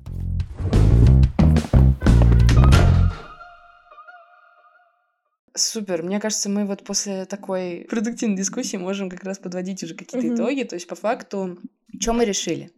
Супер. 5.55 6.03
Мне 6.03 6.20
кажется, 6.20 6.48
мы 6.50 6.66
вот 6.66 6.84
после 6.84 7.24
такой 7.24 7.86
продуктивной 7.88 8.36
дискуссии 8.36 8.76
можем 8.76 9.09
как 9.09 9.24
раз 9.24 9.38
подводить 9.38 9.82
уже 9.82 9.94
какие-то 9.94 10.26
mm-hmm. 10.26 10.34
итоги. 10.34 10.62
То 10.64 10.76
есть, 10.76 10.86
по 10.86 10.94
факту, 10.94 11.59
что 12.00 12.12
мы 12.12 12.24
решили? 12.24 12.70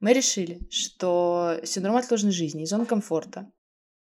Мы 0.00 0.14
решили, 0.14 0.60
что 0.70 1.60
синдром 1.64 1.96
отложенной 1.96 2.32
жизни 2.32 2.62
и 2.62 2.66
зона 2.66 2.86
комфорта— 2.86 3.50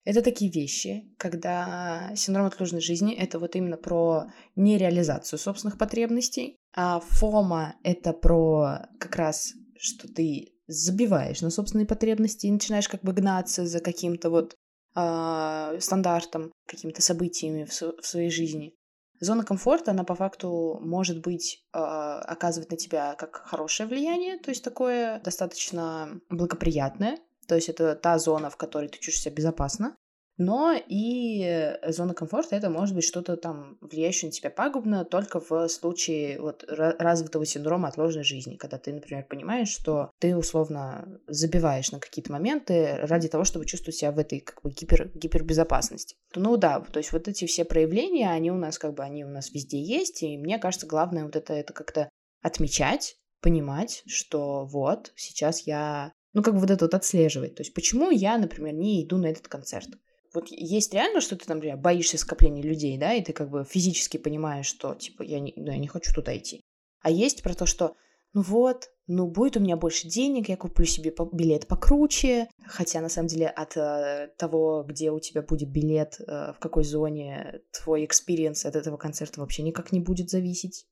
это 0.04 0.22
такие 0.22 0.50
вещи, 0.50 1.14
когда 1.18 2.12
синдром 2.14 2.46
отложенной 2.46 2.82
жизни— 2.82 3.14
это 3.18 3.38
вот 3.38 3.56
именно 3.56 3.76
про 3.76 4.26
нереализацию 4.54 5.38
собственных 5.38 5.78
потребностей, 5.78 6.58
а 6.74 7.00
фома— 7.00 7.76
это 7.82 8.12
про 8.12 8.86
как 8.98 9.16
раз, 9.16 9.54
что 9.78 10.06
ты 10.06 10.52
забиваешь 10.66 11.40
на 11.40 11.50
собственные 11.50 11.86
потребности 11.86 12.46
и 12.46 12.52
начинаешь 12.52 12.88
как 12.88 13.02
бы 13.02 13.12
гнаться 13.12 13.66
за 13.66 13.80
каким-то 13.80 14.30
вот 14.30 14.54
э, 14.94 15.78
стандартам, 15.80 16.52
какими-то 16.66 17.02
событиями 17.02 17.64
в, 17.64 17.70
в 17.70 18.06
своей 18.06 18.30
жизни. 18.30 18.74
Зона 19.20 19.44
комфорта, 19.44 19.92
она 19.92 20.04
по 20.04 20.14
факту 20.14 20.78
может 20.82 21.22
быть, 21.22 21.64
э, 21.72 21.78
оказывать 21.78 22.70
на 22.70 22.76
тебя 22.76 23.14
как 23.14 23.36
хорошее 23.36 23.88
влияние, 23.88 24.38
то 24.38 24.50
есть 24.50 24.64
такое 24.64 25.20
достаточно 25.20 26.20
благоприятное, 26.28 27.18
то 27.46 27.54
есть 27.54 27.68
это 27.68 27.94
та 27.94 28.18
зона, 28.18 28.50
в 28.50 28.56
которой 28.56 28.88
ты 28.88 28.98
чувствуешь 28.98 29.22
себя 29.22 29.34
безопасно, 29.34 29.96
но 30.36 30.74
и 30.74 31.42
э, 31.44 31.92
зона 31.92 32.12
комфорта 32.12 32.56
это 32.56 32.68
может 32.68 32.94
быть 32.94 33.04
что-то 33.04 33.36
там 33.36 33.78
влияющее 33.80 34.28
на 34.28 34.32
тебя 34.32 34.50
пагубно 34.50 35.04
только 35.04 35.40
в 35.40 35.68
случае 35.68 36.40
вот 36.40 36.64
развитого 36.68 37.46
синдрома 37.46 37.88
отложенной 37.88 38.24
жизни, 38.24 38.56
когда 38.56 38.78
ты, 38.78 38.92
например, 38.92 39.26
понимаешь, 39.28 39.68
что 39.68 40.10
ты 40.18 40.36
условно 40.36 41.20
забиваешь 41.28 41.92
на 41.92 42.00
какие-то 42.00 42.32
моменты 42.32 42.96
ради 43.02 43.28
того, 43.28 43.44
чтобы 43.44 43.64
чувствовать 43.64 43.96
себя 43.96 44.10
в 44.10 44.18
этой 44.18 44.40
как 44.40 44.60
бы 44.62 44.70
гипер, 44.70 45.10
гипербезопасности. 45.14 46.16
Ну 46.34 46.56
да, 46.56 46.80
то 46.80 46.98
есть 46.98 47.12
вот 47.12 47.28
эти 47.28 47.46
все 47.46 47.64
проявления, 47.64 48.30
они 48.30 48.50
у 48.50 48.56
нас 48.56 48.78
как 48.78 48.94
бы, 48.94 49.04
они 49.04 49.24
у 49.24 49.28
нас 49.28 49.52
везде 49.52 49.80
есть, 49.80 50.22
и 50.24 50.36
мне 50.36 50.58
кажется, 50.58 50.86
главное 50.86 51.24
вот 51.24 51.36
это, 51.36 51.52
это 51.52 51.72
как-то 51.72 52.08
отмечать, 52.42 53.16
понимать, 53.40 54.02
что 54.06 54.64
вот, 54.64 55.12
сейчас 55.14 55.60
я 55.60 56.12
ну, 56.34 56.42
как 56.42 56.54
бы 56.54 56.60
вот 56.60 56.70
это 56.70 56.84
вот 56.84 56.94
отслеживать. 56.94 57.54
То 57.54 57.62
есть, 57.62 57.72
почему 57.72 58.10
я, 58.10 58.36
например, 58.36 58.74
не 58.74 59.02
иду 59.02 59.16
на 59.16 59.26
этот 59.26 59.48
концерт? 59.48 59.88
вот 60.34 60.48
есть 60.50 60.92
реально, 60.92 61.20
что 61.20 61.36
ты, 61.36 61.44
например, 61.52 61.76
боишься 61.76 62.18
скопления 62.18 62.62
людей, 62.62 62.98
да, 62.98 63.14
и 63.14 63.22
ты 63.22 63.32
как 63.32 63.50
бы 63.50 63.64
физически 63.64 64.16
понимаешь, 64.16 64.66
что, 64.66 64.94
типа, 64.94 65.22
я 65.22 65.40
не, 65.40 65.54
да, 65.56 65.72
я 65.72 65.78
не 65.78 65.86
хочу 65.86 66.12
туда 66.12 66.36
идти. 66.36 66.64
А 67.00 67.10
есть 67.10 67.42
про 67.42 67.54
то, 67.54 67.66
что, 67.66 67.94
ну 68.32 68.42
вот, 68.42 68.90
ну 69.06 69.28
будет 69.28 69.56
у 69.56 69.60
меня 69.60 69.76
больше 69.76 70.08
денег, 70.08 70.48
я 70.48 70.56
куплю 70.56 70.84
себе 70.86 71.14
билет 71.32 71.68
покруче, 71.68 72.48
хотя 72.66 73.00
на 73.00 73.08
самом 73.08 73.28
деле 73.28 73.46
от 73.46 73.76
э, 73.76 74.30
того, 74.36 74.84
где 74.88 75.10
у 75.10 75.20
тебя 75.20 75.42
будет 75.42 75.70
билет, 75.70 76.16
э, 76.20 76.52
в 76.52 76.58
какой 76.58 76.84
зоне, 76.84 77.60
твой 77.70 78.04
experience 78.04 78.64
от 78.64 78.74
этого 78.74 78.96
концерта 78.96 79.40
вообще 79.40 79.62
никак 79.62 79.92
не 79.92 80.00
будет 80.00 80.30
зависеть. 80.30 80.86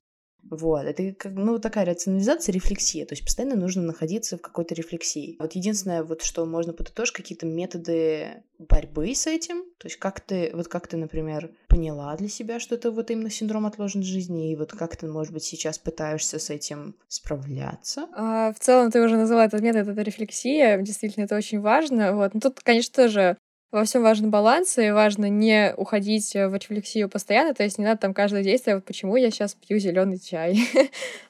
Вот, 0.49 0.85
это 0.85 1.13
как, 1.13 1.33
ну, 1.33 1.57
такая 1.59 1.85
рационализация, 1.85 2.53
рефлексия, 2.53 3.05
то 3.05 3.13
есть 3.13 3.23
постоянно 3.23 3.55
нужно 3.55 3.81
находиться 3.81 4.37
в 4.37 4.41
какой-то 4.41 4.75
рефлексии. 4.75 5.35
Вот 5.39 5.53
единственное, 5.53 6.03
вот 6.03 6.21
что 6.21 6.45
можно 6.45 6.73
подытожить, 6.73 7.13
какие-то 7.13 7.45
методы 7.45 8.43
борьбы 8.59 9.13
с 9.13 9.27
этим, 9.27 9.63
то 9.77 9.87
есть 9.87 9.97
как 9.97 10.21
ты, 10.21 10.51
вот 10.53 10.67
как 10.67 10.87
ты, 10.87 10.97
например, 10.97 11.51
поняла 11.67 12.15
для 12.15 12.29
себя, 12.29 12.59
что 12.59 12.75
это 12.75 12.91
вот 12.91 13.09
именно 13.11 13.29
синдром 13.29 13.65
отложенной 13.65 14.05
жизни, 14.05 14.51
и 14.51 14.55
вот 14.55 14.71
как 14.71 14.95
ты, 14.95 15.07
может 15.07 15.33
быть, 15.33 15.43
сейчас 15.43 15.77
пытаешься 15.79 16.39
с 16.39 16.49
этим 16.49 16.95
справляться? 17.07 18.07
А, 18.15 18.53
в 18.53 18.59
целом, 18.59 18.91
ты 18.91 19.01
уже 19.01 19.17
назвала 19.17 19.45
этот 19.45 19.61
метод, 19.61 19.87
это 19.87 20.01
рефлексия, 20.01 20.77
действительно, 20.77 21.25
это 21.25 21.35
очень 21.35 21.59
важно, 21.59 22.15
вот, 22.15 22.33
но 22.33 22.39
тут, 22.39 22.59
конечно, 22.61 22.93
тоже 23.03 23.37
во 23.73 23.83
всем 23.85 24.03
важен 24.03 24.29
баланс, 24.29 24.77
и 24.77 24.91
важно 24.91 25.29
не 25.29 25.73
уходить 25.75 26.31
в 26.33 26.53
рефлексию 26.53 27.09
постоянно, 27.09 27.53
то 27.53 27.63
есть 27.63 27.79
не 27.79 27.85
надо 27.85 28.01
там 28.01 28.13
каждое 28.13 28.43
действие, 28.43 28.75
вот 28.75 28.85
почему 28.85 29.17
я 29.17 29.31
сейчас 29.31 29.55
пью 29.55 29.79
зеленый 29.79 30.19
чай, 30.19 30.59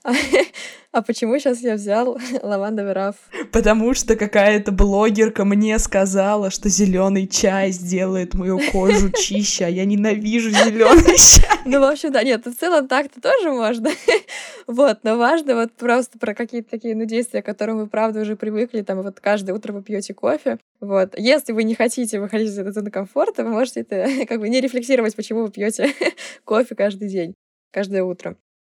а 0.94 1.02
почему 1.02 1.40
сейчас 1.40 1.62
я 1.62 1.76
взял 1.76 2.20
лавандовый 2.44 2.94
раф? 2.94 3.16
Потому 3.52 3.94
что 3.94 4.16
какая-то 4.16 4.72
блогерка 4.72 5.46
мне 5.46 5.80
сказала, 5.80 6.52
что 6.52 6.70
зеленый 6.70 7.28
чай 7.28 7.72
сделает 7.72 8.34
мою 8.34 8.60
кожу 8.72 9.10
чище, 9.12 9.66
а 9.66 9.70
я 9.70 9.86
ненавижу 9.86 10.52
зеленый 10.52 11.18
чай. 11.18 11.60
Ну, 11.66 11.80
в 11.80 11.84
общем, 11.84 12.12
да, 12.12 12.24
нет, 12.24 12.46
в 12.46 12.54
целом 12.54 12.88
так-то 12.88 13.22
тоже 13.22 13.52
можно. 13.52 13.90
Вот, 14.68 15.00
но 15.04 15.18
важно 15.18 15.56
вот 15.56 15.72
просто 15.74 16.20
про 16.20 16.36
какие-то 16.36 16.70
такие, 16.72 16.96
ну, 16.96 17.06
действия, 17.06 17.42
к 17.42 17.46
которым 17.46 17.78
вы, 17.78 17.88
правда, 17.88 18.22
уже 18.22 18.36
привыкли, 18.36 18.82
там, 18.82 19.02
вот 19.02 19.20
каждое 19.20 19.54
утро 19.54 19.74
вы 19.74 19.82
пьете 19.82 20.14
кофе, 20.14 20.58
вот. 20.84 21.18
Если 21.18 21.54
вы 21.54 21.64
не 21.64 21.76
хотите 21.76 22.20
выходить 22.20 22.50
из 22.50 22.60
этой 22.60 22.74
зоны 22.74 22.92
комфорта, 22.92 23.44
вы 23.46 23.52
можете 23.52 23.82
это 23.82 24.06
как 24.28 24.40
бы 24.40 24.50
не 24.50 24.60
рефлексировать, 24.60 25.16
почему 25.16 25.44
вы 25.44 25.52
пьете 25.52 25.88
кофе 26.44 26.76
каждый 26.76 27.08
день, 27.08 27.36
каждое 27.72 28.04
утро. 28.04 28.36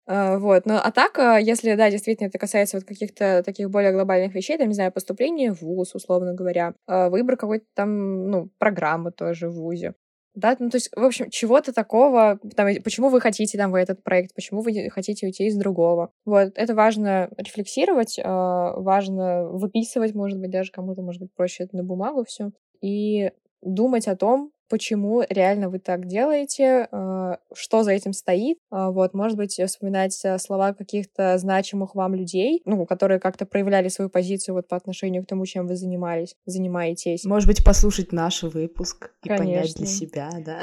Uh, 0.08 0.38
вот. 0.38 0.68
Но, 0.68 0.80
а 0.80 0.91
так, 0.91 1.18
а, 1.18 1.39
если, 1.39 1.74
да, 1.74 1.89
действительно, 1.89 2.28
это 2.28 2.38
касается 2.38 2.78
вот 2.78 2.86
каких-то 2.86 3.41
таких 3.43 3.72
более 3.72 3.91
глобальных 3.91 4.36
вещей, 4.36 4.56
там, 4.56 4.68
не 4.68 4.76
знаю, 4.76 4.91
поступление 4.91 5.51
в 5.51 5.64
ВУЗ, 5.64 5.95
условно 5.95 6.36
говоря, 6.36 6.76
uh, 6.88 7.10
выбор 7.10 7.38
какой-то 7.38 7.66
там, 7.74 8.30
ну, 8.30 8.51
программы 8.60 9.12
тоже 9.12 9.49
в 9.49 9.56
ВУЗе, 9.56 9.95
да, 10.36 10.56
ну, 10.60 10.70
то 10.70 10.78
есть, 10.78 10.90
в 10.96 11.04
общем, 11.04 11.30
чего-то 11.30 11.74
такого, 11.74 12.40
там, 12.56 12.68
почему 12.84 13.10
вы 13.10 13.22
хотите 13.22 13.58
там 13.58 13.72
в 13.72 13.76
этот 13.76 14.04
проект, 14.04 14.36
почему 14.36 14.62
вы 14.62 14.90
хотите 14.90 15.26
уйти 15.26 15.46
из 15.48 15.58
другого. 15.58 16.12
Вот, 16.26 16.52
это 16.56 16.76
важно 16.76 17.30
рефлексировать, 17.38 18.20
а, 18.24 18.74
важно 18.80 19.48
выписывать, 19.48 20.14
может 20.14 20.40
быть, 20.40 20.52
даже 20.52 20.72
кому-то, 20.72 21.02
может 21.02 21.22
быть, 21.22 21.34
проще 21.34 21.64
это 21.64 21.78
на 21.78 21.84
бумагу 21.84 22.26
все, 22.26 22.52
и 22.82 23.32
думать 23.62 24.08
о 24.08 24.16
том, 24.16 24.52
почему 24.70 25.24
реально 25.30 25.70
вы 25.70 25.80
так 25.80 26.07
делаете, 26.07 26.88
э, 26.91 27.36
что 27.53 27.84
за 27.84 27.91
этим 27.91 28.13
стоит. 28.13 28.57
Э, 28.72 28.89
вот, 28.89 29.13
может 29.13 29.38
быть, 29.38 29.59
вспоминать 29.66 30.20
э, 30.24 30.38
слова 30.38 30.74
каких-то 30.74 31.38
значимых 31.38 31.95
вам 31.95 32.16
людей, 32.16 32.61
ну, 32.66 32.86
которые 32.86 33.20
как-то 33.20 33.45
проявляли 33.45 33.89
свою 33.89 34.09
позицию 34.09 34.55
вот 34.55 34.68
по 34.68 34.76
отношению 34.76 35.24
к 35.24 35.28
тому, 35.28 35.45
чем 35.45 35.68
вы 35.68 35.76
занимались, 35.76 36.36
занимаетесь. 36.45 37.26
Может 37.26 37.47
быть, 37.47 37.63
послушать 37.63 38.11
наш 38.11 38.43
выпуск 38.43 39.11
и 39.24 39.30
Конечно. 39.30 39.45
понять 39.45 39.76
для 39.76 39.86
себя, 39.86 40.32
да? 40.45 40.61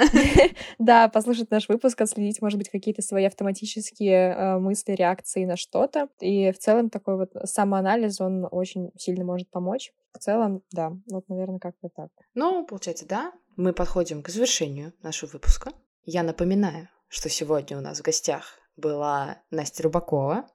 Да, 0.78 1.08
послушать 1.08 1.50
наш 1.50 1.68
выпуск, 1.68 2.00
отследить, 2.00 2.42
может 2.42 2.58
быть, 2.58 2.68
какие-то 2.68 3.02
свои 3.02 3.24
автоматические 3.24 4.58
мысли, 4.58 4.92
реакции 4.92 5.44
на 5.44 5.56
что-то. 5.56 6.08
И 6.20 6.50
в 6.52 6.58
целом 6.58 6.90
такой 6.90 7.16
вот 7.16 7.30
самоанализ, 7.44 8.20
он 8.20 8.46
очень 8.50 8.90
сильно 8.96 9.24
может 9.24 9.50
помочь. 9.50 9.92
В 10.12 10.18
целом, 10.18 10.62
да, 10.70 10.92
вот, 11.10 11.28
наверное, 11.28 11.58
как-то 11.58 11.88
так. 11.88 12.10
Ну, 12.34 12.66
получается, 12.66 13.06
да, 13.06 13.32
мы 13.56 13.72
подходим 13.72 14.22
к 14.22 14.28
завершению 14.28 14.92
нашего 15.02 15.30
выпуска. 15.30 15.72
Я 16.04 16.22
напоминаю, 16.22 16.88
что 17.08 17.28
сегодня 17.28 17.78
у 17.78 17.80
нас 17.80 18.00
в 18.00 18.02
гостях 18.02 18.58
была 18.76 19.42
Настя 19.50 19.84
Рубакова, 19.84 20.46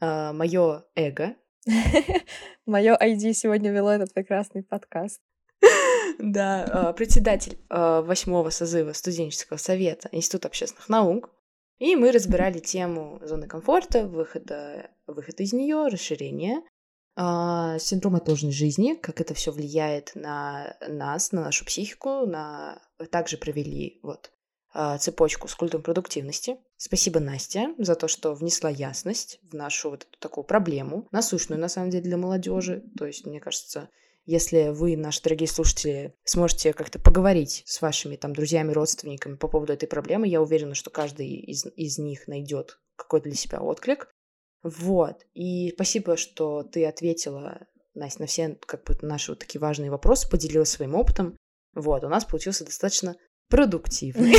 э, 0.00 0.32
мое 0.32 0.84
эго. 0.94 1.36
Мое 2.66 2.94
ID 2.94 3.32
сегодня 3.32 3.70
вело 3.70 3.90
этот 3.90 4.12
прекрасный 4.12 4.62
подкаст. 4.62 5.20
Да, 6.18 6.90
э, 6.90 6.92
председатель 6.94 7.58
э, 7.70 8.00
восьмого 8.02 8.50
созыва 8.50 8.92
студенческого 8.92 9.56
совета 9.56 10.08
Института 10.12 10.48
общественных 10.48 10.88
наук. 10.88 11.30
И 11.78 11.96
мы 11.96 12.12
разбирали 12.12 12.58
тему 12.58 13.20
зоны 13.22 13.48
комфорта, 13.48 14.06
выхода, 14.06 14.90
выхода 15.06 15.42
из 15.42 15.52
нее, 15.52 15.88
расширения 15.88 16.58
а, 16.58 16.73
синдром 17.16 18.16
отложенной 18.16 18.52
жизни, 18.52 18.94
как 18.94 19.20
это 19.20 19.34
все 19.34 19.52
влияет 19.52 20.12
на 20.14 20.76
нас, 20.88 21.30
на 21.32 21.42
нашу 21.42 21.64
психику, 21.64 22.26
на 22.26 22.82
также 23.10 23.36
провели 23.36 24.00
вот 24.02 24.32
а, 24.76 24.98
цепочку 24.98 25.46
с 25.46 25.54
культом 25.54 25.82
продуктивности. 25.82 26.56
Спасибо, 26.76 27.20
Настя, 27.20 27.74
за 27.78 27.94
то, 27.94 28.08
что 28.08 28.34
внесла 28.34 28.68
ясность 28.68 29.38
в 29.48 29.54
нашу 29.54 29.90
вот 29.90 30.02
эту 30.02 30.18
такую 30.18 30.44
проблему, 30.44 31.06
насущную, 31.12 31.60
на 31.60 31.68
самом 31.68 31.90
деле, 31.90 32.02
для 32.02 32.16
молодежи. 32.16 32.82
То 32.98 33.06
есть, 33.06 33.24
мне 33.24 33.38
кажется, 33.38 33.88
если 34.26 34.70
вы, 34.70 34.96
наши 34.96 35.22
дорогие 35.22 35.46
слушатели, 35.46 36.16
сможете 36.24 36.72
как-то 36.72 36.98
поговорить 36.98 37.62
с 37.66 37.80
вашими 37.82 38.16
там 38.16 38.32
друзьями, 38.32 38.72
родственниками 38.72 39.36
по 39.36 39.46
поводу 39.46 39.72
этой 39.72 39.86
проблемы, 39.86 40.26
я 40.26 40.42
уверена, 40.42 40.74
что 40.74 40.90
каждый 40.90 41.28
из, 41.28 41.66
из 41.76 41.98
них 41.98 42.26
найдет 42.26 42.80
какой-то 42.96 43.28
для 43.28 43.36
себя 43.36 43.60
отклик. 43.60 44.13
Вот. 44.64 45.26
И 45.34 45.70
спасибо, 45.74 46.16
что 46.16 46.62
ты 46.62 46.86
ответила, 46.86 47.66
Настя, 47.94 48.22
на 48.22 48.26
все 48.26 48.58
как 48.66 48.82
бы 48.84 48.96
наши 49.02 49.30
вот 49.32 49.38
такие 49.38 49.60
важные 49.60 49.90
вопросы, 49.90 50.28
поделилась 50.28 50.70
своим 50.70 50.94
опытом. 50.94 51.36
Вот, 51.74 52.02
у 52.02 52.08
нас 52.08 52.24
получился 52.24 52.64
достаточно 52.64 53.14
продуктивный 53.50 54.34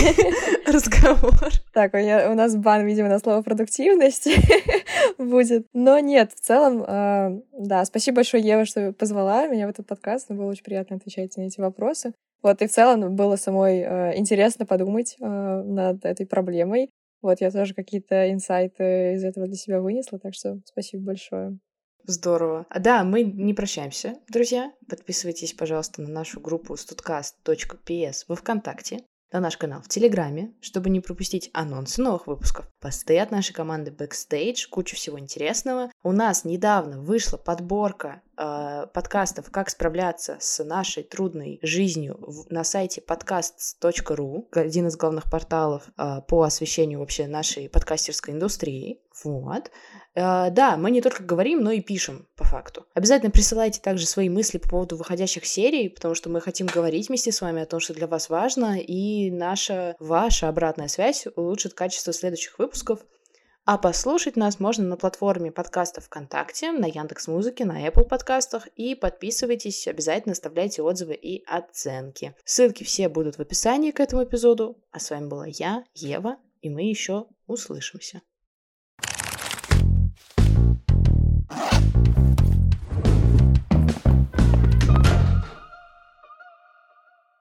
разговор. 0.65 1.51
Так, 1.73 1.93
у, 1.93 2.33
нас 2.33 2.55
бан, 2.55 2.85
видимо, 2.87 3.07
на 3.07 3.19
слово 3.19 3.43
продуктивность 3.43 4.27
будет. 5.19 5.67
Но 5.73 5.99
нет, 5.99 6.31
в 6.33 6.39
целом, 6.39 6.83
э, 6.83 7.41
да, 7.59 7.85
спасибо 7.85 8.15
большое, 8.15 8.43
Ева, 8.43 8.65
что 8.65 8.93
позвала 8.93 9.47
меня 9.47 9.67
в 9.67 9.69
этот 9.69 9.85
подкаст. 9.85 10.31
Было 10.31 10.49
очень 10.49 10.63
приятно 10.63 10.95
отвечать 10.95 11.37
на 11.37 11.43
эти 11.43 11.59
вопросы. 11.61 12.13
Вот, 12.41 12.61
и 12.61 12.67
в 12.67 12.71
целом 12.71 13.15
было 13.15 13.35
самой 13.35 13.79
э, 13.79 14.17
интересно 14.17 14.65
подумать 14.65 15.17
э, 15.19 15.25
над 15.25 16.03
этой 16.03 16.25
проблемой. 16.25 16.89
Вот 17.25 17.41
я 17.41 17.49
тоже 17.49 17.73
какие-то 17.73 18.31
инсайты 18.31 19.15
из 19.15 19.23
этого 19.23 19.47
для 19.47 19.55
себя 19.55 19.81
вынесла, 19.81 20.19
так 20.19 20.35
что 20.35 20.59
спасибо 20.65 21.05
большое. 21.05 21.57
Здорово. 22.03 22.67
А 22.69 22.79
да, 22.79 23.03
мы 23.03 23.23
не 23.23 23.55
прощаемся, 23.55 24.19
друзья. 24.29 24.71
Подписывайтесь, 24.87 25.53
пожалуйста, 25.53 26.03
на 26.03 26.09
нашу 26.09 26.39
группу 26.39 26.75
studcast.ps 26.75 28.25
во 28.27 28.35
Вконтакте 28.35 28.99
на 29.31 29.39
наш 29.39 29.57
канал 29.57 29.81
в 29.81 29.89
Телеграме, 29.89 30.53
чтобы 30.61 30.91
не 30.91 30.99
пропустить 30.99 31.49
анонсы 31.51 31.99
новых 31.99 32.27
выпусков, 32.27 32.69
посты 32.79 33.17
от 33.17 33.31
нашей 33.31 33.53
команды 33.53 33.91
Backstage, 33.91 34.67
кучу 34.69 34.95
всего 34.95 35.19
интересного. 35.19 35.91
У 36.03 36.11
нас 36.11 36.45
недавно 36.45 37.01
вышла 37.01 37.37
подборка 37.37 38.21
э, 38.37 38.87
подкастов 38.93 39.49
«Как 39.51 39.69
справляться 39.69 40.37
с 40.39 40.63
нашей 40.63 41.03
трудной 41.03 41.59
жизнью» 41.61 42.17
в, 42.19 42.51
на 42.51 42.63
сайте 42.63 43.01
podcasts.ru, 43.01 44.47
один 44.51 44.87
из 44.87 44.97
главных 44.97 45.29
порталов 45.29 45.83
э, 45.97 46.21
по 46.27 46.43
освещению 46.43 46.99
вообще 46.99 47.27
нашей 47.27 47.69
подкастерской 47.69 48.33
индустрии. 48.33 48.99
Вот. 49.23 49.71
Э, 50.15 50.49
да, 50.49 50.77
мы 50.77 50.91
не 50.91 51.01
только 51.01 51.23
говорим, 51.23 51.61
но 51.61 51.71
и 51.71 51.81
пишем, 51.81 52.27
по 52.35 52.43
факту. 52.43 52.85
Обязательно 52.93 53.31
присылайте 53.31 53.81
также 53.81 54.05
свои 54.05 54.29
мысли 54.29 54.57
по 54.57 54.69
поводу 54.69 54.97
выходящих 54.97 55.45
серий, 55.45 55.89
потому 55.89 56.15
что 56.15 56.29
мы 56.29 56.41
хотим 56.41 56.67
говорить 56.67 57.09
вместе 57.09 57.31
с 57.31 57.41
вами 57.41 57.61
о 57.61 57.65
том, 57.65 57.79
что 57.79 57.93
для 57.93 58.07
вас 58.07 58.29
важно, 58.29 58.79
и 58.79 59.31
наша, 59.31 59.95
ваша 59.99 60.49
обратная 60.49 60.87
связь 60.87 61.27
улучшит 61.35 61.73
качество 61.73 62.13
следующих 62.13 62.59
выпусков. 62.59 62.99
А 63.67 63.79
послушать 63.79 64.35
нас 64.35 64.59
можно 64.59 64.85
на 64.85 64.95
платформе 64.95 65.51
подкастов 65.51 66.05
ВКонтакте, 66.05 66.71
на 66.71 66.85
Яндекс 66.85 67.27
Музыке, 67.27 67.65
на 67.65 67.87
Apple 67.87 68.05
подкастах. 68.05 68.67
И 68.75 68.93
подписывайтесь, 68.93 69.87
обязательно 69.87 70.33
оставляйте 70.33 70.83
отзывы 70.83 71.15
и 71.15 71.43
оценки. 71.47 72.35
Ссылки 72.45 72.83
все 72.83 73.09
будут 73.09 73.37
в 73.37 73.41
описании 73.41 73.89
к 73.89 73.99
этому 73.99 74.23
эпизоду. 74.23 74.77
А 74.91 74.99
с 74.99 75.09
вами 75.09 75.25
была 75.25 75.47
я, 75.47 75.83
Ева, 75.95 76.37
и 76.61 76.69
мы 76.69 76.83
еще 76.83 77.25
услышимся. 77.47 78.21